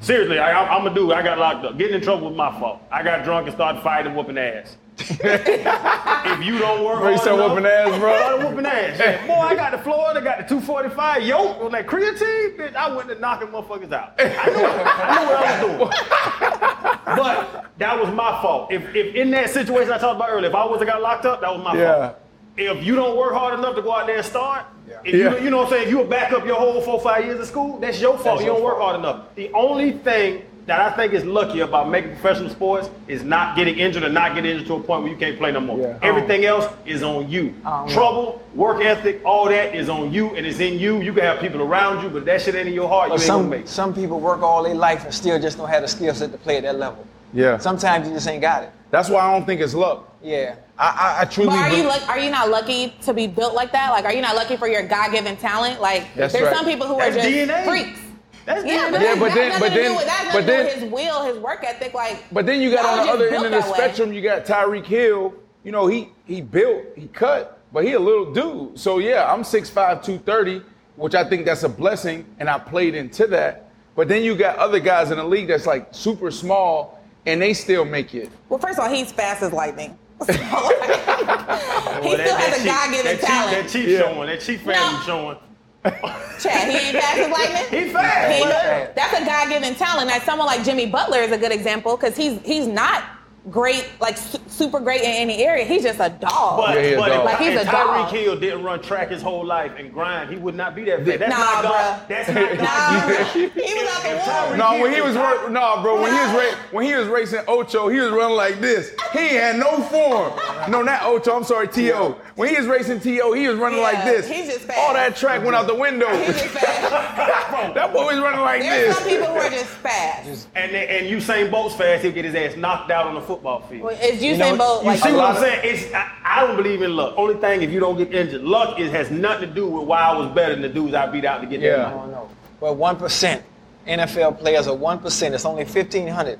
Seriously, 0.00 0.38
I, 0.38 0.76
I'm 0.76 0.86
a 0.86 0.94
dude. 0.94 1.12
I 1.12 1.22
got 1.22 1.38
locked 1.38 1.64
up. 1.64 1.78
Getting 1.78 1.94
in 1.96 2.00
trouble 2.02 2.28
was 2.28 2.36
my 2.36 2.50
fault. 2.60 2.80
I 2.90 3.02
got 3.02 3.24
drunk 3.24 3.46
and 3.46 3.54
started 3.54 3.82
fighting, 3.82 4.14
whooping 4.14 4.36
ass. 4.36 4.76
if 4.98 6.44
you 6.44 6.58
don't 6.58 6.84
work 6.84 7.00
Bro, 7.00 7.08
you 7.10 7.16
hard 7.16 7.20
started 7.20 7.42
enough, 7.44 7.50
whooping 7.50 7.66
ass, 7.66 7.98
bro? 7.98 8.16
Started 8.16 8.46
whooping 8.48 8.66
ass. 8.66 8.98
Yeah. 9.00 9.26
Boy, 9.26 9.32
I 9.34 9.54
got 9.56 9.72
the 9.72 9.78
Florida, 9.78 10.20
got 10.20 10.38
the 10.38 10.44
245 10.44 11.22
yoke 11.24 11.60
on 11.62 11.72
that 11.72 11.86
creatine. 11.86 12.56
Bitch, 12.56 12.76
I 12.76 12.94
went 12.94 13.08
to 13.08 13.18
knocking 13.18 13.48
motherfuckers 13.48 13.92
out. 13.92 14.14
I 14.18 14.24
knew, 14.24 14.64
I 14.64 15.14
knew 15.14 15.26
what 15.26 15.36
I 15.36 15.64
was 15.64 15.78
doing. 15.78 16.90
But 17.04 17.66
that 17.78 18.00
was 18.00 18.12
my 18.14 18.40
fault. 18.40 18.72
If, 18.72 18.94
if 18.94 19.14
in 19.14 19.30
that 19.32 19.50
situation 19.50 19.92
I 19.92 19.98
talked 19.98 20.16
about 20.16 20.30
earlier, 20.30 20.48
if 20.48 20.54
I 20.54 20.64
wasn't 20.64 20.88
got 20.90 21.02
locked 21.02 21.26
up, 21.26 21.40
that 21.42 21.52
was 21.54 21.62
my 21.62 21.76
Yeah. 21.76 21.94
fault. 22.08 22.20
If 22.56 22.84
you 22.84 22.94
don't 22.94 23.16
work 23.16 23.34
hard 23.34 23.58
enough 23.58 23.74
to 23.76 23.82
go 23.82 23.92
out 23.92 24.06
there 24.06 24.16
and 24.16 24.24
start, 24.24 24.64
if 25.04 25.14
Yeah. 25.14 25.36
you, 25.36 25.44
you 25.44 25.50
know 25.50 25.58
what 25.58 25.64
I'm 25.66 25.70
saying, 25.72 25.84
if 25.84 25.90
you 25.90 26.02
back 26.04 26.32
up 26.32 26.46
your 26.46 26.56
whole 26.56 26.80
four, 26.80 27.00
five 27.00 27.24
years 27.24 27.40
of 27.40 27.46
school, 27.46 27.78
that's 27.78 28.00
your 28.00 28.12
fault. 28.14 28.24
That's 28.24 28.40
you 28.40 28.46
your 28.46 28.54
don't 28.56 28.64
work 28.64 28.78
hard 28.78 28.96
enough. 29.00 29.34
The 29.34 29.50
only 29.52 29.92
thing 29.92 30.42
that 30.66 30.80
I 30.80 30.90
think 30.96 31.12
is 31.12 31.24
lucky 31.24 31.60
about 31.60 31.90
making 31.90 32.12
professional 32.12 32.48
sports 32.48 32.88
is 33.06 33.22
not 33.22 33.54
getting 33.56 33.78
injured 33.78 34.02
or 34.02 34.08
not 34.08 34.34
getting 34.34 34.50
injured 34.52 34.66
to 34.68 34.74
a 34.74 34.80
point 34.80 35.02
where 35.02 35.12
you 35.12 35.18
can't 35.18 35.36
play 35.36 35.52
no 35.52 35.60
more. 35.60 35.78
Yeah. 35.78 35.98
Everything 36.00 36.44
else 36.46 36.72
is 36.86 37.02
on 37.02 37.28
you. 37.28 37.54
Oh, 37.66 37.84
I. 37.86 37.92
Trouble, 37.92 38.42
work 38.54 38.82
ethic, 38.82 39.20
all 39.24 39.46
that 39.46 39.74
is 39.74 39.88
on 39.90 40.12
you 40.12 40.34
and 40.36 40.46
it's 40.46 40.60
in 40.60 40.78
you. 40.78 41.02
You 41.02 41.12
can 41.12 41.22
have 41.24 41.40
people 41.40 41.60
around 41.60 42.02
you, 42.02 42.08
but 42.08 42.24
that 42.24 42.40
shit 42.40 42.54
ain't 42.54 42.68
in 42.68 42.74
your 42.74 42.88
heart, 42.88 43.08
you 43.08 43.14
ain't 43.14 43.22
some 43.22 43.48
make 43.50 43.68
some 43.68 43.92
people 43.94 44.20
work 44.20 44.40
all 44.42 44.62
their 44.62 44.74
life 44.74 45.04
and 45.04 45.12
still 45.12 45.38
just 45.38 45.58
don't 45.58 45.68
have 45.68 45.82
the 45.82 45.88
skill 45.88 46.14
set 46.14 46.32
to 46.32 46.38
play 46.38 46.56
at 46.56 46.62
that 46.62 46.76
level. 46.78 47.06
Yeah. 47.34 47.58
Sometimes 47.58 48.08
you 48.08 48.14
just 48.14 48.26
ain't 48.28 48.40
got 48.40 48.62
it. 48.62 48.70
That's 48.90 49.10
why 49.10 49.20
I 49.20 49.32
don't 49.32 49.44
think 49.44 49.60
it's 49.60 49.74
luck. 49.74 50.14
Yeah. 50.22 50.54
I 50.78 51.16
I, 51.18 51.22
I 51.22 51.24
truly. 51.26 51.50
But 51.50 51.58
are 51.58 51.76
you 51.76 51.82
believe- 51.82 52.08
are 52.08 52.18
you 52.18 52.30
not 52.30 52.48
lucky 52.48 52.94
to 53.02 53.12
be 53.12 53.26
built 53.26 53.54
like 53.54 53.72
that? 53.72 53.90
Like, 53.90 54.04
are 54.06 54.12
you 54.14 54.22
not 54.22 54.34
lucky 54.34 54.56
for 54.56 54.66
your 54.68 54.86
God 54.86 55.12
given 55.12 55.36
talent? 55.36 55.80
Like, 55.80 56.14
That's 56.14 56.32
there's 56.32 56.46
right. 56.46 56.56
some 56.56 56.64
people 56.64 56.86
who 56.86 56.96
That's 56.96 57.16
are 57.16 57.20
just 57.20 57.28
DNA. 57.28 57.64
freaks. 57.66 58.00
That's 58.46 58.64
Yeah, 58.64 58.90
but, 58.90 59.00
Yeah, 59.00 59.14
but 59.18 59.28
that 59.28 59.34
then- 59.34 59.50
but 59.52 59.58
nothing 59.60 59.70
to 59.70 59.74
do 59.74 59.82
then- 59.82 59.96
with, 59.96 60.04
that 60.06 60.30
but 60.32 60.40
nothing 60.40 60.46
to 60.46 60.64
do 60.64 60.70
then- 60.70 60.80
his 60.80 60.90
will, 60.92 61.24
his 61.24 61.38
work 61.38 61.64
ethic. 61.64 61.94
Like, 61.94 62.24
But 62.32 62.46
then 62.46 62.60
you 62.60 62.70
got 62.70 62.84
on 62.84 63.06
the 63.06 63.12
other 63.12 63.26
end 63.28 63.36
of 63.36 63.42
the 63.44 63.58
that 63.60 63.68
way. 63.68 63.74
spectrum, 63.74 64.12
you 64.12 64.20
got 64.22 64.44
Tyreek 64.44 64.84
Hill. 64.86 65.34
You 65.62 65.72
know, 65.72 65.86
he 65.86 66.10
he 66.26 66.40
built, 66.42 66.82
he 66.96 67.06
cut, 67.08 67.58
but 67.72 67.84
he 67.84 67.92
a 67.94 67.98
little 68.00 68.32
dude. 68.32 68.78
So 68.78 68.98
yeah, 68.98 69.30
I'm 69.32 69.42
6'5", 69.44 70.02
230, 70.02 70.62
which 70.96 71.14
I 71.14 71.24
think 71.28 71.46
that's 71.46 71.62
a 71.62 71.68
blessing, 71.68 72.24
and 72.38 72.48
I 72.50 72.58
played 72.58 72.94
into 72.94 73.26
that. 73.28 73.70
But 73.96 74.08
then 74.08 74.22
you 74.22 74.34
got 74.36 74.56
other 74.58 74.80
guys 74.80 75.10
in 75.10 75.16
the 75.18 75.24
league 75.24 75.48
that's 75.48 75.66
like 75.66 75.88
super 75.92 76.30
small, 76.30 77.00
and 77.26 77.40
they 77.40 77.54
still 77.54 77.84
make 77.84 78.14
it. 78.14 78.28
Well, 78.50 78.58
first 78.58 78.78
of 78.78 78.84
all, 78.84 78.90
he's 78.92 79.10
fast 79.12 79.42
as 79.42 79.52
lightning. 79.52 79.96
So, 80.26 80.32
like, 80.32 80.40
he 82.02 82.08
Well, 82.08 82.18
still 82.18 82.36
has 82.36 82.54
a 82.54 82.58
cheat- 82.58 82.66
God 82.66 82.90
given 82.90 83.04
that 83.06 83.16
cheat- 83.16 83.20
talent. 83.20 83.50
That 83.56 83.68
cheat 83.70 83.88
Yeah. 83.88 83.98
showing, 84.00 84.26
that 84.28 84.40
cheat 84.40 84.60
family 84.60 84.98
No. 84.98 85.02
showing. 85.06 85.36
Chad, 85.84 86.70
he 86.70 86.76
ain't 86.88 86.96
fast 86.98 87.18
as 87.18 87.30
lightning. 87.30 87.84
He 87.86 87.92
fast. 87.92 88.32
He- 88.32 88.92
that's 88.94 89.20
a 89.20 89.24
God 89.24 89.48
given 89.48 89.74
talent. 89.74 90.08
Now, 90.08 90.18
someone 90.20 90.46
like 90.46 90.64
Jimmy 90.64 90.86
Butler 90.86 91.18
is 91.20 91.32
a 91.32 91.38
good 91.38 91.52
example 91.52 91.96
because 91.96 92.16
he's 92.16 92.40
he's 92.44 92.66
not 92.66 93.02
great, 93.50 93.86
like 94.00 94.16
su- 94.16 94.38
super 94.48 94.80
great 94.80 95.00
in 95.02 95.06
any 95.10 95.44
area. 95.44 95.64
He's 95.64 95.82
just 95.82 96.00
a 96.00 96.08
dog. 96.08 96.58
But, 96.64 96.76
Yeah, 96.76 96.82
he 96.82 96.92
a 96.94 96.96
but 96.98 97.08
dog. 97.08 97.18
if, 97.18 97.24
Like, 97.24 97.38
he's 97.38 97.54
if 97.54 97.62
a 97.62 97.64
Tyreek 97.70 98.04
dog. 98.04 98.14
Hill 98.14 98.36
didn't 98.40 98.62
run 98.64 98.80
track 98.82 99.10
his 99.10 99.20
whole 99.22 99.44
life 99.44 99.72
and 99.78 99.92
grind, 99.92 100.30
he 100.30 100.36
would 100.36 100.54
not 100.54 100.74
be 100.74 100.84
that 100.84 101.04
fast. 101.04 101.18
That's 101.18 101.30
Nah, 101.30 101.38
not 101.38 101.62
God. 101.62 102.00
bruh. 102.00 102.08
That's 102.08 102.28
not 102.28 102.58
God. 102.58 102.58
Nah, 102.64 103.24
he 103.34 103.74
was 103.74 103.88
out 103.88 104.02
the 104.48 104.52
If 104.52 104.58
No, 104.58 104.80
when 104.80 104.92
he 104.94 105.00
was 105.00 105.14
ra- 105.16 105.48
no, 105.48 105.82
bro. 105.82 106.00
When 106.00 106.12
he 106.12 106.18
was 106.18 106.30
ra- 106.30 106.58
when 106.70 106.86
he 106.86 106.94
was 106.94 107.08
racing 107.08 107.40
Ocho, 107.48 107.88
he 107.88 108.00
was 108.00 108.10
running 108.10 108.36
like 108.36 108.60
this. 108.60 108.92
He 109.12 109.34
had 109.34 109.56
no 109.58 109.82
form. 109.84 110.32
No, 110.70 110.82
not 110.82 111.02
Ocho. 111.02 111.36
I'm 111.36 111.44
sorry, 111.44 111.68
To. 111.68 112.16
When 112.36 112.48
he 112.48 112.56
was 112.56 112.66
racing 112.66 113.00
To, 113.00 113.32
he 113.34 113.48
was 113.48 113.58
running 113.58 113.80
like 113.80 114.04
this. 114.04 114.26
he's 114.28 114.46
just 114.46 114.60
fast. 114.60 114.78
All 114.78 114.94
that 114.94 115.16
track 115.16 115.42
went 115.42 115.54
out 115.54 115.66
the 115.66 115.74
window. 115.74 116.08
He's 116.18 116.26
just 116.40 116.46
fast. 116.46 116.90
that 117.74 117.92
boy 117.92 118.06
was 118.06 118.18
running 118.18 118.40
like 118.40 118.62
There's 118.62 118.88
this. 118.88 118.98
some 118.98 119.08
people 119.08 119.26
who 119.26 119.34
are 119.38 119.50
just 119.50 119.66
fast. 119.66 120.48
and 120.54 120.72
and 120.72 121.06
Usain 121.06 121.50
Bolt's 121.50 121.74
fast, 121.74 122.02
he'll 122.02 122.12
get 122.12 122.24
his 122.24 122.34
ass 122.34 122.56
knocked 122.56 122.90
out 122.90 123.06
on 123.06 123.14
the 123.14 123.20
football 123.34 123.60
field. 123.62 123.82
Well, 123.82 123.98
Is 124.00 124.22
Usain 124.22 124.38
know, 124.38 124.56
Bolt 124.58 124.82
You 124.82 124.88
like 124.90 125.00
see 125.00 125.12
what 125.12 125.24
I'm 125.24 125.40
saying? 125.42 125.60
It's 125.64 125.92
I, 125.94 126.10
I 126.24 126.46
don't 126.46 126.56
believe 126.56 126.82
in 126.82 126.94
luck. 126.94 127.14
Only 127.16 127.34
thing 127.34 127.62
if 127.62 127.70
you 127.70 127.80
don't 127.80 127.96
get 127.96 128.12
injured, 128.14 128.42
luck 128.42 128.78
is 128.78 128.90
has 128.92 129.10
nothing 129.10 129.48
to 129.48 129.54
do 129.54 129.66
with 129.68 129.86
why 129.86 130.00
I 130.00 130.16
was 130.16 130.28
better 130.34 130.52
than 130.54 130.62
the 130.62 130.68
dudes 130.68 130.94
I 130.94 131.06
beat 131.06 131.24
out 131.24 131.40
to 131.40 131.46
get 131.46 131.60
Yeah. 131.60 131.76
there. 131.76 131.86
I 131.86 131.90
don't 131.90 132.10
know. 132.10 132.28
But 132.60 132.76
one 132.76 132.96
percent. 132.96 133.42
NFL 133.86 134.38
players 134.38 134.66
are 134.66 134.74
one 134.74 134.98
percent. 134.98 135.34
It's 135.34 135.44
only 135.44 135.64
fifteen 135.64 136.08
hundred. 136.08 136.38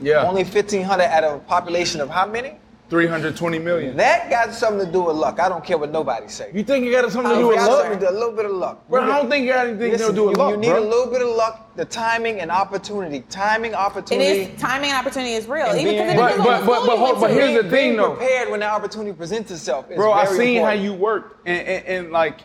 Yeah, 0.00 0.26
Only 0.26 0.44
fifteen 0.44 0.82
hundred 0.82 1.04
out 1.04 1.24
of 1.24 1.34
a 1.36 1.38
population 1.38 2.00
of 2.00 2.10
how 2.10 2.26
many? 2.26 2.56
320 2.92 3.58
million. 3.58 3.96
That 3.96 4.28
got 4.28 4.52
something 4.52 4.84
to 4.84 4.92
do 4.92 5.00
with 5.04 5.16
luck. 5.16 5.40
I 5.40 5.48
don't 5.48 5.64
care 5.64 5.78
what 5.78 5.90
nobody 5.90 6.28
say. 6.28 6.50
You 6.52 6.62
think 6.62 6.84
you 6.84 6.92
got 6.92 7.10
something 7.10 7.30
to 7.32 7.38
oh, 7.38 7.40
do 7.40 7.48
with 7.48 7.56
got 7.56 7.70
luck? 7.70 7.80
something 7.84 7.98
to 8.00 8.04
do- 8.04 8.12
A 8.12 8.12
little 8.12 8.32
bit 8.36 8.44
of 8.44 8.50
luck. 8.50 8.86
Bro, 8.86 9.04
I 9.04 9.06
don't 9.16 9.30
think 9.30 9.46
you 9.46 9.52
got 9.54 9.66
anything 9.66 9.92
Listen, 9.92 10.08
to 10.08 10.14
do 10.14 10.24
with 10.26 10.36
you, 10.36 10.42
luck, 10.42 10.50
you 10.50 10.56
need 10.58 10.68
bro. 10.68 10.78
a 10.78 10.84
little 10.86 11.10
bit 11.10 11.22
of 11.22 11.28
luck, 11.34 11.74
the 11.74 11.86
timing 11.86 12.40
and 12.40 12.50
opportunity. 12.50 13.24
Timing, 13.30 13.74
opportunity. 13.74 14.40
is 14.42 14.60
timing 14.60 14.90
and 14.90 14.98
opportunity 14.98 15.32
is 15.32 15.46
real. 15.46 15.68
And 15.68 15.80
Even 15.80 15.94
being- 15.94 16.06
because 16.06 16.12
it 16.12 16.16
But- 16.18 16.28
depends 16.36 16.46
on 16.46 16.66
but- 16.66 16.68
what 16.68 16.80
but- 16.80 16.86
but 16.86 16.98
hold- 16.98 17.20
but 17.22 17.28
to. 17.28 17.32
here's 17.32 17.54
the 17.54 17.70
thing, 17.70 17.70
being 17.70 17.96
though. 17.96 18.10
prepared 18.10 18.50
when 18.50 18.60
the 18.60 18.66
opportunity 18.66 19.12
presents 19.16 19.50
itself. 19.50 19.90
Is 19.90 19.96
bro 19.96 20.12
i 20.12 20.26
very 20.26 20.36
seen 20.36 20.56
important. 20.58 20.78
how 20.78 20.84
you 20.84 20.92
work 20.92 21.38
and, 21.46 21.66
and, 21.66 21.86
and 21.86 22.12
like 22.12 22.40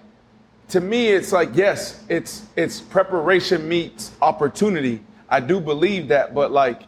to 0.70 0.80
me 0.80 1.08
it's 1.10 1.34
like 1.34 1.50
yes 1.56 2.06
it's 2.08 2.44
it's 2.56 2.80
preparation 2.80 3.68
meets 3.68 4.12
opportunity 4.22 5.02
i 5.30 5.42
do 5.42 5.60
believe 5.60 6.08
that 6.08 6.34
but 6.34 6.52
like 6.54 6.84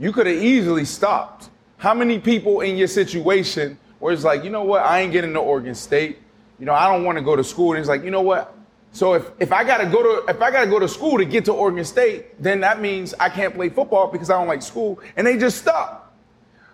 you 0.00 0.10
could 0.12 0.26
have 0.26 0.36
easily 0.36 0.84
stopped 0.84 1.48
how 1.78 1.94
many 1.94 2.18
people 2.18 2.60
in 2.60 2.76
your 2.76 2.88
situation 2.88 3.78
where 4.00 4.12
it's 4.12 4.24
like 4.24 4.44
you 4.44 4.50
know 4.50 4.62
what 4.64 4.82
i 4.82 5.00
ain't 5.00 5.12
getting 5.12 5.32
to 5.32 5.38
oregon 5.40 5.74
state 5.74 6.18
you 6.58 6.66
know 6.66 6.74
i 6.74 6.86
don't 6.92 7.04
want 7.04 7.16
to 7.16 7.22
go 7.24 7.34
to 7.36 7.42
school 7.44 7.72
and 7.72 7.80
it's 7.80 7.88
like 7.88 8.04
you 8.04 8.10
know 8.10 8.20
what 8.22 8.54
so 8.92 9.14
if, 9.14 9.30
if 9.38 9.52
i 9.52 9.64
gotta 9.64 9.86
go 9.86 10.02
to 10.02 10.26
if 10.30 10.40
i 10.42 10.50
gotta 10.50 10.66
go 10.68 10.78
to 10.78 10.88
school 10.88 11.16
to 11.18 11.24
get 11.24 11.44
to 11.44 11.52
oregon 11.52 11.84
state 11.84 12.40
then 12.42 12.60
that 12.60 12.80
means 12.80 13.14
i 13.20 13.28
can't 13.28 13.54
play 13.54 13.68
football 13.68 14.08
because 14.08 14.28
i 14.30 14.36
don't 14.38 14.48
like 14.48 14.62
school 14.62 15.00
and 15.16 15.26
they 15.26 15.36
just 15.38 15.58
stop 15.58 16.14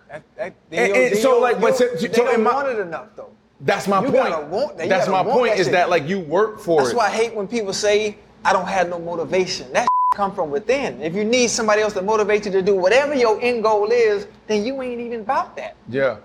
That, 0.09 0.23
that, 0.37 0.53
And- 0.71 0.93
they- 0.93 1.07
and 1.09 1.17
so, 1.17 1.39
like, 1.39 1.59
but 1.59 1.77
they- 1.77 1.85
so- 1.97 2.07
they 2.07 2.13
so 2.13 2.25
don't 2.25 2.43
my- 2.43 2.53
want 2.53 2.67
it 2.69 2.79
enough 2.79 3.07
though. 3.15 3.29
That's 3.61 3.87
my 3.87 4.01
You 4.03 4.11
point. 4.11 4.49
want 4.49 4.77
That's 4.77 5.07
my 5.07 5.23
point. 5.23 5.53
that 5.53 5.59
Is 5.59 5.69
that 5.69 5.89
like 5.89 6.07
you 6.07 6.19
work 6.19 6.59
for 6.59 6.77
That's 6.77 6.91
it? 6.91 6.95
That's 6.95 6.97
why 6.97 7.07
I 7.07 7.15
hate 7.23 7.33
when 7.33 7.47
people 7.47 7.73
say 7.73 8.17
I 8.43 8.53
don't 8.53 8.67
have 8.67 8.87
no 8.89 8.99
motivation. 8.99 9.71
That 9.73 9.87
come 10.15 10.33
from 10.33 10.49
within. 10.49 11.01
If 11.01 11.13
you 11.13 11.23
need 11.23 11.49
somebody 11.49 11.81
else 11.81 11.93
to 11.93 12.01
motivate 12.01 12.45
you 12.45 12.51
to 12.51 12.61
do 12.61 12.75
whatever 12.75 13.13
your 13.13 13.39
end 13.41 13.63
goal 13.63 13.91
is, 13.91 14.27
then 14.47 14.65
you 14.65 14.81
ain't 14.81 15.01
even 15.01 15.21
about 15.21 15.55
that. 15.57 15.75
yeah. 15.89 16.17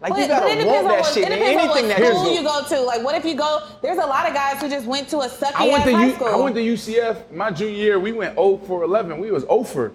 Like 0.00 0.14
But, 0.14 0.18
you 0.18 0.26
gotta 0.26 0.46
it 0.48 0.66
want 0.66 0.88
that 0.88 1.00
what, 1.02 1.14
shit 1.14 1.28
it 1.28 1.32
in 1.32 1.38
depends 1.38 1.62
on 1.62 1.68
what 1.68 1.78
anything 1.78 1.88
that 2.02 2.12
school 2.12 2.32
you 2.32 2.40
you 2.40 2.44
go 2.44 2.64
to. 2.66 2.80
Like, 2.80 3.04
what 3.04 3.14
if 3.14 3.24
you 3.24 3.36
go? 3.36 3.68
There's 3.82 3.98
a 3.98 4.06
lot 4.06 4.28
of 4.28 4.34
guys 4.34 4.60
who 4.60 4.68
just 4.68 4.84
went 4.84 5.08
to 5.10 5.18
a 5.18 5.28
sucky 5.28 5.52
I 5.54 5.68
went 5.68 5.84
to 5.84 5.94
high 5.94 6.06
U, 6.06 6.14
school. 6.14 6.26
I 6.26 6.34
went 6.34 6.56
to 6.56 6.60
UCF 6.60 7.30
my 7.30 7.52
junior 7.52 7.76
year. 7.76 8.00
We 8.00 8.10
went 8.10 8.34
0 8.34 8.56
for 8.66 8.82
11. 8.82 9.20
We 9.20 9.30
was 9.30 9.44
0 9.44 9.62
for. 9.62 9.92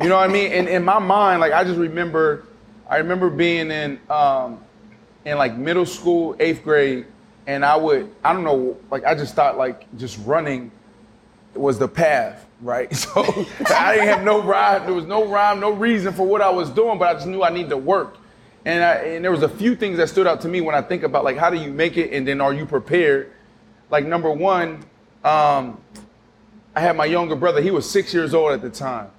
You 0.00 0.08
know 0.08 0.16
what 0.16 0.30
I 0.30 0.32
mean? 0.32 0.52
And 0.52 0.68
in 0.68 0.82
my 0.82 0.98
mind, 0.98 1.40
like 1.42 1.52
I 1.52 1.64
just 1.64 1.78
remember, 1.78 2.46
I 2.88 2.96
remember 2.96 3.28
being 3.28 3.70
in 3.70 4.00
um, 4.08 4.58
in 5.26 5.36
like 5.36 5.54
middle 5.54 5.84
school, 5.84 6.34
eighth 6.40 6.64
grade, 6.64 7.04
and 7.46 7.62
I 7.62 7.76
would 7.76 8.10
I 8.24 8.32
don't 8.32 8.44
know, 8.44 8.78
like 8.90 9.04
I 9.04 9.14
just 9.14 9.34
thought 9.34 9.58
like 9.58 9.86
just 9.98 10.18
running 10.24 10.70
was 11.54 11.78
the 11.78 11.88
path, 11.88 12.46
right? 12.60 12.90
So 12.96 13.22
I 13.74 13.94
didn't 13.94 14.08
have 14.08 14.24
no 14.24 14.42
rhyme. 14.42 14.84
There 14.84 14.94
was 14.94 15.06
no 15.06 15.26
rhyme, 15.26 15.60
no 15.60 15.72
reason 15.72 16.12
for 16.12 16.26
what 16.26 16.40
I 16.40 16.50
was 16.50 16.70
doing, 16.70 16.98
but 16.98 17.08
I 17.08 17.14
just 17.14 17.26
knew 17.26 17.42
I 17.42 17.50
needed 17.50 17.70
to 17.70 17.76
work. 17.76 18.16
And, 18.64 18.82
I, 18.82 18.92
and 18.94 19.24
there 19.24 19.32
was 19.32 19.42
a 19.42 19.48
few 19.48 19.74
things 19.74 19.96
that 19.98 20.08
stood 20.08 20.26
out 20.26 20.40
to 20.42 20.48
me 20.48 20.60
when 20.60 20.74
I 20.74 20.82
think 20.82 21.02
about 21.02 21.24
like 21.24 21.36
how 21.36 21.50
do 21.50 21.56
you 21.56 21.72
make 21.72 21.96
it 21.96 22.12
and 22.12 22.26
then 22.26 22.40
are 22.40 22.54
you 22.54 22.64
prepared? 22.64 23.32
Like 23.90 24.06
number 24.06 24.30
one, 24.30 24.84
um, 25.24 25.80
I 26.74 26.80
had 26.80 26.96
my 26.96 27.04
younger 27.04 27.36
brother. 27.36 27.60
He 27.60 27.70
was 27.70 27.88
six 27.88 28.14
years 28.14 28.34
old 28.34 28.52
at 28.52 28.62
the 28.62 28.70
time, 28.70 29.10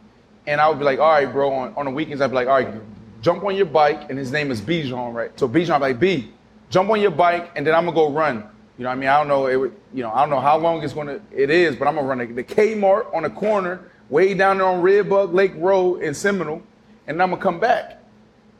and 0.47 0.59
I 0.59 0.67
would 0.67 0.79
be 0.79 0.85
like, 0.85 0.99
"All 0.99 1.11
right, 1.11 1.31
bro." 1.31 1.51
On, 1.51 1.73
on 1.75 1.85
the 1.85 1.91
weekends, 1.91 2.21
I'd 2.21 2.27
be 2.27 2.35
like, 2.35 2.47
"All 2.47 2.55
right, 2.55 2.73
jump 3.21 3.43
on 3.43 3.55
your 3.55 3.67
bike," 3.67 4.09
and 4.09 4.17
his 4.17 4.31
name 4.31 4.49
is 4.49 4.59
Bijan, 4.59 5.13
right? 5.13 5.37
So 5.39 5.47
Bijan, 5.47 5.79
like, 5.79 5.99
"B, 5.99 6.31
jump 6.69 6.89
on 6.89 6.99
your 6.99 7.11
bike, 7.11 7.51
and 7.55 7.65
then 7.65 7.75
I'm 7.75 7.85
gonna 7.85 7.95
go 7.95 8.09
run." 8.09 8.49
You 8.77 8.85
know, 8.85 8.89
I 8.89 8.95
mean, 8.95 9.09
I 9.09 9.17
don't 9.17 9.27
know, 9.27 9.45
it, 9.45 9.71
you 9.93 10.03
know, 10.03 10.11
I 10.11 10.21
don't 10.21 10.29
know 10.29 10.39
how 10.39 10.57
long 10.57 10.83
it's 10.83 10.93
gonna 10.93 11.21
it 11.31 11.49
is, 11.49 11.75
but 11.75 11.87
I'm 11.87 11.95
gonna 11.95 12.07
run 12.07 12.17
the, 12.19 12.25
the 12.25 12.43
Kmart 12.43 13.13
on 13.13 13.23
the 13.23 13.29
corner, 13.29 13.91
way 14.09 14.33
down 14.33 14.57
there 14.57 14.67
on 14.67 14.81
Redbug 14.81 15.33
Lake 15.33 15.53
Road 15.57 16.01
in 16.01 16.13
Seminole, 16.13 16.61
and 17.07 17.21
I'm 17.21 17.29
gonna 17.29 17.41
come 17.41 17.59
back 17.59 18.03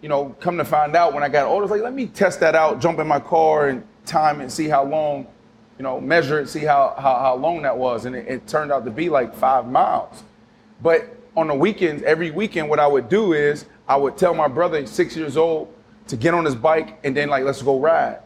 you 0.03 0.09
know, 0.09 0.35
come 0.41 0.57
to 0.57 0.65
find 0.65 0.97
out 0.97 1.13
when 1.13 1.23
I 1.23 1.29
got 1.29 1.47
older, 1.47 1.65
like, 1.65 1.81
let 1.81 1.93
me 1.93 2.07
test 2.07 2.41
that 2.41 2.55
out, 2.55 2.81
jump 2.81 2.99
in 2.99 3.07
my 3.07 3.21
car 3.21 3.69
and 3.69 3.81
time 4.05 4.41
and 4.41 4.51
see 4.51 4.67
how 4.67 4.83
long, 4.83 5.25
you 5.77 5.83
know, 5.83 6.01
measure 6.01 6.39
it, 6.39 6.49
see 6.49 6.59
how, 6.59 6.93
how, 6.97 7.19
how 7.19 7.35
long 7.35 7.61
that 7.61 7.75
was. 7.75 8.03
And 8.03 8.13
it, 8.13 8.27
it 8.27 8.45
turned 8.45 8.69
out 8.69 8.83
to 8.83 8.91
be 8.91 9.09
like 9.09 9.33
five 9.33 9.65
miles. 9.65 10.23
But 10.81 11.15
on 11.37 11.47
the 11.47 11.55
weekends, 11.55 12.03
every 12.03 12.31
weekend, 12.31 12.67
what 12.67 12.81
I 12.81 12.85
would 12.85 13.07
do 13.07 13.31
is 13.31 13.63
I 13.87 13.95
would 13.95 14.17
tell 14.17 14.33
my 14.35 14.49
brother, 14.49 14.85
six 14.85 15.15
years 15.15 15.37
old, 15.37 15.73
to 16.07 16.17
get 16.17 16.33
on 16.33 16.43
his 16.43 16.55
bike 16.55 16.99
and 17.05 17.15
then 17.15 17.29
like, 17.29 17.45
let's 17.45 17.61
go 17.61 17.79
ride. 17.79 18.19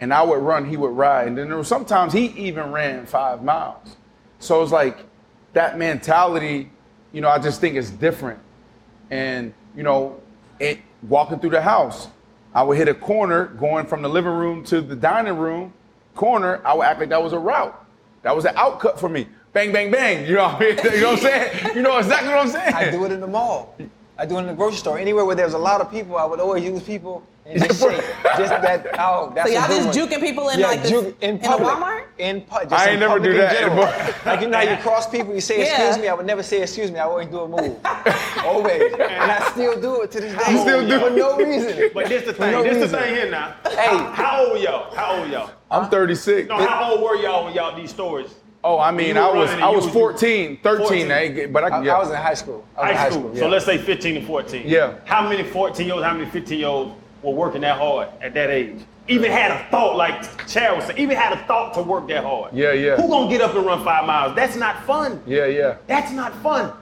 And 0.00 0.12
I 0.12 0.22
would 0.22 0.42
run, 0.42 0.68
he 0.68 0.76
would 0.76 0.96
ride. 0.96 1.28
And 1.28 1.38
then 1.38 1.48
there 1.48 1.56
was 1.56 1.68
sometimes 1.68 2.12
he 2.12 2.26
even 2.26 2.70
ran 2.70 3.06
five 3.06 3.42
miles. 3.42 3.96
So 4.38 4.62
it's 4.62 4.72
like 4.72 4.98
that 5.54 5.78
mentality, 5.78 6.70
you 7.12 7.20
know, 7.20 7.28
I 7.28 7.38
just 7.38 7.60
think 7.60 7.76
it's 7.76 7.90
different. 7.90 8.38
And, 9.10 9.54
you 9.74 9.82
know, 9.82 10.20
it 10.60 10.80
walking 11.08 11.38
through 11.38 11.50
the 11.50 11.62
house, 11.62 12.08
I 12.54 12.62
would 12.62 12.76
hit 12.76 12.88
a 12.88 12.94
corner 12.94 13.46
going 13.46 13.86
from 13.86 14.02
the 14.02 14.08
living 14.08 14.32
room 14.32 14.64
to 14.64 14.80
the 14.80 14.96
dining 14.96 15.36
room 15.36 15.72
corner. 16.14 16.60
I 16.64 16.74
would 16.74 16.84
act 16.84 17.00
like 17.00 17.08
that 17.10 17.22
was 17.22 17.32
a 17.32 17.38
route. 17.38 17.74
That 18.22 18.34
was 18.34 18.44
an 18.44 18.54
outcut 18.54 18.98
for 18.98 19.08
me. 19.08 19.28
Bang, 19.52 19.72
bang, 19.72 19.90
bang. 19.90 20.26
You 20.26 20.34
know 20.34 20.48
what 20.48 20.56
I 20.56 20.60
mean? 20.60 20.76
You 20.76 21.00
know 21.00 21.12
what 21.12 21.18
I'm 21.18 21.18
saying? 21.22 21.76
You 21.76 21.82
know 21.82 21.96
exactly 21.98 22.28
what 22.28 22.38
I'm 22.38 22.48
saying. 22.48 22.74
I 22.74 22.90
do 22.90 23.04
it 23.04 23.12
in 23.12 23.20
the 23.20 23.26
mall. 23.26 23.74
I 24.18 24.26
do 24.26 24.36
it 24.36 24.40
in 24.40 24.46
the 24.46 24.54
grocery 24.54 24.78
store. 24.78 24.98
Anywhere 24.98 25.24
where 25.24 25.36
there's 25.36 25.54
a 25.54 25.58
lot 25.58 25.80
of 25.80 25.90
people, 25.90 26.16
I 26.16 26.24
would 26.24 26.40
always 26.40 26.64
use 26.64 26.82
people 26.82 27.22
and 27.48 27.62
just 27.62 27.80
shake. 27.80 28.02
Just 28.36 28.50
that. 28.50 28.86
Oh, 28.98 29.32
that's 29.34 29.48
So 29.50 29.54
y'all 29.54 29.64
a 29.64 29.68
good 29.68 29.84
just 29.84 29.98
one. 29.98 30.08
juking 30.08 30.20
people 30.20 30.48
in 30.48 30.58
yeah, 30.60 30.66
like 30.66 30.82
this, 30.82 30.90
juke 30.90 31.16
in 31.22 31.36
in 31.36 31.40
the. 31.42 31.48
Walmart? 31.48 32.04
In 32.18 32.40
pu- 32.42 32.60
just 32.62 32.72
I 32.72 32.84
in 32.86 32.90
ain't 32.92 33.00
never 33.00 33.18
do 33.20 33.32
that. 33.34 33.52
general. 33.58 33.84
like 34.26 34.40
you 34.40 34.48
know 34.48 34.60
you 34.60 34.76
cross 34.82 35.08
people, 35.08 35.34
you 35.34 35.40
say 35.40 35.60
Yeah. 35.60 35.86
excuse 35.88 35.98
me. 36.02 36.08
I 36.08 36.14
would 36.14 36.26
never 36.26 36.42
say 36.42 36.62
excuse 36.62 36.90
me. 36.90 36.98
I 36.98 37.04
always 37.04 37.28
do 37.28 37.40
a 37.40 37.48
move. 37.48 37.76
always, 38.44 38.92
and 38.92 39.30
I 39.32 39.48
still 39.52 39.80
do 39.80 40.02
it 40.02 40.10
to 40.12 40.20
this 40.20 40.32
day. 40.44 40.52
You 40.52 40.58
still 40.60 40.88
do 40.88 40.98
for 41.00 41.08
it? 41.08 41.16
no 41.16 41.36
reason. 41.36 41.90
But 41.94 42.08
this 42.08 42.24
the 42.24 42.32
thing. 42.32 42.52
no 42.52 42.62
this 42.62 42.74
reason. 42.74 42.90
the 42.92 42.98
thing 42.98 43.14
here 43.14 43.30
now. 43.30 43.54
Hey. 43.68 43.86
How, 43.86 44.10
how 44.12 44.42
old 44.44 44.52
were 44.52 44.58
y'all? 44.58 44.94
How 44.94 45.20
old 45.20 45.30
y'all? 45.30 45.50
I'm 45.70 45.88
36. 45.90 46.48
No, 46.48 46.56
how 46.66 46.92
old 46.92 47.02
were 47.02 47.16
y'all 47.16 47.44
when 47.44 47.54
y'all 47.54 47.76
these 47.76 47.90
stories? 47.90 48.34
Oh, 48.64 48.80
I 48.80 48.90
mean, 48.90 49.16
I 49.16 49.30
was 49.30 49.48
I 49.50 49.68
was 49.68 49.86
14, 49.90 50.58
13, 50.60 50.78
14. 50.88 51.12
I 51.12 51.20
ain't 51.22 51.34
get- 51.36 51.52
but 51.52 51.62
I, 51.64 51.68
I, 51.68 51.82
yeah. 51.84 51.94
I 51.94 51.98
was 52.00 52.08
in 52.10 52.16
high 52.16 52.34
school. 52.34 52.66
I 52.76 52.88
was 52.90 52.96
High 52.98 53.06
in 53.06 53.12
school. 53.12 53.30
yeah. 53.32 53.40
So 53.40 53.48
let's 53.48 53.64
say 53.64 53.78
15 53.78 54.16
and 54.16 54.26
14. 54.26 54.62
Yeah. 54.66 54.94
How 55.04 55.28
many 55.28 55.44
14 55.44 55.86
year 55.86 55.94
olds, 55.94 56.04
how 56.04 56.14
many 56.14 56.28
15 56.28 56.58
year 56.58 56.66
olds 56.68 56.92
were 57.26 57.32
working 57.36 57.60
that 57.62 57.76
hard 57.78 58.08
at 58.20 58.34
that 58.34 58.50
age? 58.50 58.80
Even 59.08 59.30
had 59.30 59.50
a 59.52 59.70
thought, 59.70 59.96
like 59.96 60.46
Chad 60.48 60.74
was 60.76 60.84
saying, 60.86 60.98
even 60.98 61.16
had 61.16 61.32
a 61.32 61.44
thought 61.46 61.74
to 61.74 61.82
work 61.82 62.08
that 62.08 62.24
hard. 62.24 62.52
Yeah, 62.54 62.72
yeah. 62.72 62.96
Who 62.96 63.08
gonna 63.08 63.28
get 63.30 63.40
up 63.40 63.54
and 63.54 63.64
run 63.66 63.84
five 63.84 64.04
miles? 64.06 64.34
That's 64.34 64.56
not 64.56 64.84
fun. 64.84 65.22
yeah, 65.26 65.46
yeah. 65.46 65.76
That's 65.86 66.10
not 66.12 66.34
fun. 66.42 66.72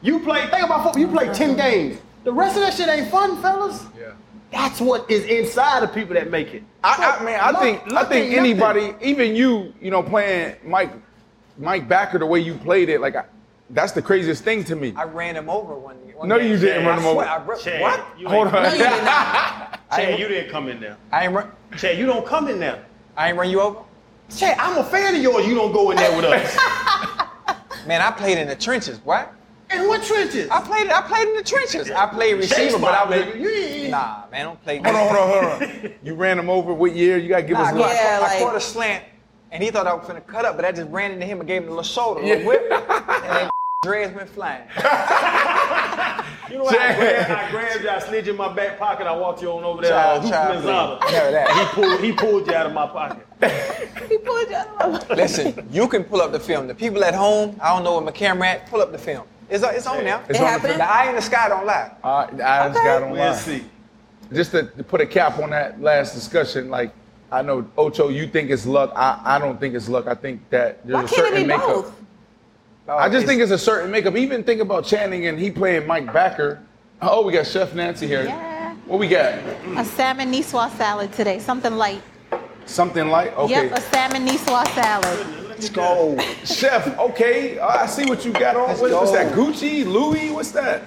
You 0.00 0.20
play, 0.20 0.40
think 0.48 0.64
about 0.64 0.84
football, 0.84 1.00
you 1.00 1.08
play 1.08 1.32
10 1.32 1.56
games. 1.56 1.98
The 2.24 2.32
rest 2.32 2.56
of 2.56 2.62
that 2.62 2.74
shit 2.74 2.88
ain't 2.88 3.10
fun, 3.10 3.40
fellas. 3.42 3.84
Yeah. 3.98 4.12
That's 4.50 4.80
what 4.80 5.08
is 5.10 5.24
inside 5.24 5.82
of 5.82 5.92
people 5.94 6.14
that 6.14 6.30
make 6.30 6.54
it. 6.54 6.62
I, 6.82 7.18
I 7.20 7.24
mean, 7.24 7.34
I 7.40 7.50
Luck- 7.50 7.60
think 7.62 7.92
I 7.92 8.04
think 8.04 8.32
ain't 8.32 8.32
nothing. 8.32 8.38
anybody, 8.38 8.94
even 9.02 9.34
you, 9.36 9.72
you 9.80 9.90
know, 9.90 10.02
playing 10.02 10.56
Mike 10.64 10.92
Mike 11.58 11.88
Backer 11.88 12.18
the 12.18 12.26
way 12.26 12.40
you 12.40 12.54
played 12.54 12.88
it, 12.88 13.00
like 13.00 13.14
I, 13.16 13.24
that's 13.70 13.92
the 13.92 14.02
craziest 14.02 14.44
thing 14.44 14.64
to 14.64 14.76
me. 14.76 14.92
I 14.96 15.04
ran 15.04 15.36
him 15.36 15.48
over 15.50 15.74
one. 15.74 15.96
one 16.14 16.28
No, 16.28 16.38
game. 16.38 16.50
you 16.50 16.58
didn't 16.58 16.84
I 16.84 16.88
run 16.88 16.98
him 16.98 17.04
over. 17.06 17.14
swear, 17.24 17.28
I 17.28 17.38
bro- 17.38 17.58
Chad, 17.58 17.80
what? 17.80 18.04
You 18.18 18.28
Hold 18.28 18.48
on. 18.48 18.62
No, 18.62 18.72
you 18.72 18.78
did 18.78 19.04
not. 19.04 19.80
Chad, 19.92 20.18
you 20.18 20.28
didn't 20.28 20.50
come 20.50 20.68
in 20.68 20.80
there. 20.80 20.96
I 21.12 21.24
ain't 21.24 21.34
run. 21.34 21.50
Chad, 21.76 21.98
you 21.98 22.06
don't 22.06 22.26
come 22.26 22.48
in 22.48 22.58
there. 22.58 22.84
I 23.16 23.28
ain't 23.28 23.38
run 23.38 23.50
you 23.50 23.60
over. 23.60 23.80
Chad, 24.34 24.56
I'm 24.58 24.76
a 24.78 24.84
fan 24.84 25.14
of 25.16 25.22
yours. 25.22 25.46
You 25.46 25.54
don't 25.54 25.72
go 25.72 25.90
in 25.90 25.96
there 25.96 26.14
with 26.16 26.24
us. 26.26 26.56
Man, 27.86 28.00
I 28.02 28.10
played 28.10 28.38
in 28.38 28.48
the 28.48 28.56
trenches. 28.56 29.00
What? 29.04 29.32
In 29.70 29.86
what 29.86 30.02
trenches? 30.02 30.48
I 30.50 30.60
played. 30.62 30.88
I 30.90 31.02
played 31.02 31.28
in 31.28 31.36
the 31.36 31.42
trenches. 31.42 31.90
I 31.90 32.06
played 32.06 32.34
receiver, 32.34 32.78
but 32.78 32.94
I 32.94 33.04
was. 33.04 33.34
You 33.36 33.48
ain't- 33.50 33.90
Nah, 33.90 34.24
man, 34.30 34.44
don't 34.46 34.62
play. 34.62 34.76
Hold 34.78 34.96
on, 34.96 35.14
hold 35.14 35.16
on, 35.16 35.60
hold 35.60 35.62
on. 35.62 35.92
You 36.02 36.14
ran 36.14 36.38
him 36.38 36.48
over. 36.50 36.72
What 36.74 36.94
year? 36.94 37.16
You 37.18 37.28
gotta 37.28 37.42
give 37.42 37.56
Nah, 37.58 37.64
us 37.64 37.72
a 37.72 37.74
I, 37.74 37.78
look. 37.78 37.86
caught, 37.86 37.94
Yeah, 37.94 38.28
I 38.30 38.38
caught 38.40 38.56
a 38.56 38.60
slant, 38.60 39.04
and 39.52 39.62
he 39.62 39.70
thought 39.70 39.86
I 39.86 39.92
was 39.94 40.06
gonna 40.06 40.20
cut 40.22 40.44
up, 40.46 40.56
but 40.56 40.64
I 40.64 40.72
just 40.72 40.90
ran 40.90 41.12
into 41.12 41.24
him 41.26 41.40
and 41.40 41.46
gave 41.48 41.62
him 41.62 41.68
a 41.68 41.70
little 41.70 41.82
shoulder, 41.82 42.20
a 42.20 42.24
little 42.26 42.42
Yeah. 42.42 42.46
whip, 42.48 42.70
and 42.70 43.36
then 43.36 43.50
dreads 43.82 44.14
went 44.14 44.28
flying. 44.28 44.62
You 46.50 46.56
know 46.56 46.64
what? 46.64 46.78
I 46.80 46.94
grabbed, 46.96 47.30
I 47.30 47.50
grabbed 47.50 47.82
you, 47.84 47.90
I 47.90 47.98
slid 47.98 48.24
you 48.24 48.32
in 48.32 48.38
my 48.38 48.50
back 48.50 48.78
pocket. 48.78 49.06
I 49.06 49.14
walked 49.14 49.42
you 49.42 49.50
on 49.50 49.64
over 49.64 49.82
there. 49.82 49.90
Child, 49.90 50.24
uh, 50.24 50.30
child, 50.30 50.64
Manzana. 50.64 51.12
Never 51.12 51.30
that. 51.30 51.50
He 51.50 51.74
pulled, 51.82 52.00
he 52.00 52.12
pulled 52.12 52.46
you 52.46 52.54
out 52.54 52.66
of 52.66 52.72
my 52.72 52.86
pocket. 52.86 53.26
He 54.08 54.16
pulled 54.16 54.48
you 54.48 54.56
out 54.56 54.68
of 54.68 54.92
my- 54.92 54.98
pocket. 54.98 55.16
Listen, 55.18 55.68
you 55.70 55.86
can 55.88 56.04
pull 56.04 56.22
up 56.22 56.32
the 56.32 56.40
film. 56.40 56.66
The 56.66 56.74
people 56.74 57.04
at 57.04 57.14
home, 57.14 57.60
I 57.62 57.74
don't 57.74 57.84
know 57.84 57.92
where 57.96 58.00
my 58.00 58.12
camera 58.12 58.48
at. 58.48 58.66
Pull 58.70 58.80
up 58.80 58.92
the 58.92 58.96
film. 58.98 59.26
It's, 59.50 59.62
it's 59.62 59.86
on 59.86 60.02
now. 60.06 60.20
It's 60.26 60.30
It 60.30 60.36
on 60.36 60.40
the 60.40 60.46
happened? 60.48 60.80
The 60.80 60.90
eye 60.90 61.10
in 61.10 61.16
the 61.16 61.20
sky 61.20 61.48
don't 61.50 61.66
lie. 61.66 61.94
Uh, 62.02 62.26
I 62.42 62.68
just 62.70 62.82
got 62.82 63.02
on 63.02 63.10
We'll 63.10 63.34
see. 63.34 63.64
Just 64.32 64.52
to, 64.52 64.62
to 64.62 64.82
put 64.84 65.02
a 65.02 65.06
cap 65.06 65.38
on 65.38 65.50
that 65.50 65.82
last 65.82 66.14
discussion, 66.14 66.70
like 66.70 66.94
I 67.30 67.42
know 67.42 67.68
Ocho, 67.76 68.08
you 68.08 68.26
think 68.26 68.48
it's 68.48 68.64
luck. 68.64 68.90
I, 68.96 69.20
I 69.22 69.38
don't 69.38 69.60
think 69.60 69.74
it's 69.74 69.90
luck. 69.90 70.06
I 70.06 70.14
think 70.14 70.48
that 70.48 70.82
there's 70.86 70.94
Why 70.94 71.04
a 71.04 71.06
can't 71.06 71.12
it 71.12 71.16
certain 71.28 71.42
be 71.42 71.46
makeup. 71.48 71.66
both? 71.66 71.94
I 72.88 73.10
just 73.10 73.24
oh, 73.24 73.28
think 73.28 73.42
it's 73.42 73.50
a 73.50 73.58
certain 73.58 73.90
makeup. 73.90 74.16
Even 74.16 74.42
think 74.42 74.62
about 74.62 74.84
Channing 74.84 75.26
and 75.26 75.38
he 75.38 75.50
playing 75.50 75.86
Mike 75.86 76.10
Backer. 76.10 76.62
Oh, 77.02 77.22
we 77.24 77.34
got 77.34 77.46
Chef 77.46 77.74
Nancy 77.74 78.06
here. 78.06 78.24
Yeah. 78.24 78.74
What 78.86 78.98
we 78.98 79.08
got? 79.08 79.34
A 79.76 79.84
salmon 79.84 80.32
niçoise 80.32 80.74
salad 80.78 81.12
today, 81.12 81.38
something 81.38 81.74
light. 81.74 82.02
Something 82.64 83.08
light? 83.08 83.36
okay. 83.36 83.68
Yep, 83.68 83.72
a 83.72 83.80
salmon 83.82 84.26
niçoise 84.26 84.74
salad. 84.74 85.48
Let's 85.48 85.68
go. 85.68 86.16
Chef, 86.44 86.98
okay. 86.98 87.58
I 87.58 87.84
see 87.86 88.06
what 88.06 88.24
you 88.24 88.32
got 88.32 88.56
on. 88.56 88.68
Let's 88.68 88.80
What, 88.80 88.92
what's 88.92 89.12
that? 89.12 89.32
Gucci, 89.34 89.84
Louis? 89.84 90.30
What's 90.30 90.52
that? 90.52 90.84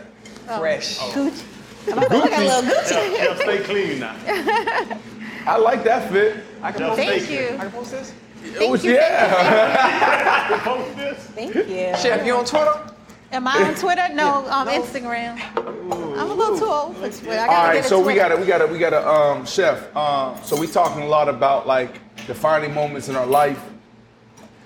Oh. 0.49 0.59
Fresh. 0.59 0.97
Gucci. 0.99 1.43
I 1.87 1.93
look 1.93 2.09
like 2.09 2.37
a 2.37 2.41
little 2.41 2.61
Gucci. 2.63 3.17
Jeff, 3.17 3.41
stay 3.41 3.63
clean 3.63 3.99
now. 3.99 4.15
I 5.45 5.57
like 5.57 5.83
that 5.83 6.11
fit. 6.11 6.43
I 6.63 6.71
can 6.71 6.79
Just 6.81 6.95
post 6.95 7.07
Thank 7.07 7.21
this. 7.21 7.29
you. 7.29 7.57
I 7.57 7.61
can 7.61 7.71
post 7.71 7.91
this. 7.91 8.13
Thank 8.41 8.71
was- 8.71 8.83
you. 8.85 8.93
yeah. 8.93 10.59
Post 10.63 10.95
this. 10.97 11.17
Thank 11.35 11.55
you. 11.55 11.95
Chef, 11.97 12.25
you 12.25 12.35
on 12.35 12.45
Twitter? 12.45 12.91
Am 13.31 13.47
I 13.47 13.63
on 13.63 13.75
Twitter? 13.75 14.09
No, 14.13 14.45
um, 14.49 14.67
Instagram. 14.67 15.39
I'm 15.55 16.29
a 16.29 16.33
little 16.33 16.57
too 16.57 16.65
old 16.65 16.97
for 16.97 17.07
Twitter. 17.09 17.31
I 17.31 17.35
gotta 17.47 17.51
All 17.51 17.63
right, 17.67 17.73
get 17.75 17.85
a 17.85 17.87
so 17.87 18.05
we 18.05 18.13
got 18.13 18.27
to 18.29 18.35
we 18.35 18.45
got 18.45 18.57
to 18.57 18.67
we 18.67 18.77
got 18.77 18.89
to 18.89 19.07
um, 19.09 19.45
chef. 19.45 19.95
Um, 19.95 20.37
so 20.43 20.59
we 20.59 20.67
talking 20.67 21.03
a 21.03 21.07
lot 21.07 21.29
about 21.29 21.65
like 21.65 21.99
defining 22.27 22.73
moments 22.73 23.07
in 23.07 23.15
our 23.15 23.25
life, 23.25 23.63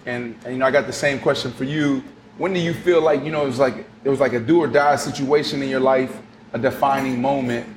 and, 0.07 0.35
and 0.45 0.53
you 0.53 0.59
know 0.59 0.65
I 0.65 0.71
got 0.71 0.87
the 0.87 0.93
same 0.93 1.19
question 1.19 1.51
for 1.51 1.63
you. 1.63 2.03
When 2.39 2.53
do 2.53 2.59
you 2.59 2.73
feel 2.73 3.01
like 3.01 3.23
you 3.23 3.31
know 3.31 3.43
it 3.43 3.47
was 3.47 3.59
like 3.59 3.85
it 4.03 4.09
was 4.09 4.19
like 4.19 4.33
a 4.33 4.39
do 4.39 4.59
or 4.59 4.67
die 4.67 4.95
situation 4.95 5.61
in 5.61 5.69
your 5.69 5.79
life, 5.79 6.17
a 6.53 6.57
defining 6.59 7.21
moment? 7.21 7.67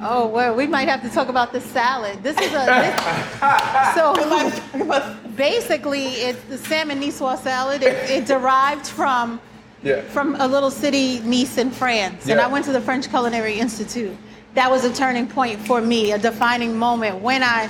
Oh, 0.00 0.26
well, 0.28 0.54
we 0.54 0.66
might 0.66 0.88
have 0.88 1.02
to 1.02 1.08
talk 1.08 1.28
about 1.28 1.52
the 1.52 1.60
salad. 1.60 2.22
This 2.22 2.38
is 2.38 2.52
a 2.52 2.64
this, 2.66 3.94
so 3.94 5.30
basically 5.36 6.04
it's 6.06 6.40
the 6.44 6.58
salmon 6.58 7.00
niçoise 7.00 7.38
salad. 7.42 7.82
It, 7.82 8.10
it 8.10 8.26
derived 8.26 8.86
from 8.86 9.40
Yeah. 9.82 10.02
from 10.02 10.36
a 10.40 10.46
little 10.46 10.70
city, 10.70 11.20
Nice 11.20 11.58
in 11.58 11.70
France, 11.70 12.28
and 12.28 12.40
I 12.40 12.46
went 12.46 12.64
to 12.66 12.72
the 12.72 12.80
French 12.80 13.08
Culinary 13.08 13.54
Institute. 13.58 14.16
That 14.54 14.70
was 14.70 14.84
a 14.84 14.92
turning 14.92 15.26
point 15.28 15.58
for 15.66 15.80
me, 15.80 16.12
a 16.12 16.18
defining 16.18 16.76
moment 16.76 17.20
when 17.20 17.42
I 17.42 17.68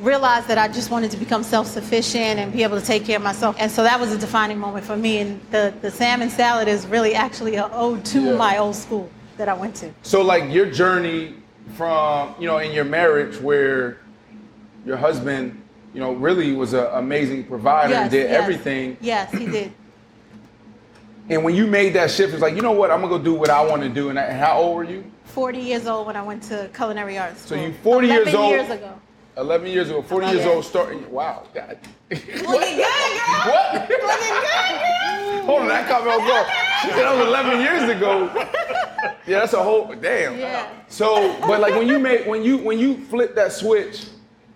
realized 0.00 0.48
that 0.48 0.58
I 0.58 0.68
just 0.68 0.90
wanted 0.90 1.10
to 1.10 1.16
become 1.18 1.42
self-sufficient 1.42 2.38
and 2.40 2.52
be 2.52 2.62
able 2.62 2.80
to 2.80 2.86
take 2.86 3.04
care 3.04 3.16
of 3.16 3.22
myself. 3.22 3.54
And 3.58 3.70
so 3.70 3.82
that 3.82 3.98
was 4.00 4.12
a 4.12 4.18
defining 4.18 4.58
moment 4.58 4.84
for 4.86 4.96
me. 4.96 5.18
And 5.18 5.40
the, 5.50 5.74
the 5.82 5.90
salmon 5.90 6.30
salad 6.30 6.68
is 6.68 6.86
really 6.86 7.14
actually 7.14 7.56
an 7.56 7.68
ode 7.72 8.04
to 8.06 8.20
Yeah. 8.20 8.36
my 8.36 8.58
old 8.58 8.76
school 8.76 9.10
that 9.36 9.48
I 9.48 9.54
went 9.54 9.74
to. 9.76 9.92
So 10.02 10.22
like 10.22 10.50
your 10.52 10.66
journey 10.66 11.34
from 11.70 12.34
you 12.38 12.46
know 12.46 12.58
in 12.58 12.72
your 12.72 12.84
marriage 12.84 13.40
where 13.40 13.98
your 14.84 14.96
husband 14.96 15.60
you 15.94 16.00
know 16.00 16.12
really 16.12 16.52
was 16.52 16.72
an 16.72 16.86
amazing 16.92 17.44
provider 17.44 17.94
and 17.94 18.10
did 18.10 18.30
yes. 18.30 18.40
everything. 18.42 18.96
Yes, 19.00 19.32
he 19.32 19.46
did. 19.46 19.72
And 21.28 21.44
when 21.44 21.54
you 21.54 21.68
made 21.68 21.92
that 21.92 22.10
shift, 22.10 22.32
it's 22.32 22.42
like 22.42 22.56
you 22.56 22.60
know 22.60 22.72
what 22.72 22.90
I'm 22.90 23.00
gonna 23.00 23.16
go 23.16 23.22
do 23.22 23.34
what 23.34 23.50
I 23.50 23.64
want 23.64 23.82
to 23.82 23.88
do. 23.88 24.08
And 24.08 24.18
how 24.18 24.58
old 24.58 24.76
were 24.76 24.82
you? 24.82 25.04
40 25.26 25.60
years 25.60 25.86
old 25.86 26.08
when 26.08 26.16
I 26.16 26.22
went 26.22 26.42
to 26.44 26.68
culinary 26.74 27.18
arts. 27.18 27.42
So 27.42 27.54
school. 27.54 27.68
you 27.68 27.72
40 27.84 28.06
years 28.08 28.28
11 28.34 28.40
old? 28.40 28.50
years 28.50 28.70
ago. 28.70 29.00
11 29.36 29.66
years 29.68 29.88
ago, 29.90 30.02
40 30.02 30.26
years 30.28 30.46
old, 30.46 30.64
starting. 30.64 31.10
Wow. 31.10 31.44
God. 31.54 31.78
Looking 32.10 32.26
good, 32.36 32.46
girl. 32.46 32.50
What? 33.46 33.72
Looking 33.74 33.96
good, 33.98 34.00
girl. 34.00 35.42
Hold 35.46 35.62
on, 35.62 35.68
that 35.68 35.88
caught 35.88 36.04
me 36.04 36.10
off 36.10 36.26
guard. 36.26 36.46
She 36.82 36.88
said 36.90 37.04
that 37.04 37.16
was 37.16 37.26
11 37.26 37.60
years 37.60 37.88
ago. 37.96 38.30
Yeah, 39.26 39.38
that's 39.40 39.52
a 39.54 39.62
whole 39.62 39.94
damn. 39.94 40.38
Yeah. 40.38 40.68
So, 40.88 41.36
but 41.40 41.60
like 41.60 41.74
when 41.74 41.86
you 41.88 41.98
made 41.98 42.26
when 42.26 42.42
you 42.42 42.58
when 42.58 42.78
you 42.78 42.98
flip 43.06 43.34
that 43.36 43.52
switch, 43.52 44.06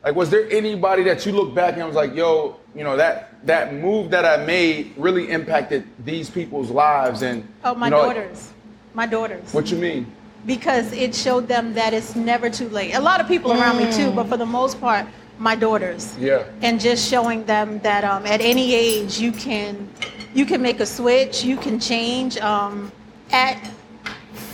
like 0.02 0.14
was 0.14 0.30
there 0.30 0.48
anybody 0.50 1.02
that 1.04 1.24
you 1.24 1.32
look 1.32 1.54
back 1.54 1.76
and 1.76 1.86
was 1.86 1.94
like, 1.96 2.14
yo, 2.14 2.56
you 2.74 2.84
know 2.84 2.96
that 2.96 3.34
that 3.46 3.74
move 3.74 4.10
that 4.10 4.24
I 4.24 4.44
made 4.44 4.92
really 4.96 5.30
impacted 5.30 5.86
these 6.04 6.28
people's 6.30 6.70
lives 6.70 7.22
and 7.22 7.46
Oh, 7.64 7.74
my 7.74 7.86
you 7.86 7.90
know, 7.92 8.02
like- 8.06 8.16
daughters. 8.16 8.50
My 8.94 9.06
daughters. 9.06 9.52
what 9.52 9.70
you 9.70 9.76
mean? 9.78 10.06
Because 10.46 10.92
it 10.92 11.14
showed 11.14 11.48
them 11.48 11.74
that 11.74 11.94
it's 11.94 12.14
never 12.14 12.50
too 12.50 12.68
late. 12.68 12.94
A 12.94 13.00
lot 13.00 13.20
of 13.20 13.28
people 13.28 13.52
around 13.52 13.78
me 13.78 13.90
too, 13.92 14.10
but 14.10 14.28
for 14.28 14.36
the 14.36 14.46
most 14.46 14.80
part, 14.80 15.06
my 15.38 15.54
daughters. 15.54 16.16
Yeah. 16.18 16.44
And 16.62 16.80
just 16.80 17.08
showing 17.08 17.44
them 17.44 17.78
that 17.80 18.04
um, 18.04 18.26
at 18.26 18.40
any 18.40 18.74
age 18.74 19.18
you 19.18 19.32
can 19.32 19.88
you 20.34 20.44
can 20.44 20.60
make 20.60 20.80
a 20.80 20.86
switch, 20.86 21.44
you 21.44 21.56
can 21.56 21.78
change. 21.78 22.36
Um, 22.38 22.90
at 23.30 23.56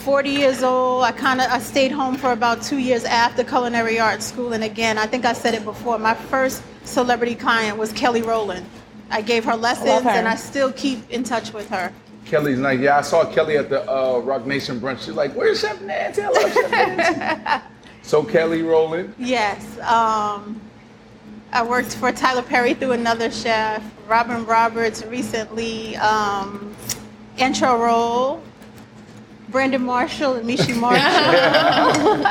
40 0.04 0.30
years 0.30 0.62
old, 0.62 1.04
I 1.04 1.12
kind 1.12 1.40
of 1.40 1.50
I 1.50 1.58
stayed 1.58 1.92
home 1.92 2.16
for 2.16 2.32
about 2.32 2.62
two 2.62 2.78
years 2.78 3.04
after 3.04 3.44
culinary 3.44 3.98
arts 3.98 4.26
school, 4.26 4.52
and 4.52 4.64
again, 4.64 4.98
I 4.98 5.06
think 5.06 5.24
I 5.24 5.32
said 5.32 5.54
it 5.54 5.64
before. 5.64 5.98
My 5.98 6.14
first 6.14 6.62
celebrity 6.84 7.34
client 7.34 7.76
was 7.76 7.92
Kelly 7.92 8.22
Rowland. 8.22 8.66
I 9.10 9.22
gave 9.22 9.44
her 9.44 9.56
lessons, 9.56 10.04
her. 10.04 10.10
and 10.10 10.28
I 10.28 10.36
still 10.36 10.72
keep 10.72 11.10
in 11.10 11.24
touch 11.24 11.52
with 11.52 11.68
her. 11.70 11.92
Kelly's 12.24 12.58
nice. 12.58 12.78
Yeah, 12.80 12.98
I 12.98 13.00
saw 13.02 13.24
Kelly 13.24 13.56
at 13.56 13.70
the 13.70 13.90
uh, 13.90 14.18
Roc 14.18 14.46
Nation 14.46 14.80
brunch. 14.80 15.04
She's 15.04 15.14
like, 15.14 15.32
"Where's 15.34 15.60
Chef 15.60 15.80
Nancy? 15.82 16.22
I 16.22 16.28
love 16.28 16.52
Chef 16.52 16.70
Nancy." 16.70 17.64
so 18.02 18.22
Kelly 18.22 18.62
Rowland. 18.62 19.14
Yes. 19.18 19.78
Um, 19.80 20.60
I 21.52 21.64
worked 21.64 21.96
for 21.96 22.12
Tyler 22.12 22.42
Perry 22.42 22.74
through 22.74 22.92
another 22.92 23.28
chef, 23.30 23.82
Robin 24.06 24.46
Roberts 24.46 25.04
recently, 25.06 25.96
um, 25.96 26.76
intro 27.38 27.76
role, 27.76 28.40
Brandon 29.48 29.82
Marshall 29.82 30.34
and 30.34 30.48
Michi 30.48 30.76
Marshall. 30.80 32.24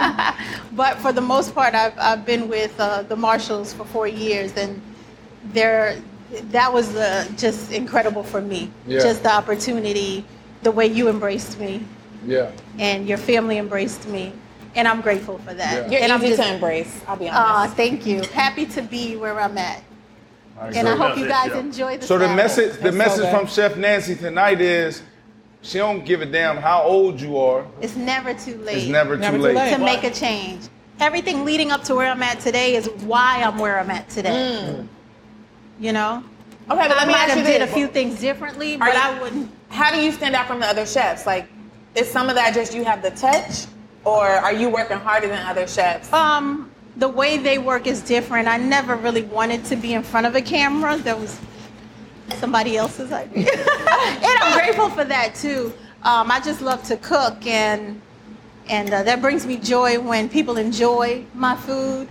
but 0.72 0.98
for 1.00 1.12
the 1.12 1.20
most 1.22 1.54
part, 1.54 1.76
I've, 1.76 1.98
I've 1.98 2.26
been 2.26 2.48
with 2.48 2.80
uh, 2.80 3.04
the 3.04 3.18
Marshalls 3.18 3.74
for 3.74 3.84
four 3.84 4.08
years, 4.08 4.56
and 4.56 4.82
they're, 5.52 6.02
that 6.52 6.72
was 6.72 6.96
uh, 6.96 7.28
just 7.38 7.72
incredible 7.72 8.24
for 8.24 8.42
me. 8.42 8.70
Yeah. 8.88 9.00
Just 9.00 9.24
the 9.24 9.32
opportunity, 9.32 10.26
the 10.64 10.72
way 10.72 10.88
you 10.88 11.10
embraced 11.10 11.60
me, 11.60 11.84
Yeah. 12.26 12.52
and 12.78 13.08
your 13.08 13.18
family 13.18 13.58
embraced 13.58 14.08
me. 14.08 14.34
And 14.76 14.88
I'm 14.88 15.02
grateful 15.02 15.40
for 15.40 15.54
that. 15.56 15.74
Yeah. 15.86 15.92
You're 15.92 16.02
and 16.04 16.12
I'm 16.12 16.20
easy 16.24 16.36
just- 16.38 16.48
to 16.48 16.54
embrace. 16.54 17.02
I'll 17.08 17.16
be 17.18 17.28
uh, 17.30 17.40
honest. 17.42 17.76
thank 17.76 18.06
you. 18.06 18.22
Happy 18.34 18.66
to 18.68 18.82
be 18.82 19.16
where 19.16 19.40
I'm 19.40 19.58
at. 19.58 19.84
All 20.58 20.66
right, 20.66 20.76
And 20.76 20.88
so- 20.88 20.94
I 20.94 20.98
hope 20.98 21.18
you 21.18 21.28
guys 21.28 21.48
Yeah. 21.52 21.60
enjoy 21.60 21.98
the 21.98 22.06
So 22.06 22.18
the 22.20 22.28
message, 22.28 22.74
the 22.74 22.92
That's 22.92 22.94
so 22.96 22.98
message 22.98 23.22
good. 23.24 23.36
from 23.38 23.48
Chef 23.48 23.76
Nancy 23.78 24.16
tonight 24.16 24.62
is, 24.62 25.02
she 25.62 25.78
don't 25.80 26.06
give 26.06 26.22
a 26.22 26.26
damn 26.26 26.58
how 26.58 26.84
old 26.84 27.20
you 27.20 27.38
are. 27.40 27.66
It's 27.82 27.96
never 27.96 28.34
too 28.34 28.58
late 28.58 28.78
It's 28.78 28.88
never, 28.88 29.18
Never 29.18 29.38
too 29.38 29.42
too 29.42 29.48
late. 29.50 29.56
late. 29.56 29.74
to 29.76 29.80
make 29.84 30.04
a 30.04 30.12
change. 30.12 30.62
Everything 31.00 31.46
leading 31.46 31.72
up 31.72 31.84
to 31.86 31.96
where 31.96 32.10
I'm 32.12 32.22
at 32.22 32.40
today 32.42 32.76
is 32.76 32.88
why 33.06 33.42
I'm 33.44 33.58
where 33.58 33.80
I'm 33.80 33.90
at 33.90 34.08
today. 34.10 34.86
You 35.80 35.94
know? 35.94 36.24
okay, 36.70 36.88
but 36.88 36.92
I 36.92 36.98
let 36.98 37.08
me 37.08 37.14
might 37.14 37.30
ask 37.30 37.38
you 37.38 37.44
have 37.44 37.52
did 37.54 37.62
a 37.62 37.68
few 37.68 37.88
things 37.88 38.20
differently, 38.20 38.76
Are 38.76 38.80
but 38.80 38.94
you- 38.94 39.00
I 39.00 39.20
wouldn't. 39.22 39.52
How 39.70 39.92
do 39.94 40.02
you 40.02 40.12
stand 40.12 40.36
out 40.36 40.48
from 40.48 40.60
the 40.60 40.66
other 40.66 40.86
chefs? 40.86 41.26
Like, 41.26 41.48
is 41.96 42.10
some 42.10 42.28
of 42.30 42.36
that 42.36 42.54
just 42.54 42.74
you 42.74 42.84
have 42.84 43.02
the 43.02 43.12
touch, 43.12 43.66
or 44.04 44.26
are 44.28 44.54
you 44.54 44.70
working 44.70 44.98
harder 44.98 45.28
than 45.28 45.46
other 45.46 45.68
chefs? 45.68 46.12
Um, 46.12 46.72
the 46.98 47.08
way 47.08 47.38
they 47.38 47.60
work 47.60 47.88
is 47.88 48.02
different. 48.02 48.48
I 48.48 48.58
never 48.58 48.96
really 48.96 49.22
wanted 49.24 49.64
to 49.66 49.76
be 49.76 49.94
in 49.94 50.04
front 50.04 50.26
of 50.28 50.36
a 50.36 50.42
camera. 50.42 50.98
That 50.98 51.20
was 51.20 51.40
somebody 52.40 52.78
else's 52.78 53.12
idea. 53.12 53.48
and 53.52 54.26
I'm 54.42 54.54
grateful 54.58 54.90
for 54.90 55.04
that 55.06 55.36
too. 55.36 55.72
Um, 56.04 56.32
I 56.32 56.40
just 56.40 56.62
love 56.62 56.84
to 56.84 56.98
cook 56.98 57.46
and 57.46 58.02
and 58.70 58.94
uh, 58.94 59.04
that 59.04 59.22
brings 59.22 59.46
me 59.48 59.58
joy 59.58 60.00
when 60.00 60.30
people 60.30 60.58
enjoy 60.58 61.26
my 61.34 61.56
food. 61.56 62.08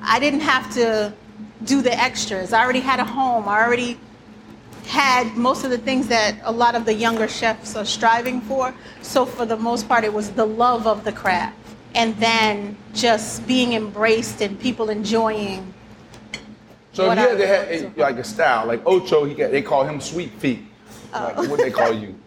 I 0.00 0.18
didn't 0.20 0.40
have 0.40 0.72
to 0.74 1.12
do 1.64 1.82
the 1.82 1.92
extras. 1.92 2.52
I 2.52 2.62
already 2.62 2.80
had 2.80 3.00
a 3.00 3.04
home. 3.04 3.48
I 3.48 3.62
already 3.62 3.98
had 4.86 5.36
most 5.36 5.64
of 5.64 5.70
the 5.70 5.78
things 5.78 6.08
that 6.08 6.36
a 6.42 6.52
lot 6.52 6.74
of 6.74 6.84
the 6.84 6.94
younger 6.94 7.28
chefs 7.28 7.76
are 7.76 7.84
striving 7.84 8.40
for. 8.40 8.74
So 9.02 9.24
for 9.24 9.46
the 9.46 9.56
most 9.56 9.88
part, 9.88 10.04
it 10.04 10.12
was 10.12 10.30
the 10.30 10.46
love 10.46 10.86
of 10.86 11.04
the 11.04 11.12
craft, 11.12 11.56
and 11.94 12.16
then 12.16 12.76
just 12.92 13.46
being 13.46 13.74
embraced 13.74 14.40
and 14.42 14.58
people 14.58 14.90
enjoying. 14.90 15.72
So 16.92 17.10
if 17.10 17.18
you 17.18 17.46
had 17.46 17.68
to 17.68 17.86
a, 17.86 18.00
like 18.00 18.16
a 18.16 18.24
style, 18.24 18.66
like 18.66 18.84
Ocho, 18.84 19.24
he 19.24 19.34
got, 19.34 19.52
they 19.52 19.62
call 19.62 19.84
him 19.84 20.00
Sweet 20.00 20.32
Feet. 20.32 20.64
Oh. 21.14 21.32
Like, 21.36 21.50
what 21.50 21.58
they 21.58 21.70
call 21.70 21.92
you? 21.92 22.19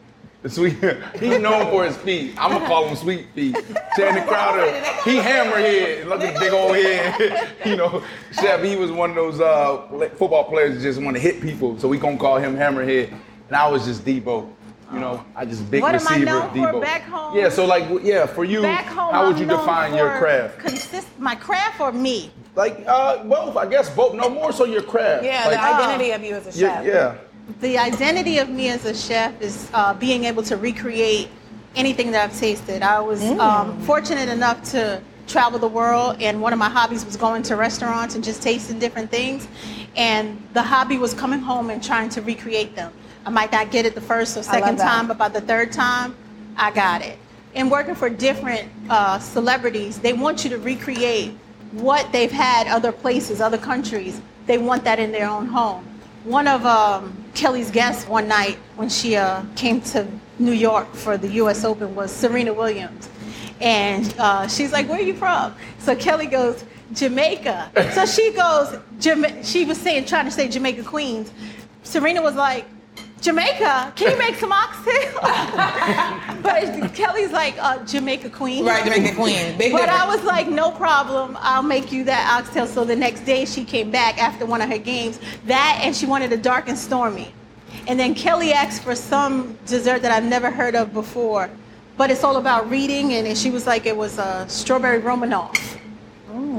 The 0.44 0.50
sweet. 0.50 0.78
He's 1.22 1.40
known 1.40 1.72
for 1.72 1.86
his 1.86 1.96
feet. 1.96 2.36
I'm 2.38 2.52
gonna 2.52 2.66
call 2.66 2.86
him 2.86 2.98
Sweet 2.98 3.28
Feet. 3.34 3.56
Channing 3.96 4.26
Crowder, 4.28 4.70
he 5.06 5.16
hammerhead. 5.18 6.06
Look 6.06 6.20
at 6.20 6.34
the 6.34 6.40
big 6.42 6.52
old 6.52 6.76
head. 6.76 7.56
you 7.66 7.78
know, 7.78 8.04
Chef, 8.34 8.62
he 8.62 8.76
was 8.76 8.92
one 8.92 9.12
of 9.12 9.16
those 9.16 9.40
uh, 9.40 9.88
football 10.18 10.44
players 10.44 10.76
that 10.76 10.82
just 10.82 11.02
want 11.02 11.16
to 11.16 11.22
hit 11.22 11.42
people, 11.42 11.80
so 11.80 11.88
we 11.88 11.98
gonna 11.98 12.18
call 12.18 12.38
him 12.38 12.58
Hammerhead. 12.58 13.18
And 13.48 13.56
I 13.56 13.70
was 13.70 13.86
just 13.86 14.04
Debo. 14.04 14.50
You 14.92 15.00
know, 15.00 15.26
I 15.34 15.46
just 15.46 15.72
big 15.72 15.82
What 15.82 15.96
am 15.96 16.02
I 16.08 16.12
receiver 16.12 16.26
known 16.26 16.50
for 16.50 16.56
Debo. 16.58 16.82
back 16.82 17.04
home? 17.04 17.38
Yeah, 17.38 17.48
so 17.48 17.66
like, 17.66 18.04
yeah, 18.04 18.26
for 18.26 18.44
you, 18.44 18.62
Back 18.62 18.86
home, 18.86 19.14
how 19.14 19.26
would 19.26 19.38
I'm 19.38 19.42
you 19.42 19.48
known 19.48 19.60
define 19.60 19.96
your 19.96 20.12
for 20.12 20.20
craft? 20.20 20.60
Consist 20.60 21.08
my 21.20 21.36
craft 21.36 21.80
or 21.80 21.94
me? 21.94 22.32
Like 22.56 22.84
uh, 22.86 23.24
both, 23.24 23.56
I 23.56 23.66
guess 23.66 23.90
both. 23.96 24.14
No 24.14 24.30
more 24.30 24.52
so 24.52 24.66
your 24.66 24.84
craft. 24.84 25.24
yeah, 25.24 25.46
like, 25.48 25.54
the 25.54 25.84
identity 25.84 26.12
of 26.12 26.22
you 26.22 26.36
as 26.36 26.56
a 26.56 26.60
yeah, 26.60 26.84
chef. 26.84 26.86
yeah. 26.86 27.16
The 27.60 27.78
identity 27.78 28.38
of 28.38 28.50
me 28.50 28.70
as 28.70 28.86
a 28.86 28.94
chef 28.94 29.40
is 29.42 29.70
uh, 29.74 29.94
being 29.94 30.24
able 30.24 30.44
to 30.44 30.56
recreate 30.56 31.28
anything 31.76 32.12
that 32.12 32.30
I've 32.30 32.40
tasted. 32.40 32.82
I 32.82 33.02
was 33.02 33.22
um, 33.22 33.80
fortunate 33.82 34.30
enough 34.30 34.64
to 34.72 35.02
travel 35.28 35.60
the 35.60 35.68
world, 35.68 36.22
and 36.22 36.42
one 36.42 36.54
of 36.54 36.60
my 36.60 36.70
hobbies 36.70 37.06
was 37.06 37.18
going 37.18 37.44
to 37.44 37.56
restaurants 37.56 38.16
and 38.16 38.24
just 38.24 38.42
tasting 38.42 38.80
different 38.80 39.12
things. 39.12 39.48
And 39.96 40.42
the 40.54 40.62
hobby 40.62 40.98
was 40.98 41.14
coming 41.14 41.40
home 41.40 41.70
and 41.70 41.84
trying 41.84 42.10
to 42.10 42.22
recreate 42.22 42.76
them. 42.76 42.94
I 43.26 43.30
might 43.30 43.52
not 43.52 43.72
get 43.72 43.86
it 43.86 43.96
the 43.96 44.02
first 44.02 44.38
or 44.38 44.44
second 44.44 44.78
time, 44.78 45.08
but 45.08 45.18
by 45.18 45.30
the 45.30 45.42
third 45.42 45.72
time, 45.72 46.16
I 46.56 46.72
got 46.72 47.02
it. 47.02 47.18
And 47.56 47.70
working 47.70 47.96
for 47.96 48.10
different 48.10 48.70
uh, 48.90 49.20
celebrities, 49.20 50.00
they 50.00 50.14
want 50.14 50.44
you 50.44 50.50
to 50.52 50.58
recreate 50.58 51.34
what 51.72 52.10
they've 52.12 52.32
had 52.32 52.68
other 52.68 52.92
places, 52.92 53.42
other 53.42 53.58
countries. 53.58 54.22
They 54.46 54.58
want 54.58 54.84
that 54.86 55.00
in 55.00 55.12
their 55.12 55.30
own 55.30 55.48
home. 55.48 55.88
One 56.24 56.48
of 56.48 56.66
um, 56.66 57.22
Kelly's 57.34 57.70
guests 57.70 58.08
one 58.08 58.28
night 58.28 58.58
when 58.76 58.88
she 58.88 59.18
uh, 59.18 59.44
came 59.56 59.82
to 59.82 60.08
New 60.40 60.54
York 60.54 60.94
for 60.94 61.18
the 61.18 61.28
U.S. 61.44 61.66
Open 61.66 61.96
was 61.96 62.12
Serena 62.12 62.54
Williams, 62.54 63.10
and 63.60 64.14
uh, 64.18 64.48
she's 64.48 64.72
like, 64.72 64.88
"Where 64.88 65.00
are 65.00 65.04
you 65.04 65.16
from?" 65.16 65.54
So 65.80 65.96
Kelly 65.96 66.28
goes, 66.28 66.64
"Jamaica." 66.94 67.72
so 67.94 68.06
she 68.06 68.32
goes, 68.32 68.78
Jama- 69.00 69.44
she 69.44 69.66
was 69.66 69.78
saying, 69.78 70.06
trying 70.06 70.26
to 70.26 70.32
say 70.32 70.48
Jamaica 70.48 70.84
Queens. 70.84 71.32
Serena 71.84 72.22
was 72.22 72.36
like, 72.36 72.66
Jamaica, 73.24 73.94
can 73.96 74.12
you 74.12 74.18
make 74.18 74.36
some 74.36 74.52
oxtail? 74.52 75.14
but 76.44 76.94
Kelly's 76.94 77.32
like, 77.32 77.56
uh, 77.58 77.84
Jamaica 77.86 78.30
Queen. 78.30 78.66
Right, 78.66 78.84
Jamaica 78.84 79.16
Queen. 79.16 79.58
Big 79.58 79.72
But 79.72 79.88
I 79.88 80.06
was 80.06 80.22
like, 80.26 80.50
no 80.50 80.72
problem. 80.72 81.38
I'll 81.40 81.64
make 81.64 81.90
you 81.94 82.04
that 82.04 82.38
oxtail. 82.38 82.68
So 82.68 82.84
the 82.84 82.98
next 82.98 83.22
day 83.22 83.46
she 83.46 83.64
came 83.64 83.90
back 83.90 84.22
after 84.22 84.46
one 84.46 84.62
of 84.62 84.70
her 84.70 84.78
games. 84.78 85.22
That 85.46 85.80
and 85.82 85.96
she 85.96 86.06
wanted 86.06 86.34
a 86.34 86.38
dark 86.38 86.68
and 86.68 86.78
stormy. 86.78 87.34
And 87.88 87.98
then 87.98 88.14
Kelly 88.14 88.52
asked 88.52 88.84
for 88.84 88.94
some 88.94 89.58
dessert 89.68 90.02
that 90.02 90.12
I've 90.12 90.26
never 90.26 90.52
heard 90.52 90.76
of 90.76 90.94
before. 90.94 91.50
But 91.96 92.12
it's 92.12 92.26
all 92.26 92.38
about 92.38 92.70
reading, 92.70 93.14
and 93.14 93.38
she 93.38 93.52
was 93.52 93.66
like, 93.68 93.86
it 93.86 93.96
was 93.96 94.18
a 94.18 94.46
strawberry 94.50 94.98
Romanoff. 94.98 95.78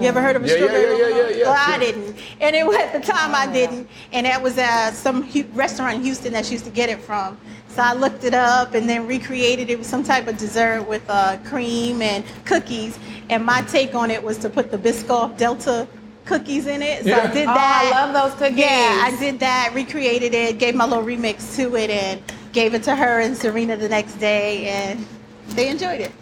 You 0.00 0.08
ever 0.08 0.20
heard 0.20 0.36
of 0.36 0.44
a 0.44 0.46
Yeah, 0.48 0.54
yeah, 0.54 0.58
strawberry 0.66 0.98
yeah, 0.98 1.08
yeah, 1.08 1.16
yeah, 1.16 1.36
yeah, 1.36 1.44
Well, 1.44 1.56
I 1.56 1.78
didn't. 1.78 2.16
And 2.40 2.56
it 2.56 2.66
was, 2.66 2.76
at 2.76 2.92
the 2.92 3.00
time 3.00 3.34
I 3.34 3.46
didn't. 3.52 3.88
And 4.12 4.26
that 4.26 4.42
was 4.42 4.58
at 4.58 4.90
some 4.92 5.28
restaurant 5.54 5.96
in 5.96 6.02
Houston 6.02 6.32
that 6.32 6.46
she 6.46 6.52
used 6.52 6.64
to 6.64 6.70
get 6.70 6.88
it 6.88 7.00
from. 7.00 7.38
So 7.68 7.82
I 7.82 7.92
looked 7.94 8.24
it 8.24 8.34
up 8.34 8.74
and 8.74 8.88
then 8.88 9.06
recreated 9.06 9.70
it 9.70 9.78
with 9.78 9.86
some 9.86 10.02
type 10.02 10.26
of 10.26 10.36
dessert 10.38 10.82
with 10.88 11.02
uh, 11.08 11.38
cream 11.44 12.02
and 12.02 12.24
cookies. 12.44 12.98
And 13.30 13.44
my 13.44 13.62
take 13.62 13.94
on 13.94 14.10
it 14.10 14.22
was 14.22 14.38
to 14.38 14.50
put 14.50 14.70
the 14.70 14.78
Biscoff 14.78 15.36
Delta 15.36 15.86
cookies 16.24 16.66
in 16.66 16.82
it. 16.82 17.02
So 17.04 17.10
Yeah. 17.10 17.28
I 17.28 17.32
did 17.32 17.48
Oh, 17.48 17.54
I 17.56 17.90
love 17.90 18.12
those 18.14 18.38
cookies. 18.38 18.58
Yeah, 18.58 19.02
I 19.04 19.16
did 19.18 19.40
that, 19.40 19.72
recreated 19.74 20.34
it, 20.34 20.58
gave 20.58 20.74
my 20.74 20.86
little 20.86 21.04
remix 21.04 21.54
to 21.56 21.76
it, 21.76 21.90
and 21.90 22.22
gave 22.52 22.74
it 22.74 22.82
to 22.84 22.94
her 22.96 23.20
and 23.20 23.36
Serena 23.36 23.76
the 23.76 23.88
next 23.88 24.14
day, 24.14 24.66
and 24.68 25.06
they 25.48 25.68
enjoyed 25.68 26.00
it. 26.00 26.12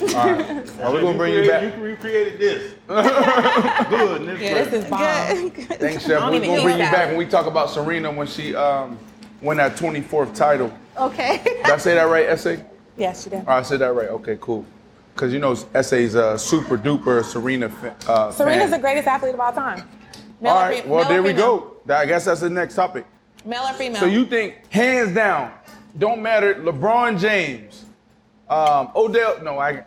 All 0.00 0.06
right. 0.06 0.76
Well, 0.76 0.92
we're 0.92 1.00
gonna 1.02 1.18
bring 1.18 1.32
you 1.34 1.40
created- 1.42 1.70
back. 1.70 1.76
You 1.76 1.82
recreated 1.84 2.38
this. 2.38 2.72
Good. 2.88 4.22
This 4.26 4.40
Yeah, 4.40 4.64
this 4.64 4.72
is 4.72 4.84
bomb. 4.90 5.48
Good. 5.48 5.66
Thanks, 5.80 6.04
Chef. 6.06 6.22
We're 6.22 6.40
gonna 6.40 6.62
bring 6.62 6.76
you 6.78 6.84
that. 6.84 6.92
back 6.92 7.08
when 7.08 7.16
we 7.16 7.26
talk 7.26 7.46
about 7.46 7.70
Serena 7.70 8.10
when 8.10 8.26
she 8.26 8.54
um, 8.54 8.98
won 9.42 9.56
that 9.56 9.76
24th 9.76 10.34
title. 10.34 10.72
okay. 10.96 11.40
Did 11.44 11.66
I 11.70 11.76
say 11.78 11.94
that 11.94 12.02
right, 12.04 12.26
Essay? 12.28 12.64
Yes, 12.96 13.24
you 13.24 13.30
did. 13.30 13.40
All 13.40 13.44
right, 13.46 13.58
I 13.58 13.62
said 13.62 13.80
that 13.80 13.92
right. 13.94 14.08
Okay, 14.08 14.38
cool. 14.40 14.64
Because 15.14 15.32
you 15.32 15.38
know, 15.40 15.56
Essay's 15.74 16.14
a 16.14 16.38
super 16.38 16.76
duper 16.78 17.24
Serena 17.24 17.68
fa- 17.68 17.96
uh, 18.08 18.30
Serena's 18.30 18.62
fan. 18.62 18.70
the 18.72 18.78
greatest 18.78 19.06
athlete 19.08 19.34
of 19.34 19.40
all 19.40 19.52
time. 19.52 19.88
Male 20.40 20.52
All 20.52 20.62
or 20.64 20.72
fe- 20.72 20.82
well, 20.88 20.98
male 20.98 21.04
or 21.04 21.08
there 21.08 21.22
we 21.22 21.32
go. 21.32 21.76
I 21.88 22.06
guess 22.06 22.24
that's 22.26 22.40
the 22.40 22.50
next 22.50 22.74
topic. 22.74 23.04
Male 23.44 23.62
or 23.68 23.72
female? 23.74 24.00
So 24.00 24.06
you 24.06 24.24
think, 24.26 24.56
hands 24.72 25.14
down, 25.14 25.52
don't 25.98 26.20
matter, 26.22 26.54
LeBron 26.56 27.18
James 27.18 27.84
Um, 28.48 28.90
Odell. 28.94 29.42
No, 29.42 29.58
I. 29.58 29.84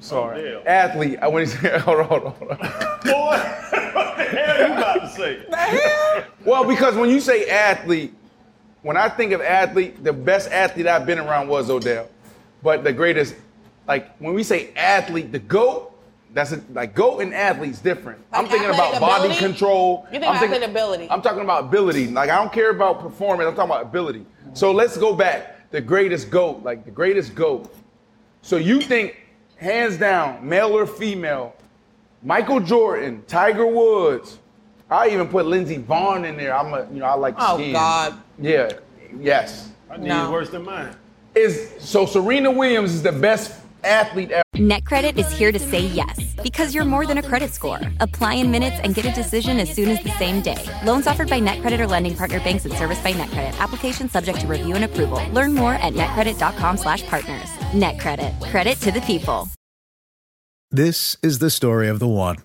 Sorry. 0.00 0.40
Odell. 0.40 0.62
Athlete. 0.66 1.18
I 1.22 1.28
when 1.28 1.44
he 1.44 1.50
said, 1.52 1.80
hold 1.80 2.00
on, 2.00 2.06
hold 2.06 2.24
on, 2.24 2.32
hold 2.32 2.50
on. 2.50 2.58
Boy, 2.58 2.60
what 3.94 4.16
the 4.16 4.24
hell 4.24 4.68
you 4.68 4.74
about 4.74 5.00
to 5.00 5.08
say? 5.10 6.26
Well, 6.44 6.64
because 6.64 6.94
when 6.96 7.10
you 7.10 7.20
say 7.20 7.48
athlete, 7.48 8.14
when 8.82 8.96
I 8.96 9.08
think 9.08 9.32
of 9.32 9.40
athlete, 9.40 10.02
the 10.02 10.12
best 10.12 10.50
athlete 10.50 10.86
I've 10.86 11.06
been 11.06 11.18
around 11.18 11.48
was 11.48 11.70
Odell. 11.70 12.08
But 12.62 12.84
the 12.84 12.92
greatest, 12.92 13.34
like 13.86 14.16
when 14.18 14.34
we 14.34 14.42
say 14.42 14.72
athlete, 14.74 15.32
the 15.32 15.38
GOAT, 15.38 15.90
that's 16.34 16.52
a, 16.52 16.62
like 16.72 16.94
GOAT 16.94 17.20
and 17.20 17.34
athlete's 17.34 17.80
different. 17.80 18.18
I'm 18.32 18.46
thinking 18.46 18.70
about 18.70 18.94
athletic 18.94 19.28
body 19.30 19.38
control. 19.38 20.06
You 20.12 20.18
think 20.20 20.30
I'm 20.30 20.36
athletic 20.42 20.68
ability. 20.68 21.08
I'm 21.10 21.22
talking 21.22 21.42
about 21.42 21.64
ability. 21.64 22.08
Like 22.08 22.30
I 22.30 22.36
don't 22.36 22.52
care 22.52 22.70
about 22.70 23.00
performance, 23.00 23.48
I'm 23.48 23.54
talking 23.54 23.70
about 23.70 23.82
ability. 23.82 24.26
So 24.54 24.72
let's 24.72 24.96
go 24.96 25.14
back. 25.14 25.70
The 25.70 25.80
greatest 25.80 26.30
GOAT, 26.30 26.62
like 26.62 26.84
the 26.84 26.90
greatest 26.90 27.34
GOAT. 27.34 27.72
So 28.42 28.56
you 28.56 28.80
think, 28.80 29.16
hands 29.56 29.96
down, 29.96 30.46
male 30.46 30.76
or 30.76 30.86
female, 30.86 31.54
Michael 32.22 32.60
Jordan, 32.60 33.22
Tiger 33.26 33.66
Woods. 33.66 34.38
I 34.90 35.08
even 35.08 35.28
put 35.28 35.46
Lindsey 35.46 35.78
Vonn 35.78 36.28
in 36.28 36.36
there. 36.36 36.54
I'm 36.54 36.74
a, 36.74 36.86
you 36.92 36.98
know, 37.00 37.06
I 37.06 37.14
like 37.14 37.34
Oh, 37.38 37.56
skiing. 37.56 37.72
God. 37.72 38.14
Yeah. 38.38 38.70
Yes. 39.18 39.70
I 39.90 39.96
need 39.96 40.08
No. 40.08 40.30
worse 40.30 40.50
than 40.50 40.64
mine. 40.64 40.94
Is 41.34 41.70
so 41.78 42.04
Serena 42.04 42.50
Williams 42.50 42.92
is 42.92 43.02
the 43.02 43.12
best 43.12 43.61
athlete 43.84 44.30
ever. 44.30 44.42
NetCredit 44.56 45.18
is 45.18 45.30
here 45.32 45.52
to 45.52 45.58
say 45.58 45.80
yes 45.80 46.34
because 46.42 46.74
you're 46.74 46.84
more 46.84 47.06
than 47.06 47.18
a 47.18 47.22
credit 47.22 47.52
score. 47.52 47.80
Apply 48.00 48.34
in 48.34 48.50
minutes 48.50 48.76
and 48.82 48.94
get 48.94 49.06
a 49.06 49.12
decision 49.12 49.58
as 49.58 49.72
soon 49.72 49.88
as 49.88 50.02
the 50.02 50.10
same 50.18 50.42
day. 50.42 50.62
Loans 50.84 51.06
offered 51.06 51.28
by 51.28 51.40
NetCredit 51.40 51.78
or 51.78 51.86
lending 51.86 52.14
partner 52.14 52.40
banks 52.40 52.64
and 52.64 52.74
serviced 52.74 53.02
by 53.02 53.12
NetCredit. 53.12 53.58
Application 53.58 54.08
subject 54.08 54.40
to 54.40 54.46
review 54.46 54.74
and 54.74 54.84
approval. 54.84 55.20
Learn 55.32 55.54
more 55.54 55.74
at 55.74 55.92
netcredit.com/partners. 55.94 57.48
NetCredit. 57.72 58.50
Credit 58.50 58.78
to 58.80 58.92
the 58.92 59.00
people. 59.02 59.48
This 60.70 61.18
is 61.22 61.38
the 61.38 61.50
story 61.50 61.88
of 61.88 61.98
the 61.98 62.08
one. 62.08 62.36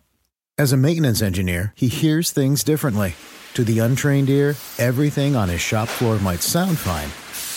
As 0.57 0.73
a 0.73 0.77
maintenance 0.77 1.21
engineer, 1.21 1.73
he 1.75 1.87
hears 1.87 2.31
things 2.31 2.63
differently. 2.63 3.15
To 3.53 3.63
the 3.63 3.79
untrained 3.79 4.29
ear, 4.29 4.55
everything 4.77 5.35
on 5.35 5.49
his 5.49 5.61
shop 5.61 5.87
floor 5.87 6.19
might 6.19 6.41
sound 6.41 6.77
fine, 6.77 7.09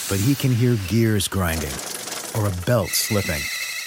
but 0.09 0.25
he 0.25 0.35
can 0.35 0.55
hear 0.55 0.77
gears 0.87 1.27
grinding 1.27 1.73
or 2.37 2.47
a 2.47 2.57
belt 2.67 2.91
slipping. 2.91 3.41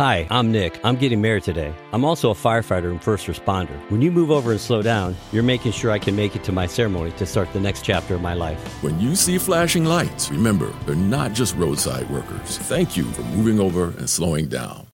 Hi, 0.00 0.26
I'm 0.30 0.50
Nick. 0.50 0.80
I'm 0.82 0.96
getting 0.96 1.20
married 1.20 1.42
today. 1.42 1.74
I'm 1.92 2.06
also 2.06 2.30
a 2.30 2.34
firefighter 2.34 2.90
and 2.90 3.04
first 3.04 3.26
responder. 3.26 3.76
When 3.90 4.00
you 4.00 4.10
move 4.10 4.30
over 4.30 4.50
and 4.50 4.58
slow 4.58 4.80
down, 4.80 5.14
you're 5.30 5.42
making 5.42 5.72
sure 5.72 5.90
I 5.90 5.98
can 5.98 6.16
make 6.16 6.34
it 6.34 6.42
to 6.44 6.52
my 6.52 6.66
ceremony 6.66 7.10
to 7.18 7.26
start 7.26 7.52
the 7.52 7.60
next 7.60 7.84
chapter 7.84 8.14
of 8.14 8.22
my 8.22 8.32
life. 8.32 8.58
When 8.82 8.98
you 8.98 9.14
see 9.14 9.36
flashing 9.36 9.84
lights, 9.84 10.30
remember, 10.30 10.72
they're 10.86 10.94
not 10.94 11.34
just 11.34 11.54
roadside 11.54 12.08
workers. 12.08 12.56
Thank 12.56 12.96
you 12.96 13.04
for 13.12 13.20
moving 13.24 13.60
over 13.60 13.88
and 13.98 14.08
slowing 14.08 14.48
down. 14.48 14.86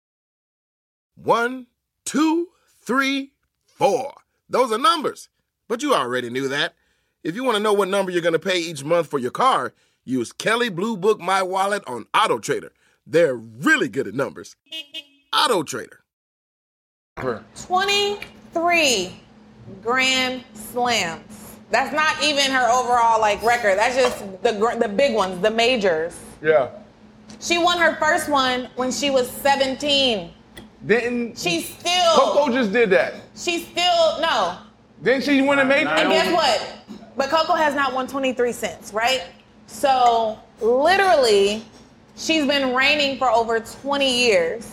One, 1.15 1.69
two, 2.05 2.49
three, 2.81 3.31
four. 3.65 4.13
Those 4.49 4.73
are 4.73 4.79
numbers. 4.79 5.29
But 5.69 5.85
you 5.85 5.95
already 5.95 6.31
knew 6.31 6.49
that. 6.49 6.75
If 7.23 7.37
you 7.37 7.45
want 7.45 7.59
to 7.59 7.63
know 7.63 7.75
what 7.75 7.87
number 7.87 8.11
you're 8.11 8.23
going 8.23 8.33
to 8.33 8.41
pay 8.41 8.59
each 8.59 8.83
month 8.83 9.07
for 9.07 9.21
your 9.21 9.31
car, 9.31 9.73
use 10.05 10.33
Kelley 10.33 10.69
Blue 10.69 10.97
Book 10.97 11.21
My 11.21 11.45
Wallet 11.45 11.85
on 11.87 12.07
Auto 12.13 12.41
Trader. 12.41 12.73
They're 13.07 13.37
really 13.37 13.89
good 13.89 14.09
at 14.09 14.15
numbers. 14.15 14.57
Auto 15.33 15.63
Trader. 15.63 16.01
23 17.17 19.11
grand 19.83 20.45
slams. 20.55 21.57
That's 21.71 21.93
not 21.95 22.23
even 22.23 22.51
her 22.51 22.69
overall 22.71 23.21
like 23.21 23.43
record. 23.43 23.79
That's 23.79 23.97
just 23.97 24.19
the 24.43 24.77
the 24.79 24.89
big 24.89 25.15
ones, 25.15 25.41
the 25.41 25.51
majors. 25.51 26.19
Yeah. 26.43 26.69
She 27.41 27.59
won 27.59 27.79
her 27.79 27.97
first 27.97 28.29
one 28.29 28.69
when 28.77 28.93
she 28.93 29.11
was 29.11 29.31
17. 29.31 30.31
Didn't 30.85 31.39
She 31.39 31.63
still 31.63 32.15
Coco 32.15 32.53
just 32.53 32.73
did 32.73 32.91
that? 32.91 33.15
she 33.35 33.61
still 33.61 34.21
no. 34.21 34.59
Didn't 35.03 35.25
she 35.25 35.43
win 35.43 35.59
a 35.59 35.65
major? 35.65 35.89
And 35.89 36.11
guess 36.11 36.33
what? 36.33 37.01
But 37.17 37.31
Coco 37.31 37.55
has 37.55 37.75
not 37.75 37.93
won 37.95 38.07
23 38.07 38.53
cents, 38.53 38.93
right? 38.93 39.23
So 39.67 40.39
literally, 40.61 41.65
she's 42.17 42.47
been 42.47 42.75
reigning 42.75 43.19
for 43.19 43.31
over 43.31 43.61
20 43.61 44.27
years. 44.27 44.73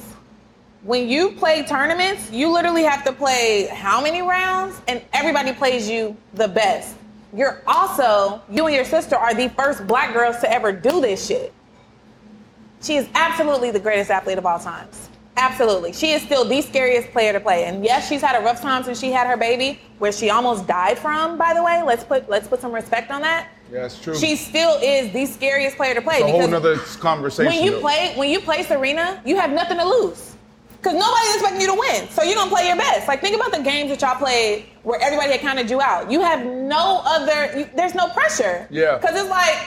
When 0.83 1.07
you 1.07 1.31
play 1.31 1.63
tournaments, 1.63 2.31
you 2.31 2.51
literally 2.51 2.83
have 2.83 3.03
to 3.05 3.13
play 3.13 3.67
how 3.71 4.01
many 4.01 4.21
rounds? 4.21 4.81
And 4.87 5.01
everybody 5.13 5.53
plays 5.53 5.89
you 5.89 6.17
the 6.33 6.47
best. 6.47 6.95
You're 7.33 7.61
also, 7.65 8.41
you 8.49 8.65
and 8.67 8.75
your 8.75 8.85
sister 8.85 9.15
are 9.15 9.33
the 9.33 9.49
first 9.49 9.87
black 9.87 10.13
girls 10.13 10.39
to 10.39 10.51
ever 10.51 10.71
do 10.71 11.01
this 11.01 11.25
shit. 11.25 11.53
She 12.81 12.95
is 12.95 13.07
absolutely 13.15 13.71
the 13.71 13.79
greatest 13.79 14.11
athlete 14.11 14.37
of 14.37 14.45
all 14.45 14.59
times. 14.59 15.09
Absolutely. 15.37 15.93
She 15.93 16.11
is 16.11 16.21
still 16.21 16.45
the 16.45 16.61
scariest 16.61 17.11
player 17.11 17.33
to 17.33 17.39
play. 17.39 17.65
And 17.65 17.83
yes, 17.83 18.07
she's 18.07 18.21
had 18.21 18.39
a 18.39 18.43
rough 18.43 18.61
time 18.61 18.83
since 18.83 18.99
she 18.99 19.11
had 19.11 19.25
her 19.25 19.37
baby, 19.37 19.79
where 19.97 20.11
she 20.11 20.29
almost 20.29 20.67
died 20.67 20.99
from, 20.99 21.37
by 21.37 21.53
the 21.53 21.63
way. 21.63 21.81
Let's 21.81 22.03
put 22.03 22.29
let's 22.29 22.47
put 22.47 22.61
some 22.61 22.71
respect 22.71 23.09
on 23.09 23.21
that. 23.21 23.47
Yeah, 23.73 23.85
it's 23.85 23.99
true. 23.99 24.15
She 24.15 24.35
still 24.35 24.77
is 24.83 25.11
the 25.13 25.25
scariest 25.25 25.77
player 25.77 25.95
to 25.95 26.01
play. 26.01 26.17
it's 26.17 26.25
a 26.25 26.27
whole 26.27 26.37
because 26.41 26.51
nother 26.51 26.77
conversation. 26.99 27.51
when 27.51 27.63
you 27.63 27.71
though. 27.71 27.81
play 27.81 28.13
when 28.15 28.29
you 28.29 28.39
play 28.39 28.61
Serena, 28.61 29.19
you 29.25 29.35
have 29.35 29.51
nothing 29.51 29.77
to 29.77 29.85
lose. 29.85 30.35
Cause 30.83 30.93
nobody's 30.93 31.35
expecting 31.35 31.61
you 31.61 31.67
to 31.67 31.79
win. 31.79 32.09
So 32.09 32.23
you're 32.23 32.35
gonna 32.35 32.51
play 32.51 32.67
your 32.67 32.75
best. 32.75 33.07
Like 33.07 33.21
think 33.21 33.35
about 33.35 33.51
the 33.51 33.63
games 33.63 33.89
that 33.89 34.01
y'all 34.01 34.19
played 34.19 34.65
where 34.83 35.01
everybody 35.01 35.31
had 35.31 35.39
counted 35.39 35.71
you 35.71 35.81
out. 35.81 36.11
You 36.11 36.21
have 36.21 36.45
no 36.45 37.01
other 37.05 37.57
you, 37.57 37.69
there's 37.75 37.95
no 37.95 38.09
pressure. 38.09 38.67
Yeah. 38.69 38.99
Cause 38.99 39.15
it's 39.15 39.29
like, 39.29 39.57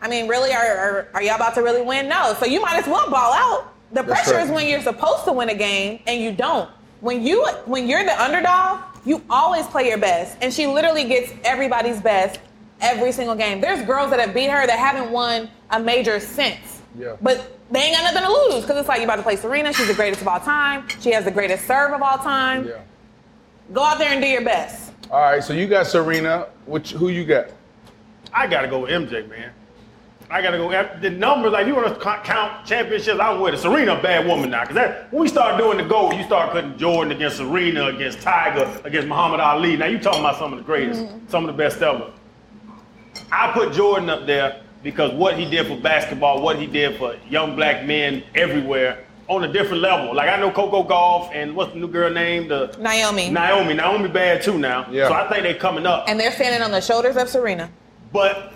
I 0.00 0.08
mean, 0.08 0.26
really, 0.26 0.52
are, 0.52 0.64
are, 0.64 1.08
are 1.14 1.22
y'all 1.22 1.36
about 1.36 1.54
to 1.54 1.62
really 1.62 1.82
win? 1.82 2.08
No. 2.08 2.34
So 2.40 2.46
you 2.46 2.60
might 2.60 2.78
as 2.78 2.86
well 2.86 3.08
ball 3.08 3.32
out. 3.32 3.72
The 3.92 4.02
pressure 4.02 4.34
right. 4.34 4.46
is 4.46 4.50
when 4.50 4.66
you're 4.66 4.82
supposed 4.82 5.24
to 5.26 5.32
win 5.32 5.50
a 5.50 5.54
game 5.54 6.00
and 6.06 6.20
you 6.20 6.32
don't. 6.32 6.68
When 7.00 7.24
you 7.24 7.46
when 7.66 7.86
you're 7.86 8.04
the 8.04 8.20
underdog, 8.20 8.80
you 9.04 9.22
always 9.30 9.66
play 9.66 9.86
your 9.86 9.98
best. 9.98 10.36
And 10.40 10.52
she 10.52 10.66
literally 10.66 11.04
gets 11.04 11.32
everybody's 11.44 12.00
best 12.00 12.40
every 12.80 13.12
single 13.12 13.34
game. 13.34 13.60
There's 13.60 13.84
girls 13.86 14.10
that 14.10 14.20
have 14.20 14.34
beat 14.34 14.50
her 14.50 14.66
that 14.66 14.78
haven't 14.78 15.10
won 15.10 15.50
a 15.70 15.80
major 15.80 16.20
since. 16.20 16.82
Yeah. 16.98 17.16
But 17.20 17.58
they 17.70 17.80
ain't 17.80 17.96
got 17.96 18.14
nothing 18.14 18.26
to 18.28 18.54
lose 18.54 18.62
because 18.62 18.78
it's 18.78 18.88
like 18.88 18.98
you 18.98 19.04
about 19.04 19.16
to 19.16 19.22
play 19.22 19.36
Serena. 19.36 19.72
She's 19.72 19.88
the 19.88 19.94
greatest 19.94 20.22
of 20.22 20.28
all 20.28 20.40
time. 20.40 20.88
She 21.00 21.12
has 21.12 21.24
the 21.24 21.30
greatest 21.30 21.66
serve 21.66 21.92
of 21.92 22.02
all 22.02 22.18
time. 22.18 22.66
Yeah. 22.66 22.80
Go 23.72 23.82
out 23.82 23.98
there 23.98 24.10
and 24.10 24.22
do 24.22 24.28
your 24.28 24.44
best. 24.44 24.92
All 25.10 25.20
right, 25.20 25.42
so 25.42 25.52
you 25.52 25.66
got 25.66 25.86
Serena. 25.86 26.48
Which 26.66 26.92
who 26.92 27.08
you 27.08 27.24
got? 27.24 27.48
I 28.32 28.46
gotta 28.46 28.68
go 28.68 28.80
with 28.80 28.90
MJ, 28.90 29.28
man. 29.28 29.52
I 30.30 30.42
gotta 30.42 30.58
go. 30.58 30.70
The 31.00 31.10
numbers, 31.10 31.52
like 31.52 31.66
you 31.66 31.74
want 31.74 31.88
to 31.88 32.00
count 32.00 32.66
championships, 32.66 33.18
I'm 33.18 33.40
with 33.40 33.54
it. 33.54 33.58
Serena, 33.58 33.98
a 33.98 34.02
bad 34.02 34.26
woman 34.26 34.50
now, 34.50 34.62
because 34.62 34.74
that 34.74 35.10
when 35.10 35.22
we 35.22 35.28
start 35.28 35.58
doing 35.58 35.78
the 35.78 35.84
goal, 35.84 36.12
you 36.12 36.22
start 36.24 36.52
putting 36.52 36.76
Jordan 36.76 37.12
against 37.12 37.38
Serena, 37.38 37.86
against 37.86 38.20
Tiger, 38.20 38.80
against 38.84 39.08
Muhammad 39.08 39.40
Ali. 39.40 39.76
Now 39.76 39.86
you 39.86 39.98
talking 39.98 40.20
about 40.20 40.38
some 40.38 40.52
of 40.52 40.58
the 40.58 40.64
greatest, 40.64 41.02
mm-hmm. 41.02 41.28
some 41.28 41.48
of 41.48 41.54
the 41.54 41.56
best 41.56 41.80
ever. 41.80 42.12
I 43.30 43.52
put 43.52 43.72
Jordan 43.72 44.10
up 44.10 44.26
there 44.26 44.60
because 44.82 45.12
what 45.12 45.38
he 45.38 45.48
did 45.48 45.66
for 45.66 45.76
basketball, 45.76 46.40
what 46.42 46.58
he 46.58 46.66
did 46.66 46.96
for 46.98 47.16
young 47.28 47.56
black 47.56 47.84
men 47.84 48.22
everywhere, 48.34 49.04
on 49.28 49.44
a 49.44 49.52
different 49.52 49.82
level. 49.82 50.14
Like 50.14 50.28
I 50.28 50.40
know 50.40 50.50
Coco 50.50 50.82
Gauff 50.82 51.30
and 51.34 51.54
what's 51.54 51.72
the 51.72 51.78
new 51.78 51.88
girl 51.88 52.10
name? 52.10 52.48
The 52.48 52.74
Naomi. 52.80 53.28
Naomi. 53.28 53.74
Naomi 53.74 54.08
bad 54.08 54.42
too 54.42 54.58
now. 54.58 54.90
Yeah. 54.90 55.08
So 55.08 55.14
I 55.14 55.28
think 55.28 55.42
they're 55.42 55.54
coming 55.54 55.86
up. 55.86 56.08
And 56.08 56.18
they're 56.18 56.32
standing 56.32 56.62
on 56.62 56.70
the 56.70 56.80
shoulders 56.80 57.16
of 57.16 57.28
Serena. 57.28 57.70
But 58.12 58.54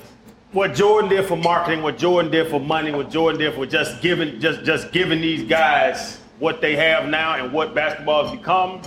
what 0.53 0.75
Jordan 0.75 1.11
did 1.11 1.27
for 1.27 1.37
marketing, 1.37 1.83
what 1.83 1.99
Jordan 1.99 2.31
did 2.31 2.49
for 2.49 2.59
money, 2.61 2.91
what 2.91 3.11
Jordan 3.11 3.39
did 3.41 3.55
for 3.55 3.67
just 3.67 4.01
giving 4.01 4.41
just 4.41 4.65
just 4.65 4.93
giving 4.93 5.21
these 5.21 5.45
guys 5.45 6.19
what 6.39 6.61
they 6.61 6.75
have 6.75 7.09
now 7.09 7.35
and 7.35 7.53
what 7.53 7.75
basketball 7.75 8.27
has 8.27 8.37
become, 8.37 8.81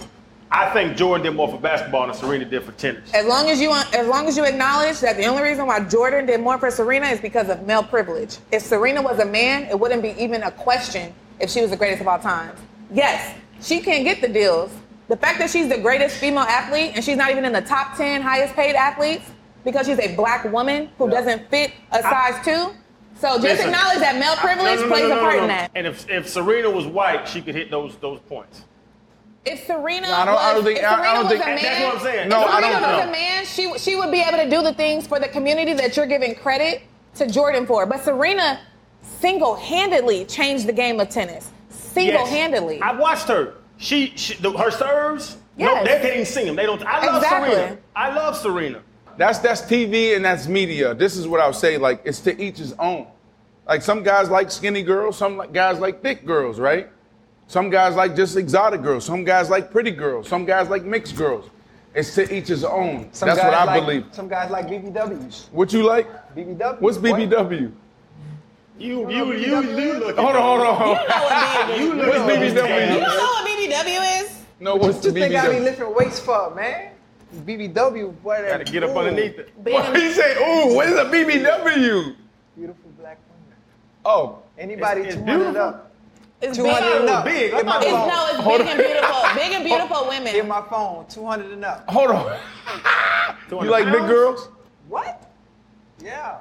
I 0.51 0.69
think 0.71 0.95
Jordan 0.95 1.25
did 1.25 1.35
more 1.35 1.47
for 1.49 1.57
basketball 1.59 2.07
than 2.07 2.15
Serena 2.15 2.45
did 2.45 2.63
for 2.63 2.71
tennis. 2.73 3.13
As 3.13 3.25
long 3.25 3.49
as 3.49 3.59
you 3.59 3.71
as 3.71 4.07
long 4.07 4.27
as 4.27 4.37
you 4.37 4.45
acknowledge 4.45 4.99
that 4.99 5.17
the 5.17 5.25
only 5.25 5.43
reason 5.43 5.65
why 5.65 5.79
Jordan 5.81 6.25
did 6.25 6.39
more 6.39 6.57
for 6.57 6.71
Serena 6.71 7.07
is 7.07 7.19
because 7.19 7.49
of 7.49 7.65
male 7.65 7.83
privilege. 7.83 8.37
If 8.51 8.61
Serena 8.61 9.01
was 9.01 9.19
a 9.19 9.25
man, 9.25 9.63
it 9.63 9.79
wouldn't 9.79 10.01
be 10.01 10.13
even 10.21 10.43
a 10.43 10.51
question 10.51 11.13
if 11.39 11.49
she 11.49 11.61
was 11.61 11.71
the 11.71 11.77
greatest 11.77 12.01
of 12.01 12.07
all 12.07 12.19
time. 12.19 12.55
Yes, 12.93 13.35
she 13.61 13.79
can't 13.81 14.03
get 14.03 14.21
the 14.21 14.27
deals. 14.29 14.71
The 15.07 15.17
fact 15.17 15.39
that 15.39 15.49
she's 15.49 15.67
the 15.67 15.77
greatest 15.77 16.17
female 16.17 16.43
athlete 16.43 16.91
and 16.95 17.03
she's 17.03 17.17
not 17.17 17.31
even 17.31 17.45
in 17.45 17.51
the 17.53 17.61
top 17.61 17.95
10 17.97 18.21
highest 18.21 18.53
paid 18.55 18.75
athletes 18.75 19.29
because 19.63 19.87
she's 19.87 19.99
a 19.99 20.15
black 20.15 20.45
woman 20.51 20.89
who 20.97 21.09
doesn't 21.09 21.49
fit 21.49 21.73
a 21.91 22.01
size 22.01 22.43
2. 22.45 22.51
So 23.17 23.33
just 23.35 23.41
Listen, 23.43 23.67
acknowledge 23.67 23.99
that 23.99 24.15
male 24.19 24.33
I- 24.37 24.41
privilege 24.41 24.79
no, 24.79 24.81
no, 24.81 24.87
no, 24.87 24.95
plays 24.95 25.11
a 25.11 25.19
part 25.19 25.35
in 25.39 25.47
that. 25.47 25.71
And 25.75 25.87
if 25.87 26.09
if 26.09 26.27
Serena 26.29 26.69
was 26.69 26.85
white, 26.85 27.27
she 27.27 27.41
could 27.41 27.55
hit 27.55 27.71
those 27.71 27.95
those 27.97 28.19
points. 28.21 28.63
If 29.45 29.65
Serena 29.67 30.07
No, 30.07 30.13
I 30.13 30.25
don't- 30.25 30.37
I 30.37 30.45
don't 30.53 30.55
was, 30.55 30.65
think- 30.65 30.79
if 30.79 30.85
I- 30.85 31.01
I 31.01 31.13
don't 31.13 31.23
was 31.25 31.31
think- 31.33 31.43
a 31.43 31.45
man, 31.47 31.55
That's 31.61 31.83
what 31.83 31.95
I'm 31.95 32.01
saying. 32.01 32.29
No, 32.29 32.41
if 32.43 32.49
I 32.49 32.61
don't 32.61 32.71
was 32.73 32.81
know. 32.81 32.99
a 33.01 33.11
man, 33.11 33.45
she 33.45 33.77
she 33.77 33.95
would 33.95 34.11
be 34.11 34.21
able 34.21 34.37
to 34.39 34.49
do 34.49 34.63
the 34.63 34.73
things 34.73 35.05
for 35.07 35.19
the 35.19 35.27
community 35.27 35.73
that 35.73 35.95
you're 35.95 36.07
giving 36.07 36.33
credit 36.35 36.81
to 37.15 37.27
Jordan 37.27 37.67
for. 37.67 37.85
But 37.85 38.03
Serena, 38.03 38.59
single-handedly 39.01 40.25
changed 40.25 40.67
the 40.67 40.73
game 40.73 40.99
of 40.99 41.09
tennis. 41.09 41.51
Single-handedly. 41.69 42.75
Yes. 42.79 42.83
I 42.83 42.93
watched 42.99 43.27
her. 43.27 43.55
She, 43.77 44.13
she 44.15 44.35
the, 44.35 44.51
her 44.51 44.71
serves. 44.71 45.37
No, 45.57 45.83
they 45.83 45.89
can't 45.99 46.05
even 46.05 46.25
sing 46.25 46.45
them. 46.45 46.55
They 46.55 46.65
don't. 46.65 46.81
I 46.85 47.05
love 47.05 47.23
Exactly. 47.23 47.55
Serena. 47.55 47.77
I 47.95 48.13
love 48.15 48.37
Serena. 48.37 48.81
That's 49.17 49.39
that's 49.39 49.61
TV 49.61 50.15
and 50.15 50.25
that's 50.25 50.47
media. 50.47 50.93
This 50.93 51.15
is 51.15 51.27
what 51.27 51.39
I 51.39 51.47
would 51.47 51.55
say. 51.55 51.77
Like 51.77 52.01
it's 52.03 52.19
to 52.21 52.41
each 52.41 52.57
his 52.57 52.73
own. 52.73 53.07
Like 53.65 53.81
some 53.81 54.03
guys 54.03 54.29
like 54.29 54.51
skinny 54.51 54.83
girls, 54.83 55.17
some 55.17 55.37
like- 55.37 55.53
guys 55.53 55.79
like 55.79 56.01
thick 56.01 56.25
girls, 56.25 56.59
right? 56.59 56.89
Some 57.47 57.69
guys 57.69 57.95
like 57.95 58.15
just 58.15 58.35
exotic 58.37 58.81
girls. 58.81 59.05
Some 59.05 59.23
guys 59.23 59.49
like 59.49 59.71
pretty 59.71 59.91
girls. 59.91 60.27
Some 60.27 60.45
guys 60.45 60.69
like 60.69 60.83
mixed 60.83 61.15
girls. 61.15 61.49
It's 61.93 62.13
to 62.15 62.35
each 62.35 62.47
his 62.49 62.63
own. 62.63 63.09
Some 63.13 63.27
that's 63.29 63.39
what 63.41 63.53
I 63.53 63.63
like, 63.63 63.81
believe. 63.81 64.05
Some 64.11 64.27
guys 64.27 64.51
like 64.51 64.67
BBWs. 64.67 65.49
What 65.51 65.71
you 65.71 65.83
like? 65.83 66.07
BBW. 66.35 66.81
What's 66.81 66.97
BBW? 66.97 67.71
You, 68.77 69.09
you, 69.09 69.31
you, 69.33 69.61
you 69.63 69.93
look. 69.93 70.17
Hold 70.17 70.35
on, 70.35 70.41
hold 70.41 70.61
on, 70.61 70.75
hold 70.75 71.79
You 71.79 71.93
know 71.93 72.09
what. 72.09 72.29
BBW 72.29 72.43
is. 72.43 72.53
What's 72.53 72.57
You 72.57 72.61
BBW? 72.61 72.99
don't 72.99 73.17
know 73.17 73.23
what 73.23 73.47
BBW 73.47 74.21
is? 74.23 74.41
No, 74.59 74.75
what's 74.75 74.99
the 74.99 75.11
What 75.11 75.17
you 75.17 75.27
think 75.29 75.35
I 75.35 75.47
be 75.47 75.55
BBW? 75.55 75.63
lifting 75.63 75.95
weights 75.95 76.19
for, 76.19 76.53
man? 76.55 76.91
BBW, 77.45 78.21
boy. 78.21 78.45
Gotta 78.49 78.63
get 78.65 78.83
up 78.83 78.89
ooh, 78.89 78.97
underneath 78.99 79.39
it. 79.39 79.51
What 79.55 79.95
he 79.97 80.11
say? 80.11 80.35
Ooh, 80.35 80.75
what 80.75 80.87
is 80.89 80.95
a 80.97 81.05
BBW? 81.05 82.15
Beautiful 82.57 82.91
black 82.99 83.17
women. 83.29 83.57
Oh, 84.03 84.39
Anybody 84.57 85.01
It's- 85.01 85.15
it's 85.15 85.23
200 85.23 85.37
beautiful. 85.43 85.61
up. 85.61 85.84
It's 86.49 86.57
200 86.57 86.79
big. 86.81 86.99
and 87.01 87.09
up. 87.09 87.25
big. 87.25 87.53
I 87.53 87.57
Hit 87.57 87.65
my 87.65 87.77
It's, 87.77 87.85
phone. 87.91 88.07
no, 88.07 88.27
it's 88.27 88.39
Hold 88.39 88.57
big 88.59 88.67
on. 88.67 88.73
and 88.73 88.79
beautiful. 88.79 89.21
Big 89.35 89.51
and 89.53 89.63
beautiful 89.69 90.09
Hit 90.11 90.23
women. 90.33 90.47
my 90.47 90.61
phone. 90.69 91.05
200 91.07 91.51
and 91.51 91.65
up. 91.65 91.89
hold 91.89 92.11
on. 92.11 92.39
You 93.51 93.69
like 93.69 93.85
big 93.85 94.07
girls? 94.07 94.49
What? 94.87 95.31
Yeah. 96.03 96.37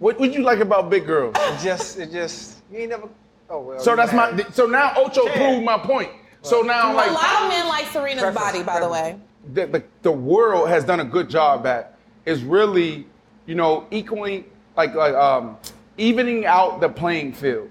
What 0.00 0.18
would 0.18 0.34
you 0.34 0.42
like 0.42 0.58
about 0.60 0.90
big 0.90 1.06
girls? 1.06 1.34
It 1.38 1.60
just, 1.62 1.98
it 1.98 2.10
just, 2.10 2.58
you 2.72 2.78
ain't 2.78 2.90
never. 2.90 3.08
Oh 3.48 3.60
well. 3.60 3.78
So 3.80 3.90
you 3.92 3.96
that's 3.96 4.12
my. 4.12 4.36
So 4.52 4.66
now 4.66 4.92
Ocho 4.96 5.24
Yeah. 5.26 5.36
proved 5.36 5.64
my 5.64 5.78
point. 5.78 6.10
So 6.42 6.62
now, 6.62 6.92
A 6.92 6.94
like, 6.94 7.10
lot 7.12 7.42
of 7.42 7.48
men 7.50 7.68
like 7.68 7.86
Serena's 7.86 8.22
Preference, 8.22 8.52
body, 8.52 8.62
by 8.62 8.80
the 8.80 8.88
way. 8.88 9.16
the, 9.52 9.66
the, 9.66 9.82
the 10.02 10.10
world 10.12 10.68
has 10.70 10.84
done 10.84 11.00
a 11.00 11.04
good 11.04 11.28
job 11.28 11.66
at 11.66 11.96
is 12.26 12.42
really, 12.42 13.06
you 13.46 13.54
know, 13.54 13.86
equaling 13.90 14.44
like 14.76 14.94
like 14.94 15.14
um, 15.14 15.56
evening 15.98 16.46
out 16.46 16.80
the 16.80 16.88
playing 16.88 17.32
field. 17.32 17.68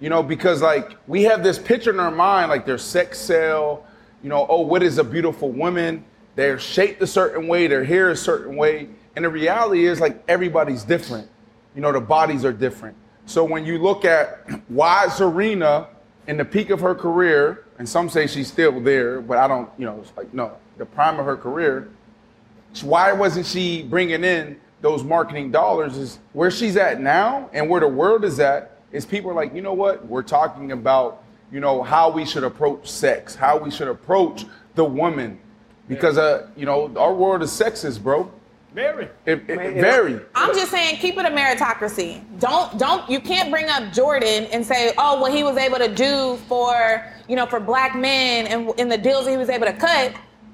You 0.00 0.10
know, 0.10 0.22
because 0.22 0.60
like 0.62 0.96
we 1.06 1.22
have 1.22 1.42
this 1.42 1.58
picture 1.58 1.90
in 1.90 2.00
our 2.00 2.10
mind, 2.10 2.50
like 2.50 2.66
their 2.66 2.78
sex 2.78 3.18
sell, 3.18 3.86
you 4.22 4.28
know, 4.28 4.46
oh, 4.48 4.60
what 4.60 4.82
is 4.82 4.98
a 4.98 5.04
beautiful 5.04 5.50
woman? 5.50 6.04
They're 6.34 6.58
shaped 6.58 7.00
a 7.02 7.06
certain 7.06 7.48
way, 7.48 7.66
their 7.66 7.84
hair 7.84 8.10
a 8.10 8.16
certain 8.16 8.56
way. 8.56 8.88
And 9.14 9.24
the 9.24 9.30
reality 9.30 9.86
is 9.86 10.00
like 10.00 10.22
everybody's 10.28 10.84
different. 10.84 11.28
You 11.74 11.80
know, 11.80 11.92
the 11.92 12.00
bodies 12.00 12.44
are 12.44 12.52
different. 12.52 12.96
So 13.24 13.42
when 13.44 13.64
you 13.64 13.78
look 13.78 14.04
at 14.04 14.48
why 14.68 15.08
Serena 15.08 15.88
in 16.26 16.36
the 16.36 16.44
peak 16.44 16.70
of 16.70 16.80
her 16.80 16.94
career, 16.94 17.64
and 17.78 17.88
some 17.88 18.08
say 18.08 18.26
she's 18.26 18.48
still 18.48 18.80
there, 18.80 19.20
but 19.20 19.38
I 19.38 19.48
don't, 19.48 19.70
you 19.78 19.86
know, 19.86 20.00
it's 20.00 20.12
like, 20.16 20.32
no, 20.34 20.56
the 20.76 20.86
prime 20.86 21.18
of 21.18 21.26
her 21.26 21.36
career, 21.36 21.88
why 22.82 23.12
wasn't 23.12 23.46
she 23.46 23.82
bringing 23.82 24.24
in 24.24 24.60
those 24.82 25.02
marketing 25.02 25.50
dollars 25.50 25.96
is 25.96 26.18
where 26.32 26.50
she's 26.50 26.76
at 26.76 27.00
now 27.00 27.48
and 27.52 27.68
where 27.70 27.80
the 27.80 27.88
world 27.88 28.24
is 28.24 28.38
at 28.40 28.75
is 28.92 29.04
people 29.04 29.30
are 29.30 29.34
like 29.34 29.54
you 29.54 29.62
know 29.62 29.74
what? 29.74 30.06
We're 30.06 30.22
talking 30.22 30.72
about 30.72 31.22
you 31.52 31.60
know 31.60 31.82
how 31.82 32.10
we 32.10 32.24
should 32.24 32.44
approach 32.44 32.88
sex 32.90 33.34
how 33.34 33.58
we 33.58 33.70
should 33.70 33.88
approach 33.88 34.44
the 34.74 34.84
woman. 34.84 35.38
Because 35.88 36.18
uh 36.18 36.48
you 36.56 36.66
know 36.66 36.92
our 36.96 37.14
world 37.14 37.42
is 37.42 37.50
sexist 37.50 38.02
bro. 38.02 38.30
Very. 38.76 39.08
it, 39.24 39.42
it, 39.48 39.58
it 39.58 39.80
very. 39.80 40.20
I'm 40.34 40.54
just 40.54 40.70
saying, 40.70 40.96
keep 40.96 41.16
it 41.16 41.24
a 41.24 41.30
meritocracy. 41.30 42.22
Don't 42.38 42.78
don't 42.78 43.08
you 43.08 43.20
can't 43.20 43.50
bring 43.50 43.70
up 43.70 43.90
Jordan 43.90 44.44
and 44.52 44.66
say, 44.66 44.92
oh, 44.98 45.18
what 45.18 45.32
he 45.32 45.42
was 45.42 45.56
able 45.56 45.78
to 45.78 45.88
do 45.94 46.36
for 46.46 47.02
you 47.26 47.36
know 47.36 47.46
for 47.46 47.58
black 47.58 47.96
men 47.96 48.46
and 48.48 48.78
in 48.78 48.90
the 48.90 48.98
deals 48.98 49.24
that 49.24 49.30
he 49.30 49.38
was 49.38 49.48
able 49.48 49.64
to 49.64 49.72
cut, 49.72 50.12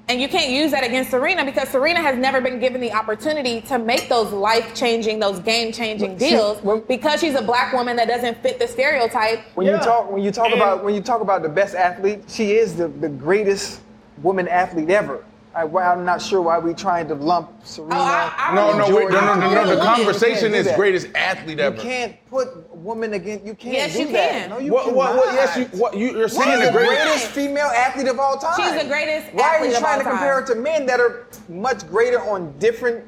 and 0.09 0.19
you 0.21 0.27
can't 0.27 0.49
use 0.49 0.71
that 0.71 0.83
against 0.83 1.11
Serena 1.11 1.45
because 1.45 1.69
Serena 1.69 2.01
has 2.01 2.17
never 2.17 2.41
been 2.41 2.59
given 2.59 2.81
the 2.81 2.91
opportunity 2.91 3.61
to 3.61 3.79
make 3.79 4.09
those 4.09 4.31
life 4.33 4.75
changing, 4.75 5.19
those 5.19 5.39
game 5.39 5.71
changing 5.71 6.19
See, 6.19 6.29
deals 6.31 6.61
when- 6.61 6.81
because 6.81 7.21
she's 7.21 7.35
a 7.35 7.41
black 7.41 7.73
woman 7.73 7.95
that 7.95 8.07
doesn't 8.07 8.37
fit 8.43 8.59
the 8.59 8.67
stereotype. 8.67 9.39
When 9.55 9.65
Yeah. 9.67 9.77
you 9.77 9.83
talk, 9.83 10.11
when 10.11 10.21
you 10.23 10.31
talk 10.31 10.45
And- 10.47 10.55
about, 10.55 10.83
when 10.83 10.93
you 10.93 11.01
talk 11.01 11.21
about 11.21 11.41
the 11.41 11.49
best 11.49 11.73
athlete, 11.75 12.23
she 12.27 12.51
is 12.53 12.75
the, 12.75 12.87
the 12.89 13.09
greatest 13.09 13.79
woman 14.21 14.47
athlete 14.47 14.89
ever. 14.89 15.23
I, 15.55 15.63
well, 15.65 15.91
I'm 15.91 16.03
not 16.03 16.19
sure 16.19 16.41
why 16.41 16.57
we're 16.57 16.73
trying 16.73 17.07
to 17.09 17.13
lump 17.15 17.51
Serena. 17.63 17.95
Oh, 17.95 17.99
I- 18.01 18.33
I 18.37 18.55
no 18.55 18.75
no 18.75 18.95
wait, 18.95 19.09
no 19.11 19.19
no 19.23 19.35
no, 19.39 19.53
no, 19.53 19.75
the 19.75 19.81
conversation 19.81 20.53
is 20.55 20.67
greatest 20.75 21.07
athlete 21.13 21.59
ever. 21.59 21.75
You 21.75 21.81
can't 21.81 22.15
put 22.27 22.75
woman 22.75 23.13
against. 23.13 23.45
You 23.45 23.53
can't 23.53 23.75
Yes, 23.75 23.93
do 23.93 23.99
you 24.01 24.11
that. 24.13 24.29
can. 24.31 24.49
No, 24.49 24.57
you 24.57 24.71
what, 24.73 24.85
cannot. 24.85 24.95
what, 24.97 25.15
what, 25.15 25.33
yes, 25.35 25.55
you, 25.57 25.65
what, 25.79 25.95
you, 25.95 26.17
you're 26.17 26.27
saying 26.27 26.59
the 26.59 26.65
the 26.67 26.71
greatest, 26.71 27.03
greatest. 27.03 27.27
female 27.31 27.67
athlete 27.67 28.07
of 28.07 28.19
all 28.19 28.37
time. 28.37 28.55
She's 28.55 28.81
the 28.81 28.87
greatest 28.87 29.31
Why 29.33 29.43
are 29.43 29.55
athlete 29.57 29.71
you 29.73 29.77
trying 29.79 29.99
to 29.99 30.05
compare 30.05 30.41
time. 30.41 30.47
her 30.47 30.55
to 30.55 30.59
men 30.59 30.85
that 30.87 30.99
are 30.99 31.27
much 31.49 31.87
greater 31.87 32.19
on 32.21 32.57
different? 32.57 33.05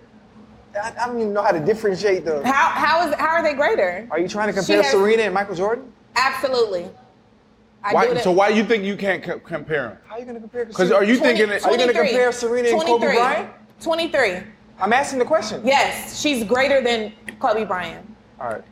I, 0.80 0.94
I 1.02 1.08
don't 1.08 1.20
even 1.20 1.34
know 1.34 1.42
how 1.42 1.52
to 1.52 1.60
differentiate 1.60 2.26
the. 2.26 2.46
How 2.46 2.70
how 2.70 3.08
is 3.08 3.16
how 3.16 3.30
are 3.30 3.42
they 3.42 3.54
greater? 3.54 4.08
Are 4.12 4.20
you 4.20 4.28
trying 4.28 4.48
to 4.50 4.54
compare 4.54 4.84
has- 4.84 4.92
Serena 4.92 5.24
and 5.24 5.34
Michael 5.34 5.56
Jordan? 5.56 5.92
Absolutely. 6.16 6.88
I 7.86 7.90
do 7.92 7.96
Why, 7.96 8.06
it. 8.06 8.24
so 8.24 8.32
why 8.32 8.50
you 8.50 8.64
think 8.66 8.84
you 8.84 8.98
can't 8.98 9.22
co- 9.24 9.38
compare 9.40 9.90
them? 9.90 9.98
How 10.08 10.16
are 10.16 10.20
you 10.20 10.26
going 10.26 10.36
to 10.36 10.42
compare? 10.42 10.66
Because 10.66 10.92
are 10.92 11.04
you 11.04 11.18
20 11.18 11.34
thinking 11.38 11.50
that? 11.50 11.64
Are 11.66 11.72
you 11.72 11.78
gonna 11.78 11.94
23. 11.94 12.08
compare 12.10 12.32
Serena 12.32 12.70
and 12.70 12.80
Kobe 12.82 12.98
23. 13.06 13.16
Bryant? 13.16 13.50
23. 13.80 14.38
I'm 14.80 14.92
asking 14.92 15.20
the 15.20 15.26
question. 15.26 15.62
Yes, 15.64 16.20
she's 16.20 16.44
greater 16.44 16.82
than 16.82 17.14
Kobe 17.40 17.64
Bryant. 17.64 18.10
All 18.42 18.50
right. 18.50 18.64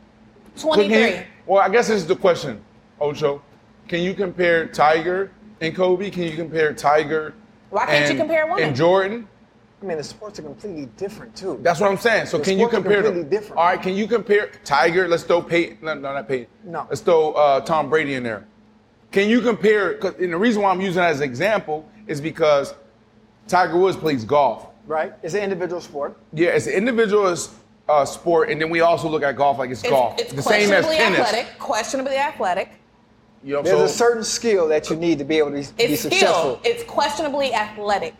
23. 0.57 1.09
you- 1.17 1.23
well, 1.45 1.61
I 1.61 1.69
guess 1.69 1.89
this 1.89 1.97
is 1.97 2.07
the 2.07 2.15
question, 2.15 2.59
Ocho. 2.99 3.41
Can 3.87 4.01
you 4.01 4.15
compare 4.15 4.65
Tiger 4.65 5.29
and 5.61 5.75
Kobe? 5.75 6.09
Can 6.09 6.23
you 6.23 6.35
compare 6.35 6.73
Tiger? 6.73 7.35
Why 7.69 7.85
can't 7.85 8.11
you 8.11 8.17
compare 8.17 8.47
one? 8.47 8.61
And 8.63 8.75
Jordan? 8.75 9.27
I 9.81 9.85
mean, 9.85 9.97
the 9.97 10.03
sports 10.03 10.39
are 10.39 10.43
completely 10.43 10.85
different 10.97 11.35
too. 11.35 11.59
That's 11.61 11.79
what 11.81 11.91
I'm 11.91 11.97
saying. 11.97 12.27
So 12.27 12.37
The 12.37 12.45
can 12.45 12.57
you 12.57 12.69
compare 12.69 13.01
them? 13.03 13.27
different. 13.29 13.57
All 13.57 13.65
right, 13.65 13.81
can 13.81 13.93
you 13.93 14.07
compare 14.07 14.49
Tiger? 14.63 15.07
Let's 15.07 15.23
throw 15.23 15.41
Peyton. 15.41 15.79
No, 15.81 15.93
no, 15.93 16.13
not 16.13 16.27
Peyton. 16.27 16.47
No. 16.63 16.87
Let's 16.89 17.01
throw 17.01 17.33
uh, 17.33 17.59
Tom 17.59 17.89
Brady 17.89 18.13
in 18.15 18.23
there. 18.23 18.47
Can 19.13 19.29
you 19.29 19.39
compare? 19.41 19.93
Cause, 19.93 20.15
and 20.19 20.33
the 20.33 20.37
reason 20.37 20.61
why 20.63 20.71
I'm 20.71 20.81
using 20.81 20.95
that 20.95 21.11
as 21.11 21.19
an 21.19 21.25
example 21.29 21.87
is 22.07 22.19
because 22.19 22.73
Tiger 23.47 23.77
Woods 23.77 23.95
plays 23.95 24.25
golf. 24.25 24.67
right? 24.87 25.13
It's 25.21 25.35
an 25.35 25.43
individual 25.43 25.79
sport. 25.79 26.17
Yeah, 26.33 26.49
it's 26.49 26.65
an 26.67 26.73
individual 26.73 27.33
uh, 27.87 28.05
sport, 28.05 28.49
and 28.49 28.59
then 28.59 28.69
we 28.71 28.81
also 28.81 29.07
look 29.07 29.21
at 29.23 29.35
golf 29.37 29.59
like 29.59 29.69
it's, 29.69 29.81
It's, 29.81 29.89
golf. 29.89 30.19
it's 30.19 30.33
the 30.33 30.41
same 30.41 30.71
as 30.73 30.83
questionably 30.85 30.97
tennis. 30.97 31.19
athletic. 31.19 31.59
Questionably 31.59 32.17
athletic. 32.17 32.69
You 33.43 33.53
know, 33.55 33.61
There's 33.61 33.77
so 33.77 33.85
a 33.85 33.89
certain 33.89 34.23
skill 34.23 34.67
that 34.69 34.89
you 34.89 34.95
need 34.95 35.19
to 35.19 35.25
be 35.25 35.37
able 35.37 35.49
to 35.51 35.55
be 35.57 35.83
It's 35.83 36.01
successful. 36.01 36.57
skill. 36.57 36.61
It's 36.63 36.83
questionably 36.83 37.53
athletic. 37.53 38.15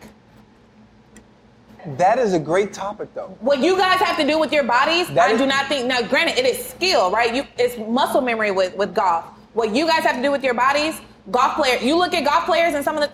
That 1.98 2.18
is 2.18 2.32
a 2.34 2.38
great 2.38 2.72
topic, 2.72 3.12
though. 3.14 3.36
What 3.40 3.58
you 3.58 3.76
guys 3.76 3.98
have 4.00 4.16
to 4.18 4.26
do 4.26 4.38
with 4.38 4.52
your 4.52 4.64
bodies, 4.64 5.08
That 5.08 5.30
I 5.30 5.32
is- 5.32 5.38
do 5.38 5.46
not 5.46 5.66
think. 5.66 5.86
Now, 5.86 6.00
granted, 6.02 6.38
it 6.38 6.46
is 6.46 6.64
skill, 6.64 7.10
right? 7.10 7.34
You, 7.34 7.44
it's 7.58 7.76
muscle 7.78 8.20
memory 8.20 8.52
with, 8.52 8.76
with 8.76 8.94
golf. 8.94 9.24
What 9.54 9.74
you 9.74 9.86
guys 9.86 10.02
have 10.02 10.16
to 10.16 10.22
do 10.22 10.30
with 10.30 10.44
your 10.44 10.54
bodies, 10.54 11.00
golf 11.30 11.54
player. 11.54 11.78
You 11.78 11.96
look 11.96 12.12
at 12.12 12.24
golf 12.24 12.44
players 12.44 12.74
and 12.74 12.84
some 12.84 12.96
of 12.96 13.02
the 13.02 13.10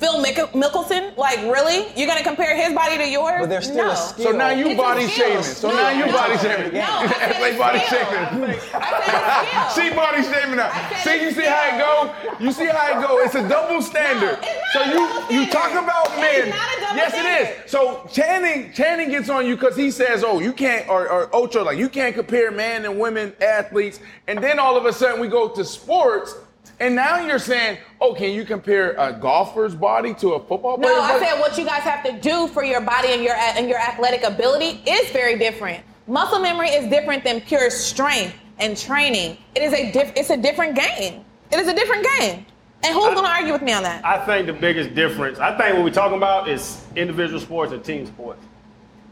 Phil 0.00 0.14
Mick- 0.24 0.52
Mickelson. 0.52 1.14
Like, 1.16 1.38
really? 1.42 1.86
You're 1.94 2.08
gonna 2.08 2.22
compare 2.24 2.56
his 2.56 2.72
body 2.72 2.96
to 2.98 3.06
yours? 3.08 3.40
But 3.40 3.48
there's 3.50 3.66
still 3.66 3.84
no. 3.86 3.90
a 3.92 3.96
skill. 3.96 4.24
So 4.24 4.32
now 4.32 4.48
you 4.50 4.68
It's 4.68 4.80
body 4.80 5.06
skill. 5.06 5.26
shaming. 5.28 5.42
So 5.42 5.68
No, 5.68 5.74
now 5.76 5.90
you 5.90 6.06
no, 6.06 6.12
body 6.12 6.34
no, 6.34 6.40
shaming. 6.42 6.72
no, 6.72 6.80
I 6.80 7.08
said 7.18 7.36
it's 7.42 7.58
body 7.58 7.78
skill. 7.80 7.98
shaming. 8.06 8.50
I 8.50 8.54
said 8.56 9.42
it's 9.44 9.74
skill. 9.74 9.84
She 9.90 9.94
body 9.94 10.22
shaming 10.22 10.56
now. 10.56 10.70
See, 11.04 11.20
you 11.20 11.28
it's 11.28 11.36
see 11.36 11.44
how 11.44 11.68
it 11.68 11.78
go? 11.78 12.14
You 12.44 12.52
see 12.52 12.66
how 12.66 12.98
it 12.98 13.06
go? 13.06 13.18
It's 13.20 13.34
a 13.34 13.46
double 13.48 13.82
standard. 13.82 14.38
it's 14.42 14.74
not 14.74 14.74
so 14.74 14.80
a 14.80 14.86
you 14.88 15.06
double 15.06 15.32
you 15.34 15.46
talk 15.50 15.68
standard. 15.70 15.84
about 15.84 16.06
It's 16.06 16.16
men. 16.16 16.48
not 16.48 16.76
a 16.76 16.80
double 16.80 16.96
yes, 16.96 17.12
standard. 17.12 17.48
it 17.58 17.64
is. 17.66 17.70
So 17.70 18.08
Channing 18.10 18.72
Channing 18.72 19.10
gets 19.10 19.28
on 19.28 19.46
you 19.46 19.54
because 19.56 19.76
he 19.76 19.90
says, 19.90 20.24
"Oh, 20.24 20.40
you 20.40 20.52
can't," 20.52 20.88
or, 20.88 21.08
or 21.08 21.28
Ocho 21.36 21.62
like 21.64 21.76
you 21.78 21.88
can't 21.90 22.14
compare 22.14 22.50
man 22.50 22.84
and 22.86 22.98
women 22.98 23.34
athletes. 23.40 24.00
And 24.26 24.42
then 24.42 24.58
all 24.58 24.76
of 24.76 24.86
a 24.86 24.92
sudden 24.92 25.20
we 25.20 25.28
go 25.28 25.48
to 25.48 25.64
sports. 25.64 26.34
And 26.80 26.94
now 26.94 27.20
you're 27.24 27.38
saying, 27.38 27.76
oh, 28.00 28.14
can 28.14 28.32
you 28.32 28.44
compare 28.44 28.92
a 28.92 29.12
golfer's 29.12 29.74
body 29.74 30.14
to 30.14 30.30
a 30.30 30.38
football 30.40 30.78
player's 30.78 30.96
No, 30.96 31.02
I 31.02 31.12
body? 31.12 31.26
said 31.26 31.38
what 31.38 31.58
you 31.58 31.66
guys 31.66 31.82
have 31.82 32.02
to 32.04 32.12
do 32.20 32.48
for 32.48 32.64
your 32.64 32.80
body 32.80 33.08
and 33.08 33.22
your 33.22 33.34
and 33.34 33.68
your 33.68 33.78
athletic 33.78 34.22
ability 34.24 34.82
is 34.90 35.10
very 35.10 35.38
different. 35.38 35.84
Muscle 36.06 36.40
memory 36.40 36.70
is 36.70 36.88
different 36.88 37.22
than 37.22 37.42
pure 37.42 37.68
strength 37.70 38.34
and 38.58 38.76
training. 38.76 39.36
It 39.54 39.62
is 39.62 39.74
a 39.74 39.92
diff- 39.92 40.12
it's 40.16 40.30
a 40.30 40.38
different 40.38 40.74
game. 40.74 41.22
It 41.52 41.58
is 41.58 41.68
a 41.68 41.74
different 41.74 42.06
game. 42.18 42.46
And 42.82 42.94
who's 42.94 43.12
going 43.12 43.26
to 43.26 43.30
argue 43.30 43.52
with 43.52 43.60
me 43.60 43.72
on 43.74 43.82
that? 43.82 44.02
I 44.02 44.24
think 44.24 44.46
the 44.46 44.54
biggest 44.54 44.94
difference, 44.94 45.38
I 45.38 45.54
think 45.58 45.74
what 45.74 45.84
we're 45.84 45.90
talking 45.90 46.16
about 46.16 46.48
is 46.48 46.82
individual 46.96 47.38
sports 47.38 47.72
and 47.72 47.84
team 47.84 48.06
sports. 48.06 48.42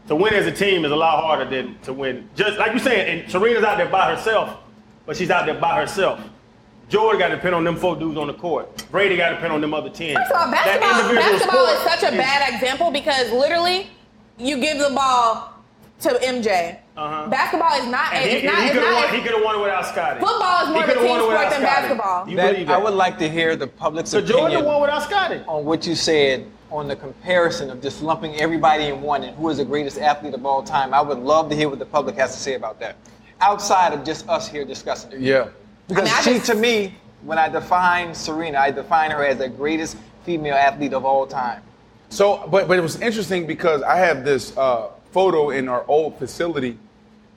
To 0.07 0.15
win 0.15 0.33
as 0.33 0.47
a 0.47 0.51
team 0.51 0.85
is 0.85 0.91
a 0.91 0.95
lot 0.95 1.21
harder 1.23 1.45
than 1.47 1.77
to 1.83 1.93
win. 1.93 2.27
Just 2.35 2.57
like 2.57 2.71
you're 2.71 2.79
saying, 2.79 3.21
and 3.21 3.31
Serena's 3.31 3.63
out 3.63 3.77
there 3.77 3.87
by 3.87 4.15
herself, 4.15 4.57
but 5.05 5.15
she's 5.15 5.29
out 5.29 5.45
there 5.45 5.59
by 5.59 5.79
herself. 5.79 6.19
Jordan 6.89 7.19
got 7.19 7.27
to 7.29 7.35
depend 7.35 7.53
on 7.55 7.63
them 7.63 7.75
four 7.75 7.95
dudes 7.95 8.17
on 8.17 8.27
the 8.27 8.33
court. 8.33 8.83
Brady 8.91 9.15
got 9.15 9.29
to 9.29 9.35
depend 9.35 9.53
on 9.53 9.61
them 9.61 9.73
other 9.73 9.89
ten. 9.89 10.15
First 10.15 10.31
of 10.31 10.37
all, 10.41 10.51
basketball, 10.51 11.13
basketball 11.15 11.67
is 11.67 11.79
such 11.81 12.03
a 12.13 12.17
bad 12.17 12.53
example 12.53 12.89
because 12.91 13.31
literally 13.31 13.87
you 14.37 14.59
give 14.59 14.79
the 14.79 14.89
ball 14.95 15.53
to 16.01 16.09
MJ. 16.09 16.79
Uh-huh. 16.97 17.27
Basketball 17.29 17.73
is 17.79 17.87
not. 17.87 18.13
And 18.13 18.29
he, 18.29 18.37
it's 18.37 18.45
not. 18.45 18.63
he 18.63 18.69
could 18.69 18.81
have 18.83 18.91
not 18.91 19.05
won, 19.05 19.13
he 19.15 19.21
could 19.21 19.31
have 19.35 19.43
won 19.43 19.55
it 19.55 19.61
without 19.61 19.85
Scottie. 19.85 20.19
Football 20.19 20.63
is 20.63 20.69
more 20.73 20.83
He 20.83 20.91
of 20.91 20.97
a 20.97 20.99
team 20.99 21.09
won 21.09 21.19
sport 21.19 21.39
than 21.41 21.49
Scottie. 21.51 21.63
basketball. 21.63 22.27
You 22.29 22.35
That- 22.37 22.51
believe 22.53 22.69
I 22.69 22.77
would 22.77 22.93
like 22.93 23.17
to 23.19 23.29
hear 23.29 23.55
the 23.55 23.67
public's 23.67 24.09
So 24.09 24.19
Jordan 24.21 24.45
opinion 24.47 24.65
won 24.65 24.81
without 24.81 25.03
Scottie. 25.03 25.41
on 25.47 25.65
what 25.65 25.85
you 25.85 25.95
said 25.95 26.45
on 26.71 26.87
the 26.87 26.95
comparison 26.95 27.69
of 27.69 27.81
just 27.81 28.01
lumping 28.01 28.35
everybody 28.41 28.85
in 28.85 29.01
one 29.01 29.23
and 29.23 29.35
who 29.35 29.49
is 29.49 29.57
the 29.57 29.65
greatest 29.65 29.97
athlete 29.99 30.33
of 30.33 30.45
all 30.45 30.63
time. 30.63 30.93
I 30.93 31.01
would 31.01 31.19
love 31.19 31.49
to 31.49 31.55
hear 31.55 31.69
what 31.69 31.79
the 31.79 31.85
public 31.85 32.15
has 32.15 32.33
to 32.33 32.39
say 32.39 32.55
about 32.55 32.79
that, 32.79 32.95
outside 33.41 33.93
of 33.93 34.03
just 34.03 34.27
us 34.27 34.47
here 34.47 34.65
discussing 34.65 35.11
it. 35.13 35.19
Yeah. 35.19 35.47
Because 35.89 36.03
I 36.03 36.05
mean, 36.05 36.13
I 36.13 36.21
she, 36.21 36.33
just- 36.35 36.45
to 36.45 36.55
me, 36.55 36.95
when 37.23 37.37
I 37.37 37.49
define 37.49 38.15
Serena, 38.15 38.59
I 38.59 38.71
define 38.71 39.11
her 39.11 39.25
as 39.25 39.39
the 39.39 39.49
greatest 39.49 39.97
female 40.23 40.55
athlete 40.55 40.93
of 40.93 41.03
all 41.03 41.27
time. 41.27 41.61
So, 42.09 42.47
but 42.49 42.67
but 42.67 42.77
it 42.77 42.81
was 42.81 43.01
interesting 43.01 43.45
because 43.45 43.81
I 43.83 43.97
have 43.97 44.23
this 44.23 44.55
uh, 44.57 44.89
photo 45.11 45.49
in 45.49 45.67
our 45.67 45.83
old 45.87 46.17
facility 46.17 46.77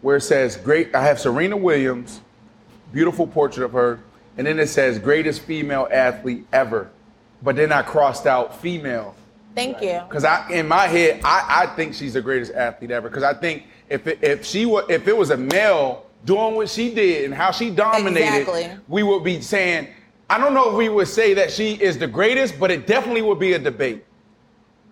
where 0.02 0.16
it 0.16 0.22
says 0.22 0.56
great. 0.56 0.94
I 0.94 1.02
have 1.02 1.18
Serena 1.18 1.56
Williams, 1.56 2.20
beautiful 2.92 3.26
portrait 3.26 3.64
of 3.64 3.72
her, 3.72 4.00
and 4.36 4.46
then 4.46 4.58
it 4.58 4.68
says 4.68 4.98
greatest 4.98 5.42
female 5.42 5.88
athlete 5.90 6.46
ever. 6.52 6.90
But 7.42 7.56
then 7.56 7.72
I 7.72 7.82
crossed 7.82 8.26
out 8.26 8.60
female 8.60 9.14
Thank 9.54 9.82
you. 9.82 10.00
because 10.08 10.24
I 10.24 10.48
in 10.50 10.68
my 10.68 10.86
head 10.86 11.20
I, 11.24 11.64
I 11.64 11.74
think 11.74 11.94
she's 11.94 12.14
the 12.14 12.22
greatest 12.22 12.52
athlete 12.52 12.90
ever 12.90 13.08
because 13.08 13.24
I 13.24 13.34
think 13.34 13.64
if 13.88 14.06
it, 14.06 14.20
if 14.22 14.44
she 14.44 14.64
were 14.64 14.84
if 14.88 15.08
it 15.08 15.16
was 15.16 15.30
a 15.30 15.36
male 15.36 16.06
doing 16.24 16.54
what 16.54 16.68
she 16.68 16.94
did 16.94 17.24
and 17.24 17.34
how 17.34 17.50
she 17.50 17.70
dominated, 17.70 18.40
Exactly. 18.40 18.70
we 18.88 19.02
would 19.02 19.24
be 19.24 19.40
saying 19.40 19.88
I 20.30 20.38
don't 20.38 20.54
know 20.54 20.70
if 20.70 20.76
we 20.76 20.88
would 20.88 21.08
say 21.08 21.34
that 21.34 21.50
she 21.50 21.72
is 21.74 21.98
the 21.98 22.06
greatest, 22.06 22.58
but 22.58 22.70
it 22.70 22.86
definitely 22.86 23.20
would 23.22 23.38
be 23.38 23.52
a 23.52 23.58
debate. 23.58 24.02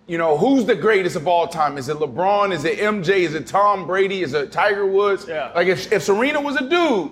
You 0.05 0.19
know, 0.19 0.37
who's 0.37 0.65
the 0.65 0.75
greatest 0.75 1.15
of 1.15 1.27
all 1.27 1.47
time? 1.47 1.79
Is 1.79 1.89
it 1.89 1.97
LeBron? 1.97 2.51
Is 2.53 2.63
it 2.63 2.77
MJ? 2.77 3.09
Is 3.21 3.33
it 3.33 3.47
Tom 3.47 3.87
Brady? 3.87 4.21
Is 4.21 4.33
it 4.35 4.51
Tiger 4.51 4.85
Woods? 4.85 5.25
Yeah. 5.27 5.51
Like 5.55 5.67
if, 5.67 5.91
if 5.91 6.03
Serena 6.03 6.39
was 6.39 6.57
a 6.57 6.69
dude, 6.69 7.11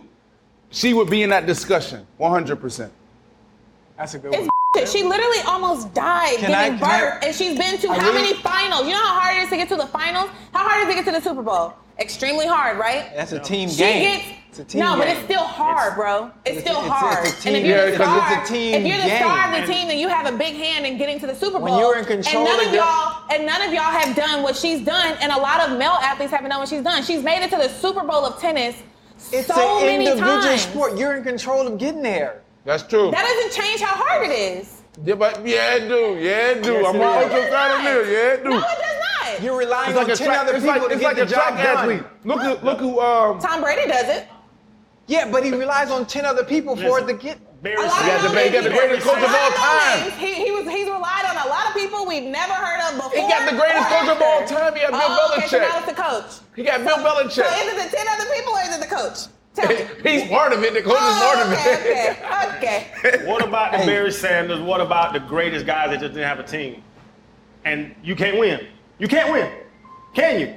she 0.70 0.94
would 0.94 1.10
be 1.10 1.24
in 1.24 1.30
that 1.32 1.48
discussion 1.48 2.06
100%. 2.20 2.92
That's 3.98 4.14
a 4.14 4.20
good 4.20 4.34
It's 4.34 4.42
one. 4.42 4.50
shit. 4.78 4.88
She 4.90 5.02
literally 5.04 5.40
almost 5.48 5.94
died 5.96 6.38
Can 6.38 6.52
giving 6.72 6.84
I- 6.84 7.10
birth, 7.10 7.24
and 7.26 7.36
she's 7.36 7.58
been 7.58 7.80
to 7.80 7.90
I 7.90 7.98
how 8.00 8.10
really- 8.12 8.22
many 8.22 8.34
finals? 8.42 8.84
You 8.86 8.92
know 8.92 8.98
how 9.08 9.20
hard 9.22 9.38
it 9.38 9.44
is 9.44 9.50
to 9.50 9.58
get 9.58 9.68
to 9.70 9.76
the 9.76 9.88
finals? 9.88 10.30
How 10.54 10.68
hard 10.68 10.84
is 10.84 10.90
it 10.94 10.98
to 10.98 11.04
get 11.04 11.06
to 11.14 11.20
the 11.20 11.28
Super 11.28 11.42
Bowl? 11.42 11.74
Extremely 12.00 12.48
hard, 12.48 12.78
right? 12.78 13.12
That's 13.16 13.32
a 13.34 13.40
team 13.40 13.70
She 13.70 13.78
game. 13.78 14.02
gets 14.04 14.26
It's 14.50 14.60
a 14.60 14.64
team 14.64 14.82
no, 14.82 14.98
but 14.98 15.08
it's 15.08 15.20
still 15.26 15.44
hard, 15.44 15.96
bro. 15.96 16.32
It's, 16.46 16.58
It's- 16.58 16.64
still 16.64 16.80
it's- 16.82 16.92
hard. 17.00 17.26
it's 17.28 17.46
a 17.46 17.48
and 17.50 17.58
if 17.58 17.62
team- 17.64 17.70
you're 17.70 17.78
Yeah, 17.78 17.92
the 17.92 17.98
'cause 17.98 18.08
star, 18.08 18.40
it's 18.42 18.50
a 18.50 18.54
team 18.54 18.74
if 18.74 18.86
you're 18.88 18.98
the 18.98 19.16
star 19.18 19.54
of 19.54 19.62
the 19.68 19.74
team, 19.74 19.88
then 19.90 19.98
you 20.00 20.08
have 20.08 20.26
a 20.26 20.32
big 20.38 20.56
hand 20.56 20.86
in 20.86 20.98
getting 20.98 21.20
to 21.20 21.28
the 21.28 21.36
Super 21.36 21.60
Bowl. 21.60 21.62
When 21.70 21.78
you're 21.78 21.98
in 21.98 22.06
control 22.06 22.38
and 22.38 22.46
none 22.46 22.60
of 22.62 22.68
of 22.68 22.74
y'all, 22.74 23.16
and 23.32 23.46
none 23.46 23.62
of 23.62 23.74
y'all 23.74 23.84
have 23.84 24.16
done 24.16 24.42
what 24.44 24.56
she's 24.56 24.80
done, 24.82 25.16
and 25.22 25.32
a 25.32 25.38
lot 25.38 25.60
of 25.70 25.78
male 25.78 25.98
athletes 26.02 26.32
haven't 26.32 26.50
done 26.50 26.60
what 26.60 26.70
she's 26.70 26.82
done. 26.84 27.04
She's 27.04 27.22
made 27.22 27.44
it 27.44 27.50
to 27.52 27.58
the 27.58 27.70
Super 27.70 28.02
Bowl 28.04 28.26
of 28.26 28.40
tennis 28.40 28.76
It's 29.32 29.48
so 29.48 29.80
an 29.80 29.86
many 29.86 30.06
individual 30.08 30.42
times. 30.42 30.62
sport. 30.62 30.98
You're 30.98 31.16
in 31.18 31.24
control 31.24 31.68
of 31.68 31.78
getting 31.78 32.02
there. 32.02 32.42
That's 32.66 32.84
true. 32.84 33.12
That 33.12 33.24
doesn't 33.26 33.62
change 33.62 33.82
how 33.82 33.96
hard 34.04 34.30
it 34.30 34.34
is. 34.34 34.82
Yeah, 35.06 35.16
but 35.16 35.46
yeah, 35.46 35.76
it 35.76 35.88
do. 35.88 36.18
Yeah, 36.20 36.30
it 36.52 36.64
do. 36.64 36.74
Yes, 36.74 36.86
I'm 36.88 36.96
it 36.96 37.02
an 37.02 37.10
is. 37.10 37.24
ultra 37.24 37.52
fan 37.52 37.72
of 37.72 37.84
this. 37.84 38.08
Yeah, 38.10 38.34
it 38.34 38.44
do. 38.44 38.50
No, 38.50 38.58
it 38.58 38.62
does 38.62 38.99
not. 39.40 39.44
You're 39.46 39.58
relying 39.58 39.96
like 39.96 40.10
on 40.10 40.16
10 40.16 40.28
track, 40.28 40.40
other 40.40 40.54
people 40.54 40.68
like, 40.70 40.82
to 40.90 40.96
get 40.96 41.02
like 41.04 41.16
the 41.18 41.22
a 41.24 41.26
job 41.26 41.58
done. 41.58 41.58
athlete. 41.60 42.04
Look 42.24 42.42
who, 42.42 42.66
look 42.66 42.80
who, 42.80 43.00
um, 43.00 43.40
Tom 43.40 43.62
Brady 43.62 43.88
does 43.88 44.08
it. 44.10 44.28
Yeah, 45.08 45.32
but 45.32 45.44
he 45.44 45.52
relies 45.52 45.90
on 45.90 46.06
10 46.06 46.26
other 46.26 46.44
people 46.44 46.76
for 46.76 47.00
it 47.00 47.08
to 47.08 47.14
get. 47.14 47.40
Barry 47.64 47.76
A 47.76 47.82
lot 47.88 47.90
got 48.06 48.24
of 48.24 48.32
the- 48.32 48.36
no 48.36 48.42
you 48.44 48.52
got 48.54 48.64
the 48.64 48.70
names. 48.70 48.80
greatest 48.80 49.06
coach 49.08 49.18
of 49.18 49.36
all 49.36 49.50
time. 49.52 50.12
He, 50.12 50.34
he 50.34 50.52
was 50.52 50.64
he's 50.70 50.88
relied 50.88 51.26
on 51.28 51.36
a 51.46 51.50
lot 51.50 51.68
of 51.68 51.74
people 51.74 52.06
we've 52.08 52.24
never 52.24 52.54
heard 52.54 52.80
of 52.88 52.96
before. 52.96 53.12
He 53.12 53.28
got 53.28 53.50
the 53.52 53.58
greatest 53.58 53.90
coach 53.90 54.08
of 54.08 54.22
all 54.22 54.46
time. 54.48 54.74
He 54.76 54.80
got 54.80 54.92
Bill 54.92 55.02
oh, 55.04 55.34
Okay, 55.38 55.48
so 55.48 55.60
Belichick. 55.60 55.68
now 55.68 55.78
it's 55.80 55.88
the 55.88 55.94
coach. 56.02 56.46
he 56.56 56.64
got 56.64 56.80
Bill 56.86 56.96
So 56.96 57.04
Belichick. 57.04 57.66
is 57.68 57.74
it 57.84 57.92
the 57.92 57.98
ten 57.98 58.08
other 58.08 58.26
people 58.34 58.54
or 58.54 58.62
is 58.62 58.76
it 58.78 58.80
the 58.80 58.96
coach? 58.96 59.28
He's 60.08 60.30
part 60.30 60.54
of 60.54 60.64
it. 60.64 60.74
The 60.74 60.82
coach 60.82 60.94
is 60.94 61.00
Oh, 61.02 61.34
part 61.36 61.48
of 61.48 61.52
okay, 61.52 62.12
it. 62.12 62.18
okay, 62.58 62.88
okay. 63.18 63.28
What 63.30 63.44
about 63.46 63.74
the 63.74 63.80
Barry 63.80 64.12
Sanders? 64.14 64.62
What 64.62 64.80
about 64.80 65.12
the 65.12 65.20
greatest 65.20 65.66
guys 65.66 65.90
that 65.90 66.00
just 66.00 66.14
didn't 66.14 66.30
have 66.30 66.40
a 66.40 66.44
team? 66.44 66.82
And 67.66 67.94
you 68.02 68.16
can't 68.16 68.40
win. 68.40 68.66
You 69.00 69.08
can't 69.08 69.32
win. 69.32 69.52
Can 70.14 70.40
you? 70.40 70.48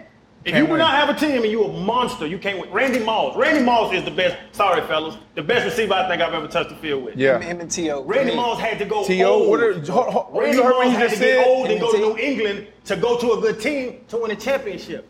If 0.44 0.50
Can't 0.52 0.56
you 0.62 0.66
do 0.66 0.72
win. 0.72 0.78
not 0.80 0.90
have 0.94 1.08
a 1.08 1.14
team 1.18 1.42
and 1.42 1.52
you're 1.52 1.70
a 1.70 1.72
monster, 1.72 2.26
you 2.26 2.36
can't 2.36 2.58
win. 2.58 2.68
Randy 2.72 2.98
Moss. 2.98 3.36
Randy 3.36 3.62
Moss 3.62 3.94
is 3.94 4.02
the 4.04 4.10
best. 4.10 4.36
Sorry, 4.56 4.80
fellas. 4.88 5.14
The 5.36 5.42
best 5.42 5.64
receiver 5.64 5.94
I 5.94 6.08
think 6.08 6.20
I've 6.20 6.34
ever 6.34 6.48
touched 6.48 6.70
the 6.70 6.76
field 6.76 7.04
with. 7.04 7.16
Yeah. 7.16 7.38
Him 7.40 7.60
and 7.60 7.70
T.O. 7.70 8.02
Randy 8.02 8.32
Me. 8.32 8.36
Moss 8.36 8.58
had 8.58 8.78
to 8.80 8.84
go 8.84 9.04
T.O., 9.06 9.28
old. 9.32 9.48
what 9.50 9.60
are- 9.60 9.78
ho- 9.80 10.10
ho- 10.10 10.28
Randy 10.32 10.56
you 10.56 10.64
heard 10.64 10.72
what 10.74 10.86
Moss 10.86 10.94
he 10.94 10.98
had 11.00 11.10
just 11.10 11.22
to 11.22 11.28
get 11.28 11.44
said? 11.44 11.46
old 11.48 11.70
and 11.70 11.80
go 11.80 11.92
to 11.92 11.98
New 11.98 12.18
England 12.18 12.66
to 12.86 12.96
go 12.96 13.16
to 13.18 13.32
a 13.34 13.40
good 13.40 13.60
team 13.60 14.00
to 14.08 14.16
win 14.16 14.32
a 14.32 14.36
championship. 14.36 15.08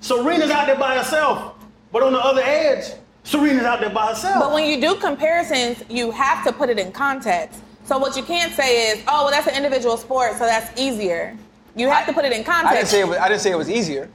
Serena's 0.00 0.50
out 0.50 0.66
there 0.66 0.76
by 0.76 0.96
herself. 0.98 1.54
But 1.90 2.02
on 2.02 2.12
the 2.12 2.20
other 2.20 2.42
edge, 2.42 2.84
Serena's 3.24 3.64
out 3.64 3.80
there 3.80 3.88
by 3.90 4.08
herself. 4.08 4.40
But 4.40 4.52
when 4.52 4.68
you 4.68 4.78
do 4.78 4.94
comparisons, 4.96 5.82
you 5.88 6.10
have 6.10 6.44
to 6.44 6.52
put 6.52 6.68
it 6.68 6.78
in 6.78 6.92
context. 6.92 7.60
So 7.84 7.98
what 7.98 8.14
you 8.16 8.22
can't 8.22 8.52
say 8.52 8.90
is, 8.92 9.02
oh, 9.08 9.24
well, 9.24 9.30
that's 9.30 9.46
an 9.48 9.56
individual 9.56 9.96
sport, 9.96 10.32
so 10.34 10.40
that's 10.40 10.78
easier. 10.78 11.34
You 11.76 11.88
have 11.88 12.06
to 12.06 12.12
put 12.12 12.24
it 12.24 12.32
in 12.32 12.32
I 12.32 12.36
didn't 12.42 12.46
context. 12.46 12.90
say 12.90 13.00
it 13.00 13.08
was, 13.08 13.18
I 13.18 13.28
didn't 13.28 13.40
say 13.40 13.50
it 13.50 13.58
was 13.58 13.70
easier. 13.70 14.08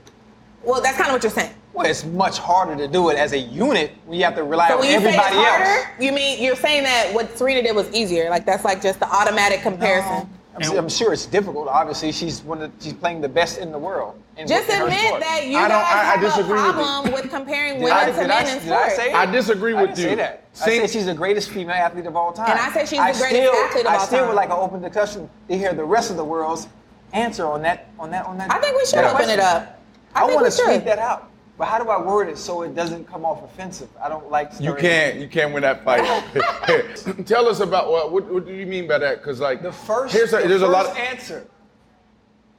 well, 0.64 0.82
that's 0.82 0.97
kind 0.97 1.10
of 1.10 1.14
what 1.14 1.24
you're 1.24 1.32
saying. 1.32 1.53
Well, 1.74 1.86
it's 1.86 2.06
much 2.06 2.38
harder 2.39 2.76
to 2.78 2.88
do 2.88 3.10
it 3.10 3.18
as 3.18 3.34
a 3.34 3.38
unit 3.38 3.91
when 4.06 4.18
you 4.18 4.24
have 4.26 4.36
to 4.36 4.43
rely 4.43 4.70
So 4.70 4.76
on 4.76 4.80
when 4.80 4.91
you 4.91 4.99
say 4.99 5.10
it's 5.10 5.18
everybody 5.18 5.36
else. 5.45 5.68
harder, 5.86 6.03
you 6.03 6.12
mean 6.14 6.41
you're 6.41 6.56
saying 6.56 6.84
that 6.84 7.14
what 7.14 7.38
Serena 7.38 7.62
did 7.64 7.76
was 7.76 7.91
easier? 7.91 8.30
Like 8.30 8.45
that's 8.45 8.64
like 8.64 8.82
just 8.82 8.99
the 8.99 9.10
automatic 9.14 9.62
comparison. 9.62 10.30
I'm, 10.56 10.62
s- 10.64 10.70
I'm 10.72 10.88
sure 10.88 11.12
it's 11.12 11.26
difficult. 11.26 11.68
Obviously, 11.68 12.14
she's 12.14 12.41
one 12.41 12.62
of 12.62 12.72
the, 12.80 12.84
she's 12.84 12.93
playing 12.93 13.20
the 13.20 13.28
best 13.28 13.58
in 13.58 13.74
the 13.74 13.78
world. 13.78 14.18
In, 14.38 14.47
Just 14.47 14.70
in 14.70 14.82
admit 14.84 14.99
sport. 14.99 15.20
that 15.20 15.47
you 15.47 15.58
I 15.58 15.68
don't- 15.68 15.82
guys 15.82 15.93
I- 15.95 15.99
I 15.99 16.03
have 16.06 16.22
disagree 16.22 16.60
a 16.60 16.72
problem 16.72 17.12
with, 17.14 17.30
comparing 17.30 17.82
women 17.82 17.91
I, 17.91 18.06
to 18.06 18.14
men 18.14 18.32
I, 18.32 18.39
in 18.39 18.45
did 18.64 18.72
I 18.72 18.88
sports. 18.89 18.99
I 19.16 19.26
disagree 19.26 19.74
I 19.76 19.82
with 19.82 19.89
didn't 19.95 20.03
say 20.03 20.10
you. 20.12 20.16
that. 20.16 20.43
I 20.53 20.66
Same- 20.66 20.82
said 20.82 20.89
she's 20.91 21.06
the 21.08 21.14
greatest 21.14 21.49
female 21.49 21.76
athlete 21.76 22.06
of 22.06 22.16
all 22.16 22.32
time. 22.32 22.51
And 22.51 22.58
I 22.60 22.72
say 22.72 22.80
she's 22.86 22.91
the 22.91 22.99
I 22.99 23.12
greatest 23.12 23.30
still, 23.32 23.53
athlete 23.53 23.86
of 23.86 23.91
all 23.91 23.97
time. 23.97 24.01
I 24.01 24.06
still 24.06 24.20
time. 24.20 24.28
would 24.30 24.36
like 24.38 24.49
an 24.49 24.56
open 24.58 24.82
discussion 24.82 25.30
to 25.49 25.58
hear 25.58 25.74
the 25.74 25.84
rest 25.84 26.10
of 26.10 26.16
the 26.16 26.24
world's 26.24 26.70
answer 27.14 27.45
on 27.45 27.62
that. 27.64 27.89
On 27.99 28.12
that. 28.12 28.26
On 28.26 28.38
that. 28.38 28.51
I 28.51 28.60
think 28.60 28.78
we 28.78 28.86
should 28.86 28.99
open 28.99 29.16
question. 29.16 29.32
it 29.32 29.39
up. 29.39 29.82
I, 30.14 30.22
I, 30.22 30.34
want 30.34 30.45
to 30.45 30.51
speak 30.51 30.86
that 30.86 30.99
out. 30.99 31.30
But 31.58 31.68
how 31.68 31.82
do 31.82 31.89
I 31.89 32.01
word 32.01 32.28
it 32.28 32.38
so 32.38 32.64
it 32.64 32.76
doesn't 32.76 33.06
come 33.06 33.24
off 33.26 33.43
offensive? 33.43 33.89
I 34.01 34.10
don't 34.10 34.30
like. 34.30 34.51
You 34.60 34.76
can't. 34.76 35.20
You 35.20 35.28
can't 35.28 35.53
win 35.53 35.64
that 35.64 35.84
fight. 35.84 36.01
Tell 37.26 37.47
us 37.47 37.62
about 37.62 37.89
what, 37.89 38.12
what. 38.12 38.26
What 38.26 38.45
do 38.45 38.53
you 38.53 38.66
mean 38.66 38.88
by 38.88 38.97
that? 38.97 39.20
Because 39.20 39.39
like 39.39 39.62
The 39.62 39.72
first. 39.72 40.14
Here's 40.14 40.34
a, 40.34 40.41
the 40.41 40.47
there's 40.47 40.62
a 40.62 40.68
lot. 40.68 40.88
Of, 40.88 40.97
answer. 40.97 41.47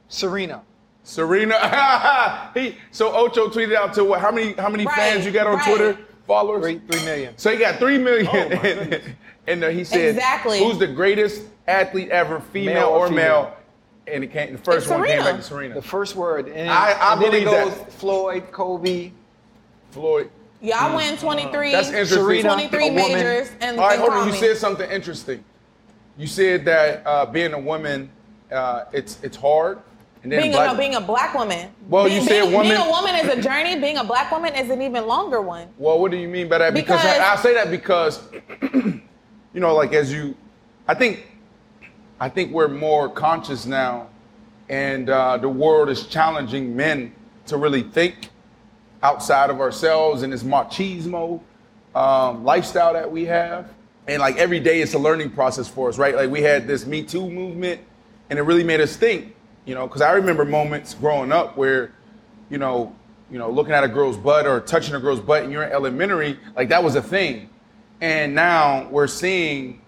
Serena. 0.07 0.63
Serena. 1.03 2.51
he 2.53 2.75
so 2.91 3.13
Ocho 3.13 3.47
tweeted 3.49 3.75
out 3.75 3.93
to 3.93 4.03
what? 4.03 4.19
How 4.19 4.31
many? 4.31 4.53
How 4.53 4.69
many 4.69 4.85
Right, 4.85 4.95
fans 4.95 5.25
you 5.25 5.31
got 5.31 5.47
on 5.47 5.57
right. 5.57 5.67
Twitter? 5.67 5.99
Followers. 6.25 6.63
Three, 6.63 6.79
three 6.89 7.05
million. 7.05 7.37
So 7.37 7.51
he 7.51 7.57
got 7.57 7.79
three 7.79 7.97
million. 7.97 8.27
Oh, 8.29 8.49
my 8.49 9.01
and 9.47 9.63
uh, 9.63 9.69
he 9.69 9.83
said, 9.83 10.15
Exactly. 10.15 10.59
"Who's 10.59 10.77
the 10.77 10.87
greatest 10.87 11.43
athlete 11.67 12.09
ever, 12.09 12.41
female, 12.41 12.73
Male 12.73 12.89
or 12.89 13.07
or 13.07 13.09
male?" 13.09 13.57
Female? 14.07 14.15
And 14.15 14.23
it 14.23 14.31
came. 14.31 14.51
The 14.53 14.57
first 14.57 14.87
It's 14.87 14.89
one 14.89 15.05
came 15.05 15.19
back 15.19 15.35
to 15.35 15.41
Serena. 15.41 15.75
The 15.75 15.81
first 15.81 16.15
word. 16.15 16.47
And, 16.47 16.69
I- 16.69 16.91
I 16.93 17.13
and 17.13 17.21
then 17.21 17.33
it 17.33 17.43
believe 17.45 17.75
that. 17.75 17.93
Floyd, 17.93 18.51
Kobe. 18.51 19.11
Floyd. 19.91 20.29
Y'all 20.59 20.95
win 20.95 21.15
23, 21.17 21.71
That's 21.71 21.89
interesting. 21.89 22.17
Serena, 22.17 22.49
23 22.49 22.87
a 22.87 22.91
woman. 22.91 23.11
majors, 23.13 23.51
and, 23.61 23.79
All 23.79 23.85
right, 23.87 23.99
hold 23.99 24.11
on. 24.11 24.27
You 24.27 24.33
said 24.33 24.57
something 24.57 24.89
interesting. 24.89 25.43
You 26.17 26.25
said 26.25 26.65
that 26.65 27.05
uh, 27.05 27.27
being 27.27 27.53
a 27.53 27.59
woman, 27.59 28.09
uh, 28.51 28.85
it's 28.91 29.19
it's 29.21 29.37
hard. 29.37 29.77
And 30.23 30.31
then 30.31 30.41
being, 30.41 30.51
black, 30.51 30.69
a, 30.69 30.73
no, 30.73 30.79
being 30.79 30.95
a 30.95 31.01
black 31.01 31.35
woman. 31.35 31.69
Well, 31.87 32.05
being, 32.05 32.21
you 32.21 32.27
said 32.27 32.41
being, 32.41 32.53
woman- 32.53 32.69
Being 32.75 32.87
a 32.87 32.89
woman 32.89 33.15
is 33.15 33.27
a 33.37 33.39
journey. 33.39 33.79
Being 33.79 33.97
a 33.97 34.03
black 34.03 34.31
woman 34.31 34.55
is 34.55 34.71
an 34.71 34.81
even 34.81 35.05
longer 35.05 35.41
one. 35.43 35.67
Well, 35.77 35.99
what 35.99 36.09
do 36.09 36.17
you 36.17 36.27
mean 36.27 36.49
by 36.49 36.57
that? 36.57 36.73
Because, 36.73 37.01
Because- 37.01 37.19
I, 37.19 37.33
I 37.33 37.35
say 37.35 37.53
that 37.53 37.69
because, 37.69 38.23
you 38.73 38.99
know, 39.53 39.75
like 39.75 39.93
as 39.93 40.11
you, 40.11 40.35
I 40.87 40.95
think, 40.95 41.27
I 42.19 42.29
think 42.29 42.51
we're 42.51 42.67
more 42.67 43.09
conscious 43.09 43.67
now, 43.67 44.07
and 44.69 45.09
uh, 45.09 45.37
the 45.37 45.49
world 45.49 45.89
is 45.89 46.07
challenging 46.07 46.75
men 46.75 47.13
to 47.45 47.57
really 47.57 47.83
think 47.83 48.29
outside 49.03 49.51
of 49.51 49.61
ourselves 49.61 50.23
and 50.23 50.33
this 50.33 50.41
machismo 50.43 51.39
um, 51.93 52.43
lifestyle 52.43 52.93
that 52.93 53.11
we 53.11 53.25
have. 53.25 53.71
And 54.07 54.19
like 54.19 54.37
every 54.37 54.59
day, 54.59 54.81
it's 54.81 54.95
a 54.95 54.99
learning 54.99 55.31
process 55.31 55.67
for 55.67 55.89
us, 55.89 55.99
right? 55.99 56.15
Like 56.15 56.31
we 56.31 56.41
had 56.41 56.65
this 56.65 56.87
Me 56.87 57.03
Too 57.03 57.29
movement, 57.29 57.81
and 58.29 58.39
it 58.39 58.41
really 58.41 58.63
made 58.63 58.81
us 58.81 58.95
think, 58.95 59.35
you 59.65 59.75
know, 59.75 59.85
because 59.85 60.01
I 60.01 60.13
remember 60.13 60.43
moments 60.43 60.95
growing 60.95 61.31
up 61.31 61.55
where, 61.55 61.91
you 62.49 62.57
know, 62.57 62.95
you 63.29 63.37
know, 63.37 63.51
looking 63.51 63.73
at 63.73 63.83
a 63.83 63.87
girl's 63.87 64.17
butt 64.17 64.47
or 64.47 64.61
touching 64.61 64.95
a 64.95 64.99
girl's 64.99 65.19
butt, 65.19 65.43
and 65.43 65.51
you're 65.51 65.63
in 65.63 65.71
elementary, 65.71 66.39
like 66.55 66.69
that 66.69 66.83
was 66.83 66.95
a 66.95 67.01
thing. 67.01 67.49
And 68.01 68.33
now 68.33 68.87
we're 68.89 69.07
seeing 69.07 69.81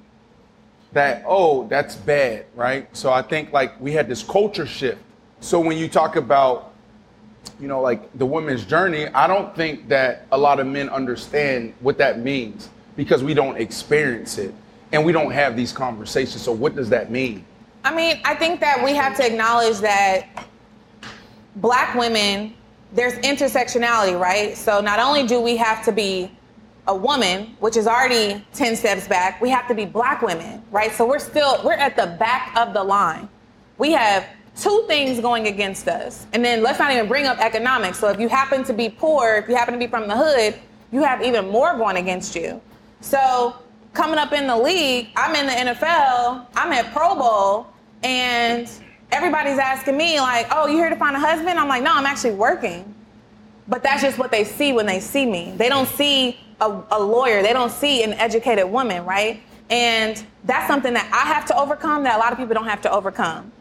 that 0.91 1.23
oh 1.27 1.67
that's 1.67 1.95
bad 1.95 2.45
right? 2.55 2.87
So 2.95 3.11
i 3.11 3.21
think 3.21 3.53
like 3.53 3.79
we 3.79 3.91
had 3.91 4.07
this 4.07 4.23
culture 4.23 4.65
shift. 4.65 5.01
So 5.39 5.59
when 5.59 5.77
you 5.77 5.87
talk 5.87 6.15
about 6.15 6.73
you 7.59 7.67
know 7.67 7.81
like 7.81 8.17
the 8.17 8.25
women's 8.25 8.65
journey 8.65 9.07
i 9.07 9.25
don't 9.25 9.55
think 9.55 9.87
that 9.87 10.25
a 10.33 10.37
lot 10.37 10.59
of 10.59 10.67
men 10.67 10.89
understand 10.89 11.73
what 11.79 11.97
that 11.97 12.19
means 12.19 12.69
because 12.97 13.23
we 13.23 13.33
don't 13.33 13.57
experience 13.57 14.37
it 14.37 14.53
and 14.91 15.05
we 15.05 15.11
don't 15.11 15.31
have 15.31 15.55
these 15.55 15.71
conversations. 15.71 16.41
So 16.41 16.51
what 16.51 16.75
does 16.75 16.89
that 16.89 17.11
mean? 17.11 17.45
I 17.83 17.95
mean, 17.95 18.19
I 18.25 18.35
think 18.35 18.59
that 18.59 18.83
we 18.83 18.93
have 18.93 19.15
to 19.17 19.25
acknowledge 19.25 19.77
that 19.79 20.27
black 21.55 21.95
women 21.95 22.53
there's 22.91 23.13
intersectionality, 23.19 24.19
right? 24.19 24.57
So 24.57 24.81
not 24.81 24.99
only 24.99 25.25
do 25.25 25.39
we 25.39 25.55
have 25.57 25.85
to 25.85 25.91
be 25.91 26.31
a 26.89 26.95
woman, 26.95 27.55
which 27.59 27.77
is 27.77 27.85
already 27.85 28.43
10 28.53 28.75
steps 28.75 29.07
back, 29.07 29.39
we 29.39 29.49
have 29.49 29.67
to 29.67 29.75
be 29.75 29.85
black 29.85 30.23
women, 30.23 30.61
right? 30.71 30.91
So 30.91 31.07
we're 31.07 31.19
still, 31.19 31.61
we're 31.63 31.73
at 31.73 31.95
the 31.95 32.07
back 32.19 32.55
of 32.57 32.73
the 32.73 32.83
line. 32.83 33.29
We 33.77 33.91
have 33.91 34.25
two 34.57 34.85
things 34.87 35.21
going 35.21 35.47
against 35.47 35.87
us. 35.87 36.25
And 36.33 36.43
then 36.43 36.63
let's 36.63 36.79
not 36.79 36.91
even 36.91 37.07
bring 37.07 37.27
up 37.27 37.37
economics. 37.37 37.99
So 37.99 38.09
if 38.09 38.19
you 38.19 38.27
happen 38.27 38.63
to 38.63 38.73
be 38.73 38.89
poor, 38.89 39.35
if 39.35 39.47
you 39.47 39.55
happen 39.55 39.73
to 39.75 39.79
be 39.79 39.85
from 39.85 40.07
the 40.07 40.17
hood, 40.17 40.55
you 40.91 41.03
have 41.03 41.21
even 41.21 41.47
more 41.49 41.77
going 41.77 41.97
against 41.97 42.35
you. 42.35 42.59
So 43.01 43.55
coming 43.93 44.17
up 44.17 44.33
in 44.33 44.47
the 44.47 44.57
league, 44.57 45.09
I'm 45.15 45.35
in 45.35 45.45
the 45.45 45.71
NFL, 45.71 46.47
I'm 46.55 46.73
at 46.73 46.91
Pro 46.91 47.13
Bowl, 47.13 47.67
and 48.01 48.67
everybody's 49.11 49.59
asking 49.59 49.95
me, 49.95 50.19
like, 50.19 50.47
oh, 50.51 50.65
you 50.65 50.77
here 50.77 50.89
to 50.89 50.95
find 50.95 51.15
a 51.15 51.19
husband? 51.19 51.59
I'm 51.59 51.67
like, 51.67 51.83
no, 51.83 51.93
I'm 51.93 52.07
actually 52.07 52.33
working. 52.33 52.95
But 53.67 53.83
that's 53.83 54.01
just 54.01 54.17
what 54.17 54.31
they 54.31 54.43
see 54.43 54.73
when 54.73 54.87
they 54.87 54.99
see 54.99 55.27
me. 55.27 55.53
They 55.55 55.69
don't 55.69 55.87
see 55.87 56.39
a, 56.61 56.83
a 56.91 56.99
lawyer, 57.01 57.41
they 57.41 57.53
don't 57.53 57.71
see 57.71 58.03
an 58.03 58.13
educated 58.13 58.69
woman, 58.69 59.05
right? 59.05 59.41
And 59.69 60.23
that's 60.45 60.67
something 60.67 60.93
that 60.93 61.09
I 61.13 61.31
have 61.31 61.45
to 61.45 61.57
overcome 61.57 62.03
that 62.03 62.15
a 62.15 62.19
lot 62.19 62.31
of 62.31 62.37
people 62.37 62.53
don't 62.53 62.67
have 62.67 62.81
to 62.81 62.91
overcome. 62.91 63.51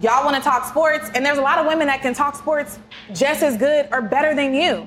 Y'all 0.00 0.24
want 0.24 0.36
to 0.36 0.42
talk 0.42 0.66
sports, 0.66 1.10
and 1.14 1.24
there's 1.24 1.38
a 1.38 1.42
lot 1.42 1.58
of 1.58 1.66
women 1.66 1.86
that 1.86 2.02
can 2.02 2.14
talk 2.14 2.36
sports 2.36 2.78
just 3.14 3.42
as 3.42 3.56
good 3.56 3.88
or 3.92 4.02
better 4.02 4.34
than 4.34 4.54
you. 4.54 4.86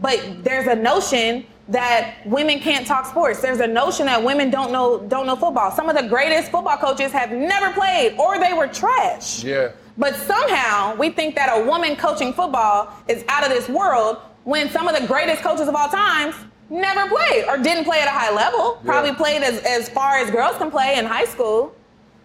But 0.00 0.44
there's 0.44 0.66
a 0.66 0.74
notion 0.74 1.46
that 1.68 2.16
women 2.24 2.58
can't 2.58 2.86
talk 2.86 3.06
sports. 3.06 3.40
There's 3.40 3.60
a 3.60 3.66
notion 3.66 4.06
that 4.06 4.22
women 4.22 4.50
don't 4.50 4.72
know 4.72 5.00
don't 5.00 5.26
know 5.26 5.36
football. 5.36 5.70
Some 5.70 5.88
of 5.88 5.96
the 5.96 6.08
greatest 6.08 6.50
football 6.50 6.76
coaches 6.78 7.12
have 7.12 7.30
never 7.30 7.72
played 7.72 8.16
or 8.18 8.38
they 8.38 8.52
were 8.52 8.66
trash. 8.66 9.44
Yeah. 9.44 9.72
But 9.96 10.14
somehow 10.16 10.96
we 10.96 11.10
think 11.10 11.34
that 11.34 11.50
a 11.58 11.64
woman 11.64 11.94
coaching 11.96 12.32
football 12.32 12.92
is 13.06 13.24
out 13.28 13.44
of 13.44 13.50
this 13.50 13.68
world 13.68 14.18
when 14.44 14.70
some 14.70 14.88
of 14.88 14.98
the 14.98 15.06
greatest 15.06 15.42
coaches 15.42 15.68
of 15.68 15.74
all 15.74 15.88
times 15.88 16.34
never 16.70 17.08
played 17.08 17.44
or 17.48 17.56
didn't 17.58 17.84
play 17.84 18.00
at 18.00 18.08
a 18.08 18.10
high 18.10 18.34
level. 18.34 18.80
Probably 18.84 19.14
played 19.14 19.42
as, 19.42 19.58
as 19.64 19.88
far 19.88 20.16
as 20.16 20.30
girls 20.30 20.56
can 20.58 20.70
play 20.70 20.98
in 20.98 21.04
high 21.06 21.24
school. 21.24 21.74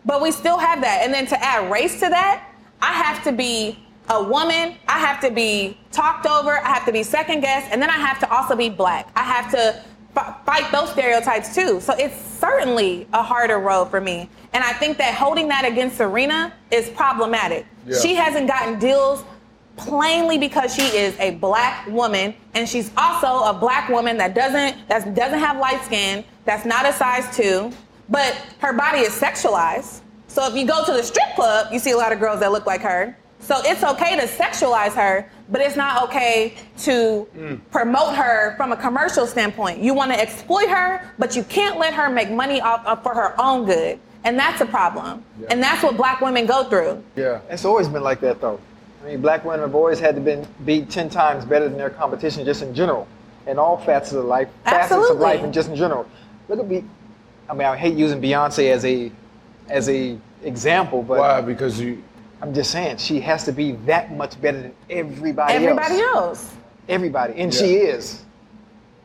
But 0.05 0.21
we 0.21 0.31
still 0.31 0.57
have 0.57 0.81
that. 0.81 1.01
And 1.03 1.13
then 1.13 1.25
to 1.27 1.43
add 1.43 1.71
race 1.71 1.93
to 2.01 2.09
that, 2.09 2.49
I 2.81 2.91
have 2.91 3.23
to 3.23 3.31
be 3.31 3.79
a 4.09 4.21
woman, 4.21 4.75
I 4.87 4.99
have 4.99 5.21
to 5.21 5.31
be 5.31 5.77
talked 5.93 6.25
over, 6.25 6.57
I 6.59 6.67
have 6.67 6.85
to 6.85 6.91
be 6.91 7.03
second 7.03 7.39
guessed, 7.39 7.69
and 7.71 7.81
then 7.81 7.89
I 7.89 7.93
have 7.93 8.19
to 8.19 8.29
also 8.29 8.53
be 8.55 8.67
black. 8.69 9.09
I 9.15 9.23
have 9.23 9.49
to 9.51 9.81
f- 10.17 10.45
fight 10.45 10.69
those 10.73 10.91
stereotypes 10.91 11.55
too. 11.55 11.79
So 11.79 11.93
it's 11.97 12.19
certainly 12.21 13.07
a 13.13 13.23
harder 13.23 13.59
road 13.59 13.85
for 13.85 14.01
me. 14.01 14.29
And 14.51 14.61
I 14.61 14.73
think 14.73 14.97
that 14.97 15.13
holding 15.15 15.47
that 15.47 15.63
against 15.63 15.95
Serena 15.97 16.53
is 16.69 16.89
problematic. 16.89 17.65
Yeah. 17.87 17.97
She 18.01 18.13
hasn't 18.15 18.47
gotten 18.47 18.77
deals 18.77 19.23
plainly 19.75 20.37
because 20.37 20.73
she 20.73 20.83
is 20.83 21.17
a 21.19 21.31
black 21.35 21.87
woman 21.87 22.33
and 22.53 22.67
she's 22.67 22.91
also 22.97 23.43
a 23.45 23.53
black 23.53 23.89
woman 23.89 24.17
that 24.17 24.35
doesn't 24.35 24.87
that 24.87 25.15
doesn't 25.15 25.39
have 25.39 25.57
light 25.57 25.83
skin, 25.83 26.23
that's 26.45 26.65
not 26.65 26.85
a 26.85 26.93
size 26.93 27.35
2, 27.35 27.71
but 28.09 28.33
her 28.59 28.73
body 28.73 28.99
is 28.99 29.13
sexualized. 29.13 30.01
So 30.27 30.47
if 30.47 30.55
you 30.55 30.65
go 30.65 30.83
to 30.85 30.91
the 30.91 31.03
strip 31.03 31.35
club, 31.35 31.71
you 31.71 31.79
see 31.79 31.91
a 31.91 31.97
lot 31.97 32.11
of 32.11 32.19
girls 32.19 32.39
that 32.39 32.51
look 32.51 32.65
like 32.65 32.81
her. 32.81 33.17
So 33.39 33.61
it's 33.65 33.83
okay 33.83 34.15
to 34.15 34.25
sexualize 34.25 34.93
her, 34.93 35.29
but 35.49 35.59
it's 35.59 35.75
not 35.75 36.01
okay 36.03 36.55
to 36.79 37.59
promote 37.71 38.15
her 38.15 38.55
from 38.55 38.71
a 38.71 38.77
commercial 38.77 39.27
standpoint. 39.27 39.79
You 39.79 39.93
want 39.93 40.11
to 40.11 40.19
exploit 40.19 40.69
her, 40.69 41.11
but 41.19 41.35
you 41.35 41.43
can't 41.43 41.77
let 41.77 41.93
her 41.93 42.09
make 42.09 42.31
money 42.31 42.61
off 42.61 42.85
of 42.85 43.03
for 43.03 43.13
her 43.13 43.39
own 43.41 43.65
good. 43.65 43.99
And 44.23 44.39
that's 44.39 44.61
a 44.61 44.65
problem. 44.65 45.25
And 45.49 45.61
that's 45.61 45.83
what 45.83 45.97
black 45.97 46.21
women 46.21 46.45
go 46.45 46.63
through. 46.63 47.03
Yeah. 47.17 47.41
It's 47.49 47.65
always 47.65 47.89
been 47.89 48.03
like 48.03 48.21
that, 48.21 48.39
though. 48.39 48.61
I 49.03 49.07
mean, 49.07 49.21
black 49.21 49.43
women 49.43 49.59
have 49.61 49.75
always 49.75 49.99
had 49.99 50.15
to 50.15 50.21
been, 50.21 50.47
be 50.65 50.85
10 50.85 51.09
times 51.09 51.43
better 51.43 51.67
than 51.67 51.77
their 51.77 51.89
competition 51.89 52.45
just 52.45 52.61
in 52.61 52.73
general, 52.73 53.07
in 53.47 53.59
all 53.59 53.77
facets 53.77 54.13
of 54.13 54.25
life, 54.25 54.47
facets 54.63 55.09
of 55.09 55.17
life, 55.17 55.41
and 55.43 55.53
just 55.53 55.69
in 55.69 55.75
general. 55.75 56.07
Look 56.47 56.59
at 56.59 56.67
me. 56.67 56.85
I 57.49 57.53
mean, 57.53 57.67
I 57.67 57.75
hate 57.75 57.95
using 57.95 58.21
Beyonce 58.21 58.71
as 58.71 58.85
a 58.85 59.11
as 59.69 59.89
a 59.89 60.17
example, 60.43 61.03
but 61.03 61.19
why? 61.19 61.41
Because 61.41 61.79
you. 61.79 62.01
I'm 62.41 62.53
just 62.53 62.71
saying 62.71 62.97
she 62.97 63.19
has 63.21 63.43
to 63.45 63.51
be 63.51 63.73
that 63.85 64.13
much 64.13 64.41
better 64.41 64.61
than 64.61 64.73
everybody, 64.89 65.53
Everybody 65.53 65.79
else. 65.81 65.89
Everybody 65.91 66.01
else. 66.01 66.55
Everybody, 66.89 67.33
and 67.41 67.53
Yeah. 67.53 67.59
she 67.59 67.75
is. 67.75 68.23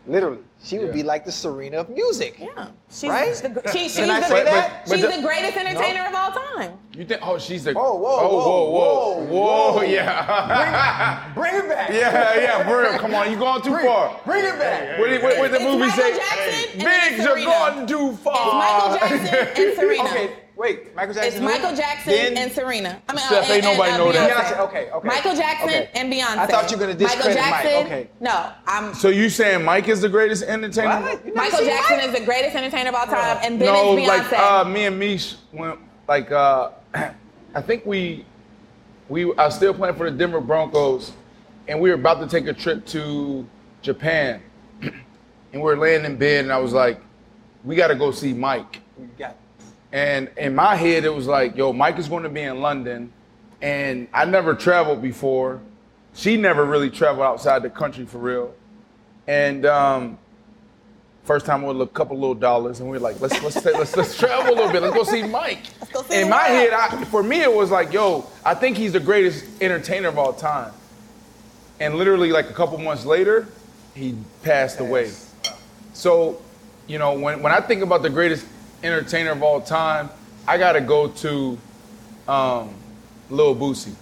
Literally, 0.06 0.38
she 0.62 0.78
would 0.78 0.92
be 0.92 1.02
like 1.02 1.24
the 1.24 1.32
Serena 1.32 1.78
of 1.78 1.88
music. 1.88 2.36
Yeah. 2.38 2.68
She's 2.90 3.10
right? 3.10 3.34
the, 3.34 3.62
she, 3.72 3.84
she's, 3.88 3.96
Can 3.96 4.10
I 4.10 4.20
the, 4.20 4.26
say 4.26 4.44
that? 4.44 4.88
she's 4.88 5.02
the 5.02 5.22
greatest 5.22 5.56
entertainer 5.56 6.06
of 6.06 6.14
all 6.14 6.32
time. 6.32 6.72
You 6.94 7.04
think? 7.04 7.20
Oh, 7.24 7.38
she's 7.38 7.62
the. 7.64 7.74
Whoa, 7.74 7.94
whoa, 7.94 8.18
oh, 8.20 8.28
whoa, 8.28 8.70
whoa, 8.70 9.24
whoa, 9.24 9.72
whoa. 9.76 9.82
yeah. 9.82 11.32
Bring 11.34 11.54
it 11.54 11.68
back. 11.68 11.90
Yeah, 11.90 12.40
yeah, 12.40 12.66
for 12.66 12.82
real. 12.82 12.98
Come 12.98 13.14
on, 13.14 13.30
you 13.30 13.38
going 13.38 13.62
too 13.62 13.70
Bring- 13.70 13.86
far. 13.86 14.20
bring 14.24 14.44
it 14.44 14.58
back. 14.58 14.98
What 14.98 15.08
did 15.08 15.22
what, 15.22 15.38
what 15.38 15.50
the 15.52 15.56
It's 15.58 15.64
movie 15.64 15.78
Michael 15.78 15.96
say? 16.04 16.16
Jackson 16.16 16.70
and 16.72 16.80
then 16.80 17.10
Biggs, 17.12 17.24
you're 17.24 17.44
going 17.44 17.86
too 17.86 18.16
far. 18.16 18.94
It's 18.96 19.00
Michael 19.00 19.18
Jackson 19.18 19.64
and 19.64 19.76
Serena. 19.76 20.04
Okay, 20.10 20.32
wait, 20.58 20.94
Michael 20.94 21.14
Jackson. 21.14 21.32
It's? 21.32 21.40
Michael 21.42 21.76
Jackson 21.76 22.12
Then- 22.12 22.36
and 22.36 22.52
Serena. 22.52 23.00
I 23.08 23.12
mean, 23.12 23.20
Steph, 23.20 23.48
uh, 23.48 23.52
ain't 23.52 23.64
and- 23.64 23.76
nobody 23.78 23.92
and, 23.92 24.02
uh, 24.02 24.04
know 24.04 24.12
that. 24.12 24.30
Beyonce. 24.30 24.56
Beyonce, 24.56 24.68
okay, 24.68 24.90
okay. 24.90 25.08
Michael 25.08 25.34
Jackson 25.36 25.68
Okay. 25.68 25.90
and 25.94 26.12
Beyonce. 26.12 26.38
I 26.38 26.46
thought 26.46 26.70
you 26.70 26.76
were 26.76 26.86
gonna 26.86 26.98
Michael 26.98 27.16
discredit 27.24 27.50
Mike, 27.50 27.86
okay. 27.86 28.08
No, 28.20 28.52
I'm. 28.66 28.92
So 28.94 29.08
you 29.08 29.30
saying 29.30 29.64
Mike 29.64 29.88
is 29.88 30.00
the 30.00 30.08
greatest 30.08 30.42
entertainer? 30.42 31.18
Michael 31.34 31.64
Jackson 31.64 32.00
is 32.00 32.18
the 32.18 32.24
greatest 32.24 32.56
entertainer 32.56 32.90
of 32.90 32.94
all 32.96 33.06
time, 33.06 33.38
and 33.42 33.60
then 33.60 33.72
no, 33.72 33.96
it's 33.96 34.02
Beyonce. 34.08 34.32
like 34.32 34.32
uh, 34.38 34.64
me 34.64 34.84
and 34.86 34.98
Mish 34.98 35.36
went 35.52 35.78
like 36.08 36.30
uh, 36.32 36.70
I 37.54 37.62
think 37.62 37.86
we 37.86 38.26
we 39.08 39.24
I 39.36 39.46
was 39.46 39.54
still 39.54 39.72
playing 39.72 39.94
for 39.94 40.10
the 40.10 40.16
Denver 40.16 40.40
Broncos, 40.40 41.12
and 41.68 41.80
we 41.80 41.88
were 41.90 41.94
about 41.94 42.20
to 42.20 42.26
take 42.26 42.46
a 42.48 42.52
trip 42.52 42.84
to 42.86 43.46
Japan, 43.80 44.42
and 44.82 44.92
we 45.62 45.70
are 45.70 45.76
laying 45.76 46.04
in 46.04 46.16
bed, 46.16 46.44
and 46.44 46.52
I 46.52 46.58
was 46.58 46.72
like, 46.72 47.00
we 47.64 47.76
got 47.76 47.88
to 47.88 47.94
go 47.94 48.10
see 48.10 48.32
Mike. 48.34 48.80
You 48.98 49.08
got 49.18 49.36
And 49.92 50.30
in 50.36 50.54
my 50.54 50.74
head, 50.74 51.04
it 51.04 51.14
was 51.14 51.26
like, 51.26 51.56
yo, 51.56 51.72
Mike 51.72 51.98
is 51.98 52.08
going 52.08 52.24
to 52.24 52.28
be 52.28 52.42
in 52.42 52.60
London, 52.60 53.12
and 53.62 54.08
I 54.12 54.24
never 54.26 54.54
traveled 54.54 55.00
before. 55.00 55.60
She 56.14 56.36
never 56.36 56.64
really 56.64 56.90
traveled 56.90 57.24
outside 57.24 57.62
the 57.62 57.70
country 57.70 58.04
for 58.04 58.18
real, 58.18 58.54
and 59.26 59.64
um, 59.64 60.18
first 61.24 61.46
time 61.46 61.62
with 61.62 61.80
a 61.80 61.86
couple 61.86 62.18
little 62.18 62.34
dollars, 62.34 62.80
and 62.80 62.88
we 62.88 62.96
were 62.96 63.02
like, 63.02 63.20
let's 63.20 63.42
let's 63.42 63.64
let's 63.64 63.96
let's 63.96 64.18
travel 64.18 64.52
a 64.52 64.54
little 64.54 64.72
bit. 64.72 64.82
Let's 64.82 64.94
go 64.94 65.04
see 65.04 65.22
Mike. 65.22 65.64
see 66.08 66.22
in 66.22 66.28
my 66.28 66.50
world. 66.50 66.70
head, 66.70 66.72
I, 66.72 67.04
for 67.04 67.22
me, 67.22 67.42
it 67.42 67.52
was 67.52 67.70
like, 67.70 67.92
yo, 67.92 68.26
I 68.44 68.54
think 68.54 68.76
he's 68.76 68.92
the 68.92 69.00
greatest 69.00 69.44
entertainer 69.62 70.08
of 70.08 70.18
all 70.18 70.32
time. 70.32 70.72
And 71.80 71.94
literally, 71.94 72.32
like 72.32 72.50
a 72.50 72.52
couple 72.54 72.76
months 72.78 73.04
later, 73.04 73.46
he 73.94 74.16
passed 74.42 74.80
away. 74.80 75.12
So, 75.92 76.42
you 76.86 76.98
know, 76.98 77.12
when, 77.12 77.42
when 77.42 77.52
I 77.52 77.60
think 77.60 77.82
about 77.82 78.02
the 78.02 78.10
greatest 78.10 78.46
entertainer 78.82 79.30
of 79.32 79.42
all 79.42 79.60
time, 79.60 80.10
I 80.46 80.58
gotta 80.58 80.80
go 80.80 81.08
to 81.08 81.58
um, 82.26 82.74
Lil 83.30 83.54
Boosie. 83.54 83.94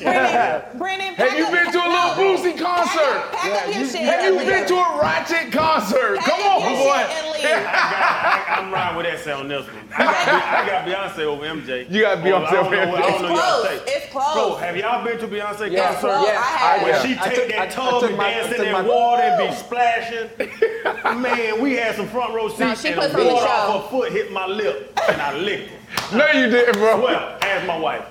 Brandon, 0.00 1.14
Have 1.14 1.38
you 1.38 1.46
been 1.50 1.72
to 1.72 1.78
a 1.78 1.88
Lil 1.88 2.14
Boosie 2.14 2.58
concert? 2.58 3.32
pack 3.32 3.68
up 3.68 3.74
your 3.74 3.84
shit 3.88 4.00
Have 4.02 4.24
you 4.24 4.38
been 4.38 4.66
to 4.68 4.74
a 4.74 4.98
Ratchet 5.00 5.52
concert? 5.52 6.18
Come 6.20 6.40
on, 6.40 6.60
boy. 6.62 6.98
shit 6.98 7.10
and 7.10 7.32
leave. 7.32 7.44
I, 7.44 8.58
am 8.58 8.72
riding 8.72 8.96
with 8.96 9.24
that 9.24 9.34
on 9.34 9.48
this 9.48 9.66
one. 9.66 9.76
I 9.96 10.04
got, 10.04 10.28
I 10.28 10.66
got 10.66 10.86
Beyonce 11.16 11.18
over 11.20 11.44
MJ. 11.44 11.90
You 11.90 12.02
got 12.02 12.18
Oh, 12.18 12.22
Beyonce 12.22 12.52
over 12.52 12.70
know 12.70 12.94
I 12.96 13.00
don't 13.00 13.12
MJ. 13.14 13.22
know 13.22 13.28
y'all 13.28 13.64
It's 13.64 13.68
take. 13.68 13.84
close. 13.84 13.96
It's 13.96 14.12
close. 14.12 14.34
Bro, 14.34 14.54
have 14.56 14.76
y'all 14.76 15.04
been 15.04 15.18
to 15.18 15.28
Beyonce 15.28 15.70
Yeah, 15.72 15.92
concert? 15.94 16.00
close. 16.00 16.28
I 16.28 16.32
have. 16.32 16.82
When 16.82 16.94
she 17.06 17.18
I 17.18 17.22
take 17.28 17.34
took- 17.34 17.48
that 17.48 17.58
I- 17.58 17.62
I 17.64 17.66
tub 17.68 18.00
took 18.00 18.08
and 18.10 18.18
my- 18.18 18.30
dance 18.30 18.46
in 18.46 18.56
took 18.56 18.64
that 18.66 18.84
water 18.86 19.22
and 19.22 19.48
be 19.50 19.54
splashing, 19.56 20.30
man, 21.22 21.60
we 21.62 21.74
had 21.76 21.96
some 21.96 22.08
front 22.08 22.34
row 22.34 22.48
seats 22.48 22.60
No, 22.60 22.74
she 22.74 22.88
and 22.88 23.00
puts 23.00 23.12
the 23.14 23.20
on 23.20 23.26
water 23.34 23.46
off 23.48 23.82
her 23.84 23.90
foot 23.90 24.12
hit 24.12 24.30
my 24.32 24.46
lip 24.46 24.92
and 25.08 25.20
I 25.20 25.34
licked 25.36 25.72
it. 25.72 25.77
No, 26.12 26.26
you 26.32 26.48
didn't, 26.50 26.74
bro. 26.74 27.02
Well, 27.02 27.38
ask 27.42 27.66
my 27.66 27.78
wife. 27.78 28.04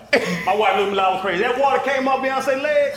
My 0.46 0.56
wife 0.56 0.78
looked 0.78 0.88
at 0.88 0.90
me 0.90 0.96
like 0.96 1.06
I 1.08 1.14
was 1.14 1.22
crazy. 1.22 1.44
That 1.44 1.60
water 1.60 1.80
came 1.90 2.08
off 2.08 2.20
Beyonce 2.24 2.62
leg. 2.62 2.94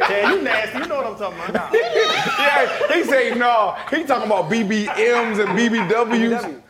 Yeah, 0.00 0.30
you 0.32 0.42
nasty. 0.42 0.78
You 0.78 0.86
know 0.86 0.96
what 0.96 1.06
I'm 1.06 1.16
talking 1.16 1.50
about. 1.50 1.72
yeah, 1.74 2.92
he 2.94 3.04
say 3.04 3.34
no. 3.34 3.76
He 3.90 4.04
talking 4.04 4.26
about 4.26 4.50
BBMs 4.50 5.38
and 5.38 5.58
BBWs. 5.58 6.60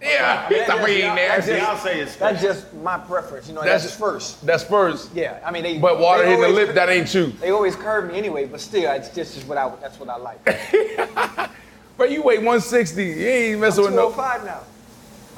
Yeah, 0.00 0.48
he 0.48 0.56
talking 0.58 0.74
about 0.74 0.88
he 0.88 1.02
ain't 1.02 1.14
That's 1.16 1.46
nasty. 1.46 1.60
just- 1.60 1.84
Beyonce 1.86 1.96
is 1.96 2.16
That's 2.16 2.42
just 2.42 2.74
my 2.74 2.98
preference. 2.98 3.48
You 3.48 3.54
know, 3.54 3.62
That's- 3.62 3.84
that's, 3.84 3.96
first. 3.96 4.44
That's 4.44 4.64
first. 4.64 5.14
Yeah, 5.14 5.38
I 5.44 5.50
mean 5.52 5.62
they. 5.62 5.78
But 5.78 5.98
water 6.00 6.24
they 6.24 6.30
hitting 6.30 6.42
the 6.42 6.48
lip, 6.50 6.74
that 6.74 6.88
ain't 6.88 7.12
you. 7.14 7.26
They 7.40 7.50
always 7.50 7.76
curve 7.76 8.10
me 8.10 8.18
anyway, 8.18 8.46
but 8.46 8.60
still, 8.60 8.90
it's 8.92 9.08
just 9.14 9.36
is 9.36 9.44
what 9.44 9.58
I. 9.58 9.70
That's 9.80 9.98
what 10.00 10.08
I 10.08 10.16
like. 10.16 11.50
But 11.98 12.10
you 12.10 12.22
weigh 12.22 12.38
160. 12.38 13.04
You 13.04 13.26
ain't 13.28 13.60
messing 13.60 13.84
with 13.84 13.92
no. 13.94 14.10
205 14.10 14.44
now. 14.46 14.60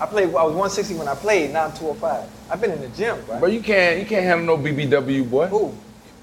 I 0.01 0.07
played. 0.07 0.28
I 0.28 0.42
was 0.42 0.55
160 0.55 0.95
when 0.95 1.09
I 1.09 1.14
played. 1.14 1.53
Now 1.53 1.66
I'm 1.66 1.72
205. 1.72 2.28
I've 2.51 2.61
been 2.61 2.72
in 2.72 2.80
the 2.80 2.88
gym, 2.88 3.24
bro. 3.26 3.40
But 3.40 3.53
you 3.53 3.61
can't 3.61 4.01
you 4.01 4.07
can't 4.07 4.24
handle 4.24 4.57
no 4.57 4.62
BBW, 4.62 5.30
boy. 5.30 5.47
Who? 5.47 5.74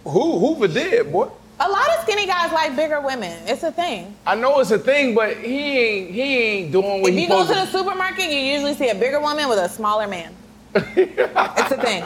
Who? 0.03 0.39
Hoover 0.39 0.67
did, 0.67 1.11
boy. 1.11 1.29
A 1.59 1.69
lot 1.69 1.87
of 1.89 2.01
skinny 2.03 2.25
guys 2.25 2.51
like 2.51 2.75
bigger 2.75 2.99
women. 3.01 3.39
It's 3.45 3.61
a 3.63 3.71
thing. 3.71 4.15
I 4.25 4.33
know 4.35 4.59
it's 4.59 4.71
a 4.71 4.79
thing, 4.79 5.13
but 5.13 5.37
he 5.37 5.77
ain't 5.77 6.11
he 6.11 6.21
ain't 6.21 6.71
doing 6.71 7.01
what 7.01 7.09
If 7.09 7.15
he 7.15 7.23
you 7.23 7.27
go 7.27 7.45
to 7.45 7.53
the 7.53 7.65
supermarket, 7.67 8.31
you 8.31 8.39
usually 8.39 8.73
see 8.73 8.89
a 8.89 8.95
bigger 8.95 9.19
woman 9.19 9.47
with 9.47 9.59
a 9.59 9.69
smaller 9.69 10.07
man. 10.07 10.33
it's 10.75 11.71
a 11.71 11.81
thing. 11.81 12.03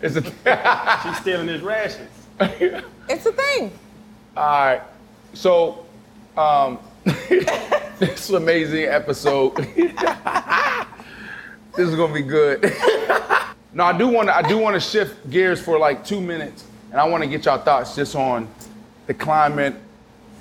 It's 0.00 0.16
a 0.16 0.22
She's 1.02 1.18
stealing 1.18 1.48
his 1.48 1.62
rations. 1.62 2.10
It's 2.40 3.26
a 3.26 3.32
thing. 3.32 3.72
All 4.36 4.44
right. 4.44 4.82
So, 5.32 5.86
um, 6.36 6.78
this 7.04 8.30
amazing 8.30 8.84
episode. 8.84 9.56
This 11.76 11.88
is 11.88 11.96
gonna 11.96 12.12
be 12.14 12.22
good. 12.22 12.62
no, 13.72 13.84
I 13.84 13.96
do 13.96 14.08
want 14.08 14.28
to. 14.28 14.36
I 14.36 14.42
do 14.42 14.58
want 14.58 14.74
to 14.74 14.80
shift 14.80 15.28
gears 15.30 15.60
for 15.60 15.78
like 15.78 16.04
two 16.04 16.20
minutes, 16.20 16.64
and 16.90 17.00
I 17.00 17.04
want 17.08 17.22
to 17.22 17.28
get 17.28 17.44
y'all 17.44 17.58
thoughts 17.58 17.94
just 17.96 18.14
on 18.14 18.48
the 19.06 19.14
climate, 19.14 19.74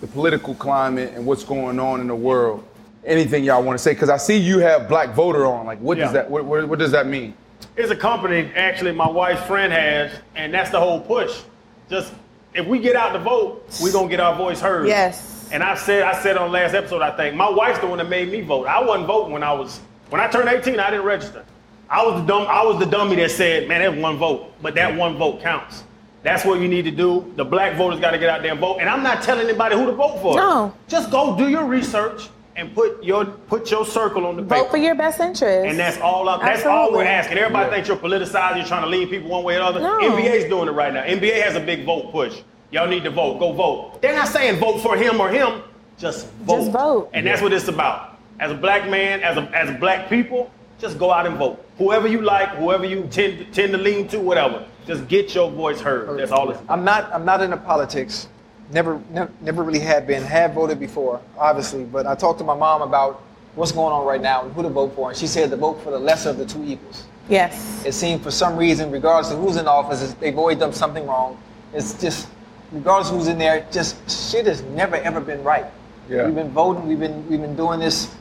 the 0.01 0.07
political 0.07 0.53
climate, 0.55 1.13
and 1.15 1.25
what's 1.25 1.43
going 1.43 1.79
on 1.79 2.01
in 2.01 2.07
the 2.07 2.15
world. 2.15 2.63
Anything 3.05 3.43
y'all 3.43 3.61
want 3.63 3.77
to 3.77 3.83
say? 3.83 3.91
Because 3.93 4.09
I 4.09 4.17
see 4.17 4.37
you 4.37 4.59
have 4.59 4.87
Black 4.87 5.09
Voter 5.13 5.45
on. 5.45 5.65
Like, 5.65 5.79
what 5.79 5.97
Yeah. 5.97 6.05
does 6.05 6.13
that? 6.13 6.29
What, 6.29 6.45
what, 6.45 6.67
what 6.69 6.79
does 6.79 6.91
that 6.91 7.05
mean? 7.07 7.33
It's 7.75 7.91
a 7.91 7.95
company 7.95 8.49
actually 8.55 8.91
my 8.93 9.09
wife's 9.09 9.41
friend 9.47 9.73
has, 9.73 10.11
and 10.35 10.53
that's 10.53 10.69
the 10.69 10.79
whole 10.79 11.01
push. 11.01 11.41
Just 11.89 12.13
if 12.53 12.65
we 12.67 12.79
get 12.79 12.95
out 12.95 13.13
to 13.13 13.19
vote, 13.19 13.65
we're 13.81 13.91
gonna 13.91 14.07
get 14.07 14.19
our 14.19 14.35
voice 14.35 14.61
heard. 14.61 14.87
Yes. 14.87 15.49
And 15.51 15.61
I 15.63 15.75
said 15.75 16.03
I 16.03 16.13
said 16.21 16.37
on 16.37 16.51
last 16.51 16.73
episode, 16.75 17.01
I 17.01 17.11
think 17.17 17.35
my 17.35 17.49
wife's 17.49 17.79
the 17.79 17.87
one 17.87 17.97
that 17.97 18.09
made 18.09 18.31
me 18.31 18.41
vote. 18.41 18.67
I 18.67 18.79
wasn't 18.81 19.07
voting 19.07 19.33
when 19.33 19.43
I 19.43 19.51
was 19.53 19.79
when 20.13 20.21
I 20.21 20.27
turned 20.27 20.47
18, 20.47 20.79
I 20.79 20.91
didn't 20.91 21.07
register. 21.07 21.43
I 21.89 22.05
was 22.05 22.21
the 22.21 22.27
dumb 22.27 22.45
I 22.47 22.63
was 22.63 22.77
the 22.77 22.85
dummy 22.85 23.15
that 23.15 23.31
said, 23.31 23.67
man, 23.67 23.81
there's 23.81 23.99
one 23.99 24.17
vote, 24.17 24.53
but 24.61 24.75
that 24.75 24.95
one 24.95 25.17
vote 25.17 25.41
counts. 25.41 25.85
That's 26.21 26.45
what 26.45 26.59
you 26.59 26.67
need 26.67 26.83
to 26.83 26.91
do. 26.91 27.33
The 27.35 27.43
black 27.43 27.75
voters 27.75 27.99
got 27.99 28.11
to 28.11 28.19
get 28.19 28.29
out 28.29 28.43
there 28.43 28.51
and 28.51 28.59
vote. 28.59 28.77
And 28.77 28.87
I'm 28.87 29.01
not 29.01 29.23
telling 29.23 29.47
anybody 29.47 29.75
who 29.75 29.87
to 29.87 29.91
vote 29.91 30.21
for. 30.21 30.35
No. 30.35 30.71
Just 30.87 31.09
go 31.09 31.35
do 31.35 31.47
your 31.49 31.65
research 31.65 32.29
and 32.55 32.75
put 32.75 33.03
your 33.03 33.25
put 33.25 33.71
your 33.71 33.87
circle 33.87 34.27
on 34.27 34.35
the 34.35 34.43
paper. 34.43 34.57
Vote 34.57 34.69
for 34.69 34.77
your 34.77 34.93
best 34.93 35.19
interest. 35.19 35.67
And 35.67 35.79
that's 35.79 35.97
all 35.97 36.29
up. 36.29 36.41
That's 36.41 36.63
all 36.63 36.91
we're 36.91 37.05
asking. 37.05 37.39
Everybody 37.39 37.71
thinks 37.71 37.87
you're 37.87 37.97
politicized. 37.97 38.57
You're 38.57 38.67
trying 38.67 38.83
to 38.83 38.89
lead 38.89 39.09
people 39.09 39.31
one 39.31 39.43
way 39.43 39.55
or 39.55 39.61
the 39.61 39.65
other. 39.65 39.79
No. 39.79 39.99
NBA's 39.99 40.47
doing 40.47 40.67
it 40.67 40.73
right 40.73 40.93
now. 40.93 41.01
NBA 41.01 41.41
has 41.41 41.55
a 41.55 41.59
big 41.59 41.85
vote 41.85 42.11
push. 42.11 42.39
Y'all 42.69 42.87
need 42.87 43.03
to 43.03 43.09
vote. 43.09 43.39
Go 43.39 43.51
vote. 43.51 43.99
They're 44.03 44.15
not 44.15 44.27
saying 44.27 44.59
vote 44.59 44.77
for 44.77 44.95
him 44.95 45.19
or 45.19 45.29
him. 45.29 45.63
Just 45.97 46.29
vote. 46.43 46.59
Just 46.59 46.71
vote. 46.71 47.09
And 47.13 47.25
that's 47.25 47.41
what 47.41 47.51
it's 47.51 47.67
about. 47.67 48.12
As 48.43 48.51
a 48.51 48.55
black 48.55 48.89
man, 48.89 49.21
as 49.23 49.37
a, 49.37 49.43
as 49.55 49.69
a 49.69 49.73
black 49.73 50.09
people, 50.09 50.51
just 50.77 50.99
go 50.99 51.13
out 51.13 51.25
and 51.25 51.37
vote. 51.37 51.65
Whoever 51.77 52.09
you 52.09 52.21
like, 52.21 52.49
whoever 52.49 52.83
you 52.83 53.07
tend 53.09 53.53
tend 53.53 53.71
to 53.71 53.77
lean 53.77 54.09
to, 54.09 54.19
whatever. 54.19 54.67
Just 54.85 55.07
get 55.07 55.33
your 55.33 55.49
voice 55.49 55.79
heard. 55.79 56.19
That's 56.19 56.33
all 56.33 56.49
it's 56.49 56.59
about. 56.59 56.77
I'm 56.77 56.83
not. 56.83 57.09
I'm 57.13 57.23
not 57.23 57.41
into 57.41 57.55
politics. 57.55 58.27
Never, 58.69 59.01
never, 59.11 59.31
never 59.39 59.63
really 59.63 59.79
have 59.79 60.05
been. 60.05 60.23
Have 60.23 60.55
voted 60.55 60.77
before, 60.77 61.21
obviously, 61.37 61.85
but 61.85 62.05
I 62.05 62.15
talked 62.15 62.37
to 62.39 62.43
my 62.43 62.53
mom 62.53 62.81
about 62.81 63.23
what's 63.55 63.71
going 63.71 63.93
on 63.93 64.05
right 64.05 64.21
now 64.21 64.43
and 64.43 64.53
who 64.53 64.61
to 64.61 64.67
vote 64.67 64.93
for, 64.93 65.11
and 65.11 65.17
she 65.17 65.25
said 65.25 65.49
to 65.51 65.55
vote 65.55 65.81
for 65.81 65.91
the 65.91 65.99
lesser 65.99 66.31
of 66.31 66.37
the 66.37 66.45
two 66.45 66.65
evils. 66.65 67.05
Yes. 67.29 67.85
It 67.85 67.93
seems 67.93 68.21
for 68.21 68.31
some 68.31 68.57
reason, 68.57 68.91
regardless 68.91 69.31
of 69.31 69.39
who's 69.39 69.55
in 69.55 69.69
office, 69.69 70.13
they've 70.15 70.37
always 70.37 70.57
done 70.57 70.73
something 70.73 71.07
wrong. 71.07 71.41
It's 71.73 71.93
just, 71.93 72.27
regardless 72.73 73.09
of 73.09 73.19
who's 73.19 73.29
in 73.29 73.37
there, 73.37 73.65
just 73.71 73.95
shit 74.11 74.47
has 74.47 74.63
never 74.63 74.97
ever 74.97 75.21
been 75.21 75.41
right. 75.45 75.67
Yeah. 76.09 76.25
We've 76.25 76.35
been 76.35 76.51
voting. 76.51 76.89
We've 76.89 76.99
been 76.99 77.25
we've 77.29 77.39
been 77.39 77.55
doing 77.55 77.79
this 77.79 78.13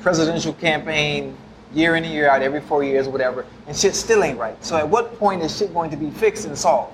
presidential 0.00 0.52
campaign 0.54 1.36
year 1.72 1.96
in 1.96 2.04
and 2.04 2.12
year 2.12 2.28
out, 2.28 2.42
every 2.42 2.60
four 2.60 2.82
years, 2.82 3.06
or 3.06 3.10
whatever, 3.10 3.46
and 3.66 3.76
shit 3.76 3.94
still 3.94 4.24
ain't 4.24 4.38
right. 4.38 4.62
So 4.64 4.76
at 4.76 4.88
what 4.88 5.18
point 5.18 5.42
is 5.42 5.56
shit 5.56 5.72
going 5.72 5.90
to 5.90 5.96
be 5.96 6.10
fixed 6.10 6.46
and 6.46 6.56
solved? 6.56 6.92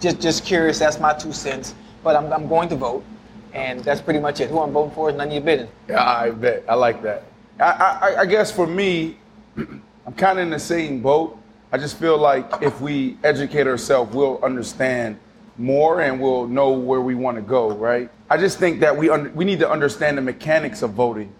Just 0.00 0.20
just 0.20 0.44
curious. 0.44 0.78
That's 0.78 0.98
my 1.00 1.12
two 1.12 1.32
cents. 1.32 1.74
But 2.02 2.16
I'm 2.16 2.32
I'm 2.32 2.48
going 2.48 2.68
to 2.70 2.76
vote, 2.76 3.04
and 3.52 3.80
that's 3.80 4.00
pretty 4.00 4.20
much 4.20 4.40
it. 4.40 4.50
Who 4.50 4.60
I'm 4.60 4.72
voting 4.72 4.94
for 4.94 5.10
is 5.10 5.16
none 5.16 5.28
of 5.28 5.32
your 5.34 5.42
business. 5.42 5.70
Yeah, 5.88 6.02
I 6.02 6.30
bet. 6.30 6.64
I 6.68 6.74
like 6.74 7.02
that. 7.02 7.24
I, 7.60 7.64
I, 7.64 8.20
I 8.20 8.26
guess 8.26 8.52
for 8.52 8.66
me, 8.66 9.18
I'm 9.56 10.14
kind 10.16 10.38
of 10.38 10.44
in 10.44 10.50
the 10.50 10.60
same 10.60 11.02
boat. 11.02 11.36
I 11.72 11.76
just 11.76 11.98
feel 11.98 12.16
like 12.16 12.46
if 12.62 12.80
we 12.80 13.18
educate 13.24 13.66
ourselves, 13.66 14.14
we'll 14.14 14.42
understand 14.42 15.18
more 15.58 16.00
and 16.00 16.20
we'll 16.20 16.46
know 16.46 16.70
where 16.70 17.00
we 17.00 17.14
want 17.14 17.36
to 17.36 17.42
go, 17.42 17.72
right? 17.72 18.08
I 18.30 18.36
just 18.38 18.58
think 18.58 18.80
that 18.80 18.96
we 18.96 19.10
un- 19.10 19.34
we 19.34 19.44
need 19.44 19.58
to 19.58 19.70
understand 19.70 20.16
the 20.16 20.22
mechanics 20.22 20.82
of 20.82 20.92
voting. 20.92 21.32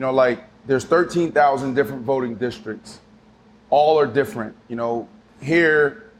You 0.00 0.06
know, 0.06 0.14
like 0.14 0.42
there's 0.66 0.86
13,000 0.86 1.74
different 1.74 2.04
voting 2.04 2.36
districts. 2.36 3.00
All 3.68 4.00
are 4.00 4.06
different. 4.06 4.56
You 4.66 4.76
know, 4.76 5.06
here 5.42 6.10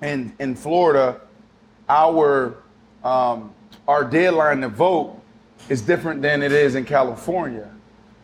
in 0.00 0.32
in 0.38 0.54
Florida, 0.54 1.20
our 1.88 2.58
um, 3.02 3.52
our 3.88 4.04
deadline 4.04 4.60
to 4.60 4.68
vote 4.68 5.20
is 5.68 5.82
different 5.82 6.22
than 6.22 6.44
it 6.44 6.52
is 6.52 6.76
in 6.76 6.84
California. 6.84 7.68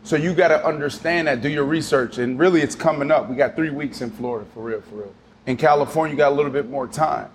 So 0.03 0.15
you 0.15 0.33
got 0.33 0.47
to 0.47 0.65
understand 0.65 1.27
that, 1.27 1.41
do 1.41 1.49
your 1.49 1.65
research, 1.65 2.17
and 2.17 2.39
really 2.39 2.61
it's 2.61 2.73
coming 2.73 3.11
up. 3.11 3.29
We 3.29 3.35
got 3.35 3.57
three 3.57 3.69
weeks 3.69 3.99
in 3.99 4.11
Florida, 4.11 4.49
for 4.53 4.63
real, 4.63 4.79
for 4.79 4.95
real. 4.95 5.13
In 5.45 5.57
California, 5.57 6.13
you 6.13 6.17
got 6.17 6.31
a 6.31 6.35
little 6.35 6.53
bit 6.53 6.69
more 6.69 6.87
time. 6.87 7.29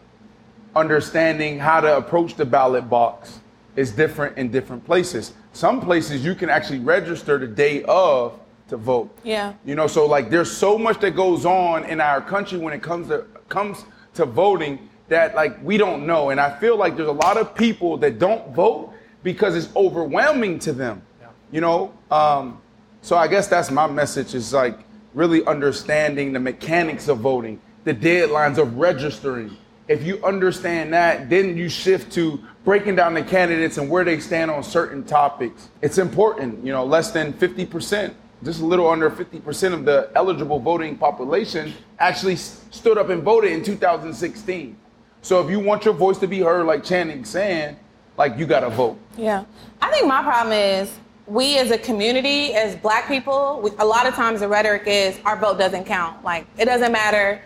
Understanding 0.74 1.58
how 1.58 1.82
to 1.82 1.94
approach 1.94 2.36
the 2.36 2.46
ballot 2.46 2.88
box 2.88 3.40
is 3.78 3.92
different 3.92 4.36
in 4.36 4.50
different 4.50 4.84
places. 4.84 5.34
Some 5.52 5.80
places 5.80 6.24
you 6.24 6.34
can 6.34 6.50
actually 6.50 6.80
register 6.80 7.38
the 7.38 7.46
day 7.46 7.84
of 7.84 8.40
to 8.66 8.76
vote. 8.76 9.16
Yeah. 9.22 9.54
You 9.64 9.76
know, 9.76 9.86
so 9.86 10.04
like 10.04 10.30
there's 10.30 10.50
so 10.50 10.76
much 10.76 10.98
that 11.00 11.12
goes 11.12 11.46
on 11.46 11.84
in 11.84 12.00
our 12.00 12.20
country 12.20 12.58
when 12.58 12.74
it 12.74 12.82
comes 12.82 13.06
to 13.06 13.24
comes 13.48 13.84
to 14.14 14.26
voting 14.26 14.88
that 15.06 15.36
like 15.36 15.62
we 15.62 15.76
don't 15.78 16.06
know. 16.06 16.30
And 16.30 16.40
I 16.40 16.58
feel 16.58 16.76
like 16.76 16.96
there's 16.96 17.08
a 17.08 17.12
lot 17.26 17.36
of 17.36 17.54
people 17.54 17.96
that 17.98 18.18
don't 18.18 18.52
vote 18.52 18.92
because 19.22 19.54
it's 19.54 19.74
overwhelming 19.76 20.58
to 20.60 20.72
them. 20.72 21.00
Yeah. 21.20 21.28
You 21.52 21.60
know? 21.60 21.94
Um, 22.10 22.60
so 23.00 23.16
I 23.16 23.28
guess 23.28 23.46
that's 23.46 23.70
my 23.70 23.86
message 23.86 24.34
is 24.34 24.52
like 24.52 24.76
really 25.14 25.46
understanding 25.46 26.32
the 26.32 26.40
mechanics 26.40 27.06
of 27.06 27.18
voting, 27.18 27.60
the 27.84 27.94
deadlines 27.94 28.58
of 28.58 28.76
registering. 28.76 29.56
If 29.88 30.04
you 30.04 30.22
understand 30.22 30.92
that, 30.92 31.30
then 31.30 31.56
you 31.56 31.70
shift 31.70 32.12
to 32.12 32.38
breaking 32.64 32.94
down 32.94 33.14
the 33.14 33.22
candidates 33.22 33.78
and 33.78 33.88
where 33.88 34.04
they 34.04 34.20
stand 34.20 34.50
on 34.50 34.62
certain 34.62 35.02
topics. 35.02 35.70
It's 35.80 35.96
important, 35.96 36.62
you 36.62 36.72
know, 36.72 36.84
less 36.84 37.10
than 37.10 37.32
50%, 37.32 38.12
just 38.44 38.60
a 38.60 38.64
little 38.66 38.88
under 38.88 39.10
50% 39.10 39.72
of 39.72 39.86
the 39.86 40.10
eligible 40.14 40.60
voting 40.60 40.98
population 40.98 41.72
actually 41.98 42.36
stood 42.36 42.98
up 42.98 43.08
and 43.08 43.22
voted 43.22 43.52
in 43.52 43.64
2016. 43.64 44.76
So 45.22 45.42
if 45.42 45.50
you 45.50 45.58
want 45.58 45.86
your 45.86 45.94
voice 45.94 46.18
to 46.18 46.28
be 46.28 46.40
heard, 46.40 46.66
like 46.66 46.84
Channing's 46.84 47.30
saying, 47.30 47.76
like 48.18 48.36
you 48.36 48.46
gotta 48.46 48.68
vote. 48.68 48.98
Yeah. 49.16 49.44
I 49.80 49.90
think 49.90 50.06
my 50.06 50.22
problem 50.22 50.52
is 50.52 50.94
we 51.26 51.58
as 51.58 51.70
a 51.70 51.78
community, 51.78 52.52
as 52.54 52.76
black 52.76 53.08
people, 53.08 53.60
we, 53.62 53.70
a 53.78 53.84
lot 53.84 54.06
of 54.06 54.14
times 54.14 54.40
the 54.40 54.48
rhetoric 54.48 54.82
is 54.86 55.18
our 55.24 55.36
vote 55.36 55.58
doesn't 55.58 55.84
count. 55.84 56.22
Like, 56.24 56.46
it 56.58 56.66
doesn't 56.66 56.92
matter. 56.92 57.40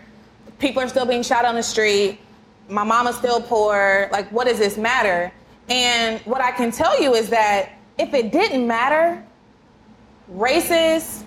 People 0.59 0.81
are 0.81 0.87
still 0.87 1.05
being 1.05 1.23
shot 1.23 1.45
on 1.45 1.55
the 1.55 1.63
street. 1.63 2.19
My 2.69 2.83
mama's 2.83 3.17
still 3.17 3.41
poor. 3.41 4.09
Like, 4.11 4.29
what 4.31 4.47
does 4.47 4.59
this 4.59 4.77
matter? 4.77 5.31
And 5.69 6.19
what 6.21 6.41
I 6.41 6.51
can 6.51 6.71
tell 6.71 7.01
you 7.01 7.13
is 7.13 7.29
that 7.29 7.73
if 7.97 8.13
it 8.13 8.31
didn't 8.31 8.67
matter, 8.67 9.23
racist 10.31 11.25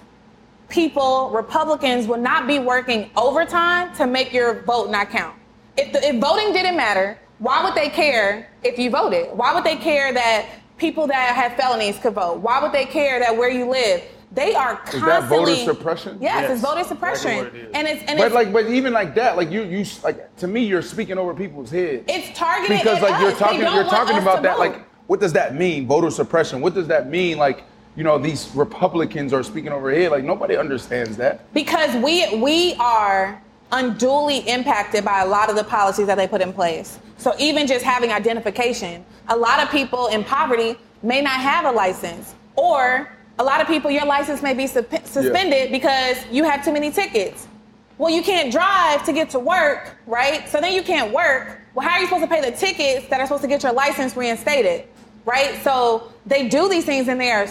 people, 0.69 1.31
Republicans, 1.31 2.07
would 2.07 2.21
not 2.21 2.47
be 2.47 2.59
working 2.59 3.11
overtime 3.17 3.95
to 3.97 4.07
make 4.07 4.33
your 4.33 4.63
vote 4.63 4.91
not 4.91 5.11
count. 5.11 5.37
If, 5.77 5.93
the, 5.93 6.07
if 6.07 6.17
voting 6.21 6.53
didn't 6.53 6.77
matter, 6.77 7.19
why 7.39 7.63
would 7.63 7.75
they 7.75 7.89
care 7.89 8.51
if 8.63 8.79
you 8.79 8.91
voted? 8.91 9.29
Why 9.33 9.55
would 9.55 9.65
they 9.65 9.77
care 9.77 10.13
that 10.13 10.47
people 10.79 11.07
that 11.07 11.35
have 11.37 11.55
felonies 11.55 11.99
could 11.99 12.15
vote? 12.15 12.39
Why 12.39 12.61
would 12.63 12.73
they 12.73 12.87
care 12.87 13.21
that 13.21 13.37
where 13.37 13.51
you 13.51 13.69
live? 13.69 14.03
They 14.33 14.55
are 14.55 14.77
constantly. 14.77 14.99
Is 14.99 15.05
constantly. 15.05 15.11
that 15.11 15.29
voter 15.29 15.57
suppression? 15.65 16.19
Yes, 16.21 16.51
it's 16.51 16.61
voter 16.61 16.85
suppression, 16.85 17.71
and 17.75 17.87
it's 17.87 18.03
and 18.05 18.19
but 18.19 18.27
it's, 18.27 18.35
like, 18.35 18.53
but 18.53 18.67
even 18.67 18.93
like 18.93 19.15
that, 19.15 19.37
like 19.37 19.51
you, 19.51 19.63
you, 19.63 19.85
like 20.03 20.35
to 20.37 20.47
me, 20.47 20.65
you're 20.65 20.83
speaking 20.83 21.17
over 21.17 21.33
people's 21.33 21.71
heads. 21.71 22.05
it's 22.09 22.37
targeted 22.37 22.79
because 22.79 22.99
at 22.99 23.11
like 23.11 23.21
you're 23.21 23.31
us. 23.31 23.39
Talking, 23.39 23.61
you're 23.61 23.85
talking 23.85 24.19
about 24.19 24.43
that. 24.43 24.57
vote. 24.57 24.59
Like, 24.59 24.87
what 25.07 25.21
does 25.21 25.33
that 25.35 25.55
mean? 25.55 25.87
Voter 25.87 26.11
suppression. 26.11 26.61
What 26.61 26.75
does 26.75 26.89
that 26.89 27.09
mean? 27.09 27.39
Like, 27.39 27.65
you 27.95 28.05
know, 28.05 28.19
these 28.19 28.51
Republicans 28.55 29.33
are 29.33 29.43
speaking 29.43 29.73
over 29.73 29.91
here. 29.91 30.11
Like 30.11 30.25
nobody 30.25 30.57
understands 30.57 31.17
that. 31.19 31.53
Because 31.55 31.95
we 32.03 32.37
we 32.41 32.75
are 32.75 33.41
unduly 33.73 34.39
impacted 34.49 35.05
by 35.05 35.21
a 35.21 35.27
lot 35.27 35.51
of 35.51 35.57
the 35.57 35.65
policies 35.65 36.07
that 36.07 36.17
they 36.17 36.29
put 36.29 36.41
in 36.41 36.53
place. 36.53 36.99
So 37.19 37.35
even 37.39 37.67
just 37.67 37.85
having 37.85 38.13
identification, 38.13 39.05
a 39.29 39.37
lot 39.37 39.63
of 39.63 39.71
people 39.71 40.09
in 40.09 40.25
poverty 40.25 40.77
may 41.03 41.21
not 41.21 41.41
have 41.41 41.65
a 41.65 41.71
license, 41.73 42.35
or 42.55 43.09
a 43.39 43.45
lot 43.45 43.61
of 43.61 43.67
people 43.67 43.91
your 43.91 44.07
license 44.07 44.43
may 44.43 44.55
be 44.55 44.65
suspe- 44.65 45.07
suspended 45.07 45.71
because 45.71 46.17
you 46.31 46.45
have 46.45 46.65
too 46.65 46.73
many 46.73 46.91
tickets. 46.91 47.47
Well, 47.99 48.11
you 48.11 48.23
can't 48.23 48.53
drive 48.53 49.05
to 49.07 49.13
get 49.13 49.31
to 49.31 49.39
work, 49.39 49.97
right? 50.07 50.49
So 50.49 50.61
then 50.61 50.73
you 50.73 50.83
can't 50.83 51.13
work. 51.13 51.61
Well, 51.75 51.87
how 51.87 51.95
are 51.95 52.01
you 52.01 52.07
supposed 52.07 52.25
to 52.25 52.29
pay 52.29 52.41
the 52.51 52.57
tickets 52.57 53.09
that 53.09 53.21
are 53.21 53.27
supposed 53.27 53.43
to 53.43 53.49
get 53.49 53.63
your 53.63 53.73
license 53.73 54.17
reinstated, 54.17 54.85
right? 55.25 55.57
So 55.63 56.13
they 56.27 56.49
do 56.49 56.69
these 56.69 56.85
things 56.85 57.09
and 57.09 57.21
they 57.21 57.31
are 57.31 57.47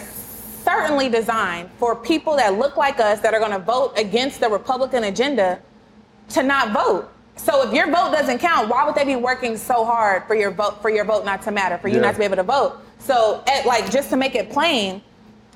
certainly 0.63 1.09
designed 1.09 1.69
for 1.77 1.95
people 1.95 2.36
that 2.38 2.57
look 2.57 2.77
like 2.77 2.99
us 2.99 3.19
that 3.21 3.33
are 3.33 3.39
going 3.39 3.51
to 3.51 3.59
vote 3.59 3.93
against 3.97 4.39
the 4.39 4.49
Republican 4.49 5.03
agenda 5.05 5.59
to 6.29 6.41
not 6.43 6.71
vote. 6.73 7.09
So 7.38 7.67
if 7.67 7.73
your 7.73 7.86
vote 7.88 8.11
doesn't 8.11 8.39
count, 8.39 8.69
why 8.69 8.86
would 8.86 8.95
they 8.95 9.03
be 9.05 9.15
working 9.15 9.57
so 9.57 9.83
hard 9.86 10.23
for 10.25 10.36
your 10.36 10.51
vote 10.51 10.81
for 10.81 10.89
your 10.89 11.05
vote 11.05 11.25
not 11.25 11.41
to 11.43 11.51
matter, 11.51 11.77
for 11.77 11.88
you 11.88 11.95
Yeah. 11.95 12.01
not 12.01 12.13
to 12.13 12.17
be 12.19 12.23
able 12.25 12.38
to 12.38 12.43
vote? 12.43 12.77
So 12.99 13.43
at, 13.47 13.65
like 13.65 13.91
just 13.91 14.09
to 14.11 14.15
make 14.17 14.33
it 14.36 14.49
plain, 14.49 15.01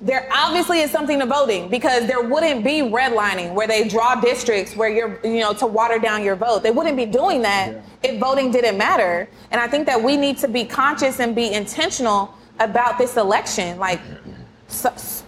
there 0.02 0.30
obviously 0.32 0.80
is 0.80 0.92
something 0.92 1.20
to 1.20 1.26
voting 1.26 1.68
because 1.70 2.08
there 2.08 2.22
wouldn't 2.22 2.64
be 2.64 2.80
redlining 2.80 3.54
where 3.54 3.68
they 3.68 3.88
draw 3.88 4.16
districts 4.16 4.76
where 4.76 4.90
you're, 4.90 5.20
you 5.24 5.42
know, 5.42 5.54
to 5.54 5.68
water 5.68 6.00
down 6.00 6.24
your 6.24 6.36
vote. 6.36 6.64
They 6.64 6.72
wouldn't 6.72 6.96
be 6.96 7.06
doing 7.06 7.42
that 7.42 7.72
yeah. 7.72 7.82
if 8.04 8.20
voting 8.20 8.50
didn't 8.50 8.78
matter. 8.78 9.28
And 9.52 9.60
I 9.60 9.68
think 9.68 9.86
that 9.88 10.02
we 10.02 10.16
need 10.16 10.38
to 10.38 10.48
be 10.48 10.64
conscious 10.64 11.20
and 11.20 11.36
be 11.36 11.52
intentional 11.52 12.34
about 12.60 12.98
this 12.98 13.18
election. 13.18 13.78
Like, 13.78 14.00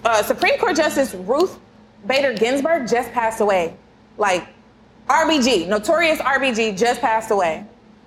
uh, 0.05 0.23
Supreme 0.23 0.57
Court 0.57 0.75
Justice 0.75 1.13
Ruth 1.13 1.59
Bader 2.07 2.33
Ginsburg 2.33 2.87
just 2.87 3.11
passed 3.11 3.41
away. 3.41 3.75
Like, 4.17 4.47
RBG, 5.09 5.67
notorious 5.67 6.19
RBG, 6.19 6.77
just 6.77 7.01
passed 7.01 7.31
away. 7.31 7.65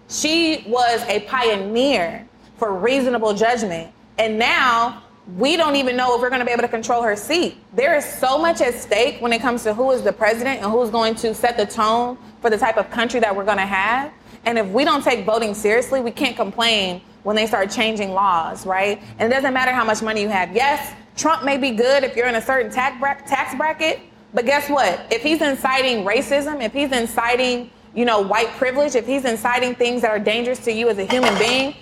She 0.08 0.64
was 0.66 1.02
a 1.08 1.20
pioneer 1.20 2.26
for 2.56 2.72
reasonable 2.74 3.34
judgment. 3.34 3.92
And 4.16 4.38
now 4.38 5.03
we 5.36 5.56
don't 5.56 5.76
even 5.76 5.96
know 5.96 6.14
if 6.14 6.20
we're 6.20 6.28
going 6.28 6.40
to 6.40 6.44
be 6.46 6.52
able 6.52 6.62
to 6.62 6.68
control 6.68 7.02
her 7.02 7.16
seat. 7.16 7.56
There 7.72 7.96
is 7.96 8.04
so 8.04 8.36
much 8.38 8.60
at 8.60 8.74
stake 8.74 9.20
when 9.20 9.32
it 9.32 9.40
comes 9.40 9.62
to 9.62 9.72
who 9.72 9.90
is 9.92 10.02
the 10.02 10.12
president 10.12 10.60
and 10.62 10.70
who's 10.70 10.90
going 10.90 11.14
to 11.16 11.34
set 11.34 11.56
the 11.56 11.64
tone 11.64 12.18
for 12.42 12.50
the 12.50 12.58
type 12.58 12.76
of 12.76 12.90
country 12.90 13.20
that 13.20 13.34
we're 13.34 13.44
going 13.44 13.56
to 13.56 13.66
have. 13.66 14.12
And 14.44 14.58
if 14.58 14.66
we 14.66 14.84
don't 14.84 15.02
take 15.02 15.24
voting 15.24 15.54
seriously, 15.54 16.02
we 16.02 16.10
can't 16.10 16.36
complain 16.36 17.00
when 17.22 17.36
they 17.36 17.46
start 17.46 17.70
changing 17.70 18.12
laws, 18.12 18.66
right? 18.66 19.02
And 19.18 19.32
it 19.32 19.34
doesn't 19.34 19.54
matter 19.54 19.72
how 19.72 19.84
much 19.84 20.02
money 20.02 20.20
you 20.20 20.28
have. 20.28 20.54
Yes, 20.54 20.94
Trump 21.16 21.42
may 21.42 21.56
be 21.56 21.70
good 21.70 22.04
if 22.04 22.14
you're 22.14 22.26
in 22.28 22.34
a 22.34 22.42
certain 22.42 22.70
tax 22.70 23.54
bracket, 23.54 24.00
but 24.34 24.44
guess 24.44 24.68
what? 24.68 25.06
If 25.10 25.22
he's 25.22 25.40
inciting 25.40 26.04
racism, 26.04 26.62
if 26.62 26.74
he's 26.74 26.92
inciting, 26.92 27.70
you 27.94 28.04
know, 28.04 28.20
white 28.20 28.50
privilege, 28.58 28.94
if 28.94 29.06
he's 29.06 29.24
inciting 29.24 29.74
things 29.74 30.02
that 30.02 30.10
are 30.10 30.18
dangerous 30.18 30.58
to 30.64 30.72
you 30.72 30.90
as 30.90 30.98
a 30.98 31.04
human 31.06 31.38
being, 31.38 31.74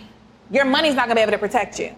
your 0.53 0.65
money's 0.65 0.95
not 0.95 1.07
going 1.07 1.17
to 1.17 1.21
be 1.21 1.23
able 1.23 1.33
to 1.33 1.39
protect 1.39 1.81
you. 1.81 1.93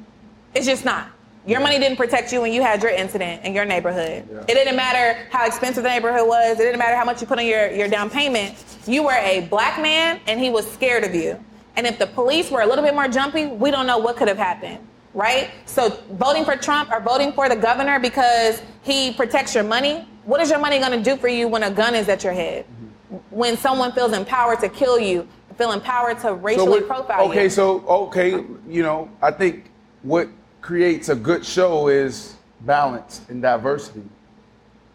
It's 0.54 0.64
just 0.64 0.86
not. 0.86 1.08
Your 1.46 1.60
money 1.60 1.78
didn't 1.78 1.98
protect 1.98 2.32
you 2.32 2.40
when 2.40 2.52
you 2.52 2.62
had 2.62 2.82
your 2.82 2.92
incident 2.92 3.44
in 3.44 3.54
your 3.54 3.66
neighborhood. 3.66 4.26
Yeah. 4.30 4.40
It 4.48 4.54
didn't 4.54 4.76
matter 4.76 5.20
how 5.30 5.44
expensive 5.46 5.82
the 5.82 5.90
neighborhood 5.90 6.26
was. 6.26 6.58
It 6.58 6.62
didn't 6.62 6.78
matter 6.78 6.96
how 6.96 7.04
much 7.04 7.20
you 7.20 7.26
put 7.26 7.38
on 7.38 7.46
your, 7.46 7.70
your 7.70 7.86
down 7.88 8.08
payment. 8.08 8.54
You 8.86 9.02
were 9.02 9.12
a 9.12 9.46
black 9.50 9.80
man 9.80 10.20
and 10.26 10.40
he 10.40 10.48
was 10.48 10.70
scared 10.70 11.04
of 11.04 11.14
you. 11.14 11.38
And 11.76 11.86
if 11.86 11.98
the 11.98 12.06
police 12.06 12.50
were 12.50 12.62
a 12.62 12.66
little 12.66 12.84
bit 12.84 12.94
more 12.94 13.08
jumpy, 13.08 13.46
we 13.46 13.70
don't 13.70 13.86
know 13.86 13.98
what 13.98 14.16
could 14.16 14.28
have 14.28 14.38
happened, 14.38 14.78
right? 15.12 15.50
So 15.66 15.90
voting 16.12 16.44
for 16.44 16.56
Trump 16.56 16.90
or 16.90 17.00
voting 17.00 17.32
for 17.32 17.48
the 17.48 17.56
governor 17.56 17.98
because 17.98 18.62
he 18.82 19.12
protects 19.12 19.54
your 19.54 19.64
money, 19.64 20.08
what 20.24 20.40
is 20.40 20.48
your 20.48 20.60
money 20.60 20.78
going 20.78 20.92
to 20.92 21.02
do 21.02 21.16
for 21.16 21.28
you 21.28 21.46
when 21.48 21.64
a 21.64 21.70
gun 21.70 21.94
is 21.94 22.08
at 22.08 22.24
your 22.24 22.32
head? 22.32 22.64
Mm-hmm. 22.64 23.16
When 23.36 23.56
someone 23.58 23.92
feels 23.92 24.12
empowered 24.12 24.60
to 24.60 24.68
kill 24.70 24.98
you, 24.98 25.28
feel 25.58 25.72
empowered 25.72 26.18
to 26.20 26.34
racially 26.34 26.80
so 26.80 26.86
profile 26.86 27.26
okay, 27.26 27.34
you. 27.34 27.40
Okay, 27.40 27.48
so 27.48 27.80
okay, 27.86 28.44
you 28.66 28.82
know, 28.82 29.10
I 29.20 29.30
think 29.30 29.70
what 30.02 30.28
creates 30.64 31.10
a 31.10 31.14
good 31.14 31.44
show 31.44 31.88
is 31.88 32.36
balance 32.62 33.20
and 33.28 33.42
diversity. 33.42 34.00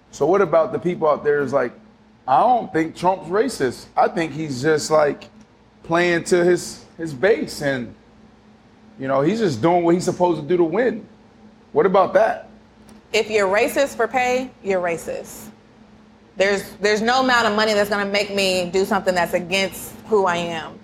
So 0.09 0.25
what 0.25 0.41
about 0.41 0.71
the 0.71 0.79
people 0.79 1.07
out 1.07 1.23
there 1.23 1.41
is 1.41 1.53
like, 1.53 1.71
I 2.27 2.39
don't 2.39 2.73
think 2.73 2.95
Trump's 2.95 3.29
racist. 3.29 3.85
I 3.95 4.07
think 4.07 4.31
he's 4.31 4.63
just 4.63 4.89
like 4.89 5.25
playing 5.83 6.23
to 6.25 6.43
his 6.43 6.85
his 6.97 7.13
base 7.13 7.61
and 7.61 7.93
you 8.99 9.07
know, 9.07 9.21
he's 9.21 9.37
just 9.37 9.61
doing 9.61 9.83
what 9.83 9.93
he's 9.93 10.05
supposed 10.05 10.41
to 10.41 10.47
do 10.47 10.57
to 10.57 10.63
win. 10.63 11.07
What 11.71 11.85
about 11.85 12.13
that? 12.15 12.49
If 13.13 13.29
you're 13.29 13.47
racist 13.47 13.95
for 13.95 14.07
pay, 14.07 14.49
you're 14.63 14.81
racist. 14.81 15.49
There's 16.35 16.67
there's 16.81 17.03
no 17.03 17.21
amount 17.21 17.45
of 17.45 17.55
money 17.55 17.75
that's 17.75 17.91
gonna 17.91 18.09
make 18.09 18.33
me 18.33 18.71
do 18.71 18.85
something 18.85 19.13
that's 19.13 19.35
against 19.35 19.93
who 20.07 20.25
I 20.25 20.37
am. 20.37 20.79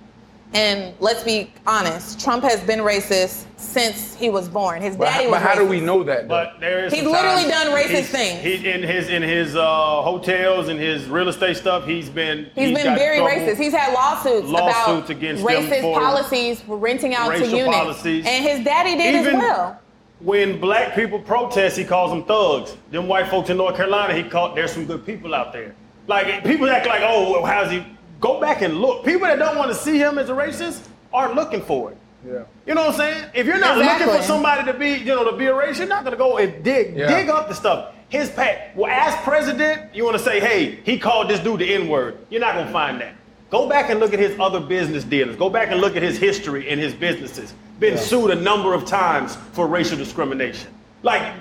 And 0.55 0.95
let's 1.01 1.21
be 1.21 1.51
honest, 1.67 2.17
Trump 2.17 2.41
has 2.45 2.61
been 2.61 2.79
racist 2.79 3.43
since 3.57 4.15
he 4.15 4.29
was 4.29 4.47
born. 4.47 4.81
His 4.81 4.95
daddy 4.95 5.25
but, 5.25 5.31
was. 5.31 5.41
But 5.41 5.49
how 5.49 5.53
do 5.53 5.65
we 5.65 5.81
know 5.81 6.01
that? 6.03 6.29
Though? 6.29 6.29
But 6.29 6.61
there 6.61 6.85
is. 6.85 6.93
He's 6.93 7.03
literally 7.03 7.43
done 7.49 7.67
racist 7.75 8.05
things. 8.05 8.41
He, 8.41 8.69
in 8.69 8.81
his 8.81 9.09
in 9.09 9.21
his 9.21 9.57
uh, 9.57 9.65
hotels 10.01 10.69
and 10.69 10.79
his 10.79 11.07
real 11.09 11.27
estate 11.27 11.57
stuff, 11.57 11.85
he's 11.85 12.09
been. 12.09 12.45
he's, 12.55 12.69
he's 12.69 12.77
been 12.77 12.95
very 12.95 13.17
racist. 13.17 13.57
He's 13.57 13.73
had 13.73 13.93
lawsuits, 13.93 14.47
lawsuits 14.47 15.09
about 15.09 15.17
against 15.17 15.43
racist 15.43 15.81
for 15.81 15.99
policies 15.99 16.61
for 16.61 16.77
renting 16.77 17.13
out 17.13 17.35
to 17.35 17.45
units. 17.45 17.77
Policies. 17.77 18.25
And 18.25 18.45
his 18.45 18.63
daddy 18.63 18.95
did 18.95 19.13
Even 19.13 19.35
as 19.35 19.41
well. 19.41 19.81
When 20.21 20.61
black 20.61 20.95
people 20.95 21.19
protest, 21.19 21.77
he 21.77 21.83
calls 21.83 22.11
them 22.11 22.23
thugs. 22.23 22.77
Them 22.91 23.09
white 23.09 23.27
folks 23.27 23.49
in 23.49 23.57
North 23.57 23.75
Carolina, 23.75 24.13
he 24.13 24.23
called. 24.23 24.55
There's 24.55 24.71
some 24.71 24.85
good 24.85 25.05
people 25.05 25.35
out 25.35 25.51
there. 25.51 25.75
Like 26.07 26.45
people 26.45 26.69
act 26.69 26.87
like, 26.87 27.01
oh, 27.03 27.33
well, 27.33 27.45
how's 27.45 27.71
he? 27.71 27.85
Go 28.19 28.39
back 28.39 28.61
and 28.61 28.79
look. 28.79 29.05
People 29.05 29.27
that 29.27 29.39
don't 29.39 29.57
want 29.57 29.71
to 29.71 29.75
see 29.75 29.97
him 29.97 30.17
as 30.17 30.29
a 30.29 30.33
racist 30.33 30.85
aren't 31.13 31.35
looking 31.35 31.61
for 31.61 31.91
it. 31.91 31.97
Yeah. 32.25 32.43
You 32.65 32.73
know 32.73 32.85
what 32.85 32.93
I'm 32.93 32.97
saying? 32.97 33.29
If 33.35 33.45
you're 33.45 33.59
not 33.59 33.77
exactly. 33.77 34.07
looking 34.07 34.21
for 34.21 34.27
somebody 34.27 34.71
to 34.71 34.77
be, 34.77 34.93
you 34.93 35.05
know, 35.05 35.29
to 35.29 35.37
be 35.37 35.45
a 35.45 35.53
racist, 35.53 35.79
you're 35.79 35.87
not 35.87 36.03
gonna 36.03 36.15
go 36.15 36.37
and 36.37 36.63
dig 36.63 36.95
yeah. 36.95 37.07
dig 37.07 37.29
up 37.29 37.47
the 37.47 37.53
stuff. 37.53 37.93
His 38.09 38.29
pat. 38.31 38.75
Well, 38.75 38.91
as 38.91 39.15
president, 39.23 39.93
you 39.93 40.03
want 40.05 40.17
to 40.17 40.23
say, 40.23 40.39
hey, 40.39 40.79
he 40.83 40.97
called 40.97 41.29
this 41.29 41.39
dude 41.39 41.59
the 41.59 41.73
N-word. 41.73 42.17
You're 42.29 42.41
not 42.41 42.55
gonna 42.55 42.71
find 42.71 42.99
that. 43.01 43.15
Go 43.51 43.69
back 43.69 43.89
and 43.89 43.99
look 43.99 44.13
at 44.13 44.19
his 44.19 44.37
other 44.39 44.59
business 44.59 45.03
dealings. 45.03 45.37
Go 45.37 45.49
back 45.49 45.69
and 45.69 45.79
look 45.79 45.95
at 45.95 46.03
his 46.03 46.17
history 46.17 46.69
and 46.69 46.79
his 46.79 46.93
businesses. 46.93 47.53
Been 47.79 47.93
yeah. 47.93 47.99
sued 47.99 48.31
a 48.31 48.35
number 48.35 48.73
of 48.73 48.85
times 48.85 49.35
for 49.53 49.67
racial 49.67 49.97
discrimination. 49.97 50.71
Like, 51.03 51.35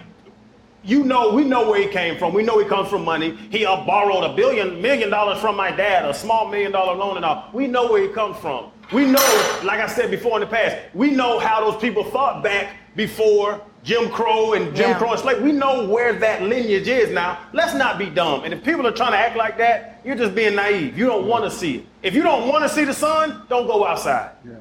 you 0.84 1.02
know, 1.02 1.32
we 1.32 1.44
know 1.44 1.68
where 1.68 1.80
he 1.80 1.88
came 1.88 2.18
from. 2.18 2.34
We 2.34 2.42
know 2.42 2.58
he 2.58 2.66
comes 2.66 2.88
from 2.88 3.04
money. 3.04 3.36
He 3.50 3.64
uh, 3.64 3.84
borrowed 3.84 4.24
a 4.24 4.34
billion, 4.34 4.80
million 4.82 5.10
dollars 5.10 5.40
from 5.40 5.56
my 5.56 5.70
dad, 5.70 6.04
a 6.04 6.12
small 6.14 6.48
million 6.48 6.72
dollar 6.72 6.94
loan 6.94 7.16
and 7.16 7.24
all. 7.24 7.48
We 7.52 7.66
know 7.66 7.90
where 7.90 8.02
he 8.02 8.08
comes 8.08 8.36
from. 8.38 8.70
We 8.92 9.06
know, 9.06 9.60
like 9.64 9.80
I 9.80 9.86
said 9.86 10.10
before 10.10 10.36
in 10.36 10.40
the 10.40 10.46
past, 10.46 10.76
we 10.94 11.10
know 11.10 11.38
how 11.38 11.68
those 11.68 11.80
people 11.80 12.04
thought 12.04 12.42
back 12.42 12.76
before 12.94 13.62
Jim 13.82 14.10
Crow 14.10 14.52
and 14.52 14.74
Jim 14.76 14.90
yeah. 14.90 14.98
Crow 14.98 15.12
and 15.12 15.20
slave. 15.20 15.42
We 15.42 15.52
know 15.52 15.88
where 15.88 16.12
that 16.12 16.42
lineage 16.42 16.86
is 16.88 17.10
now. 17.10 17.38
Let's 17.52 17.74
not 17.74 17.98
be 17.98 18.10
dumb. 18.10 18.44
And 18.44 18.52
if 18.52 18.62
people 18.62 18.86
are 18.86 18.92
trying 18.92 19.12
to 19.12 19.18
act 19.18 19.36
like 19.36 19.56
that, 19.58 20.00
you're 20.04 20.16
just 20.16 20.34
being 20.34 20.54
naive. 20.54 20.98
You 20.98 21.06
don't 21.06 21.26
want 21.26 21.44
to 21.44 21.50
see 21.50 21.76
it. 21.76 21.86
If 22.02 22.14
you 22.14 22.22
don't 22.22 22.48
want 22.48 22.62
to 22.62 22.68
see 22.68 22.84
the 22.84 22.94
sun, 22.94 23.46
don't 23.48 23.66
go 23.66 23.86
outside. 23.86 24.32
Yeah. 24.46 24.56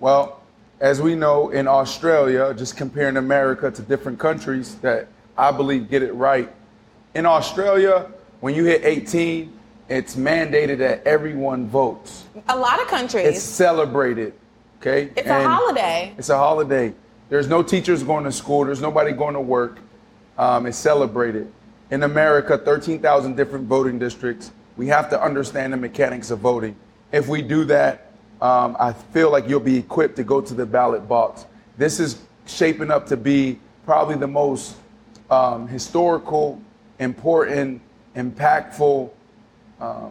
Well, 0.00 0.42
as 0.80 1.00
we 1.00 1.14
know 1.14 1.50
in 1.50 1.66
Australia, 1.66 2.54
just 2.54 2.76
comparing 2.76 3.16
America 3.16 3.70
to 3.70 3.82
different 3.82 4.18
countries 4.18 4.76
that 4.76 5.08
I 5.38 5.52
believe 5.52 5.88
get 5.88 6.02
it 6.02 6.12
right. 6.14 6.52
In 7.14 7.24
Australia, 7.24 8.10
when 8.40 8.56
you 8.56 8.64
hit 8.64 8.84
18, 8.84 9.52
it's 9.88 10.16
mandated 10.16 10.78
that 10.78 11.06
everyone 11.06 11.68
votes. 11.68 12.24
A 12.48 12.56
lot 12.58 12.82
of 12.82 12.88
countries. 12.88 13.24
It's 13.24 13.42
celebrated. 13.42 14.34
Okay. 14.80 15.10
It's 15.16 15.28
and 15.28 15.44
a 15.44 15.48
holiday. 15.48 16.12
It's 16.18 16.28
a 16.28 16.36
holiday. 16.36 16.92
There's 17.28 17.48
no 17.48 17.62
teachers 17.62 18.02
going 18.02 18.24
to 18.24 18.32
school. 18.32 18.64
There's 18.64 18.80
nobody 18.80 19.12
going 19.12 19.34
to 19.34 19.40
work. 19.40 19.78
Um, 20.36 20.66
it's 20.66 20.76
celebrated. 20.76 21.50
In 21.90 22.02
America, 22.02 22.58
13,000 22.58 23.36
different 23.36 23.66
voting 23.66 23.98
districts. 23.98 24.50
We 24.76 24.88
have 24.88 25.08
to 25.10 25.22
understand 25.22 25.72
the 25.72 25.76
mechanics 25.76 26.30
of 26.30 26.40
voting. 26.40 26.76
If 27.12 27.28
we 27.28 27.42
do 27.42 27.64
that, 27.66 28.12
um, 28.42 28.76
I 28.78 28.92
feel 28.92 29.30
like 29.30 29.48
you'll 29.48 29.60
be 29.60 29.78
equipped 29.78 30.16
to 30.16 30.24
go 30.24 30.40
to 30.40 30.54
the 30.54 30.66
ballot 30.66 31.08
box. 31.08 31.46
This 31.76 31.98
is 32.00 32.22
shaping 32.46 32.90
up 32.90 33.06
to 33.06 33.16
be 33.16 33.58
probably 33.84 34.16
the 34.16 34.28
most 34.28 34.76
um, 35.30 35.68
historical, 35.68 36.60
important, 36.98 37.80
impactful 38.16 39.10
um, 39.80 40.10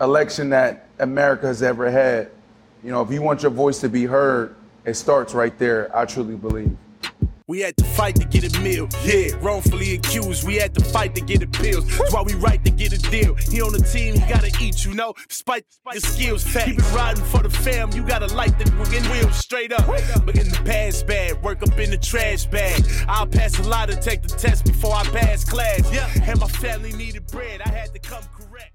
election 0.00 0.50
that 0.50 0.88
America 0.98 1.46
has 1.46 1.62
ever 1.62 1.90
had. 1.90 2.30
You 2.82 2.90
know, 2.90 3.02
if 3.02 3.10
you 3.10 3.22
want 3.22 3.42
your 3.42 3.50
voice 3.50 3.80
to 3.80 3.88
be 3.88 4.04
heard, 4.04 4.54
it 4.84 4.94
starts 4.94 5.34
right 5.34 5.56
there. 5.58 5.94
I 5.96 6.04
truly 6.04 6.36
believe. 6.36 6.76
We 7.48 7.60
had 7.60 7.76
to 7.76 7.84
fight 7.84 8.16
to 8.16 8.24
get 8.24 8.56
a 8.56 8.60
meal. 8.60 8.88
Yeah, 9.04 9.28
wrongfully 9.40 9.94
accused. 9.94 10.44
We 10.44 10.56
had 10.56 10.74
to 10.74 10.84
fight 10.84 11.14
to 11.14 11.20
get 11.20 11.44
appeals. 11.44 11.86
That's 11.96 12.12
why 12.12 12.22
we 12.22 12.34
right 12.34 12.62
to 12.64 12.72
get 12.72 12.92
a 12.92 12.98
deal. 12.98 13.36
He 13.36 13.62
on 13.62 13.72
the 13.72 13.78
team, 13.78 14.14
he 14.14 14.20
gotta 14.28 14.50
eat, 14.60 14.84
you 14.84 14.94
know. 14.94 15.14
Despite 15.28 15.64
the 15.92 16.00
skills, 16.00 16.42
keep 16.42 16.76
it 16.76 16.92
riding 16.92 17.22
for 17.26 17.44
the 17.44 17.50
fam. 17.50 17.92
You 17.92 18.02
gotta 18.02 18.26
light 18.34 18.58
the 18.58 18.68
wheels 19.12 19.36
straight 19.36 19.72
up. 19.72 19.86
But 19.86 20.36
in 20.36 20.48
the 20.48 20.60
past 20.64 21.06
bag, 21.06 21.40
work 21.42 21.62
up 21.62 21.78
in 21.78 21.90
the 21.90 21.98
trash 21.98 22.46
bag. 22.46 22.84
I'll 23.06 23.28
pass 23.28 23.56
a 23.60 23.62
lot 23.62 23.90
to 23.90 23.96
take 23.96 24.22
the 24.22 24.28
test 24.28 24.64
before 24.64 24.94
I 24.94 25.04
pass 25.04 25.44
class. 25.44 25.88
Yeah, 25.92 26.10
and 26.28 26.40
my 26.40 26.48
family 26.48 26.92
needed 26.94 27.28
bread. 27.28 27.62
I 27.64 27.68
had 27.68 27.92
to 27.92 28.00
come 28.00 28.24
correct. 28.36 28.72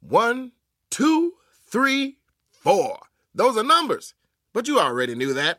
One, 0.00 0.52
two, 0.88 1.32
three, 1.66 2.18
four. 2.52 3.00
Those 3.34 3.56
are 3.56 3.64
numbers. 3.64 4.14
But 4.52 4.68
you 4.68 4.78
already 4.78 5.16
knew 5.16 5.34
that. 5.34 5.58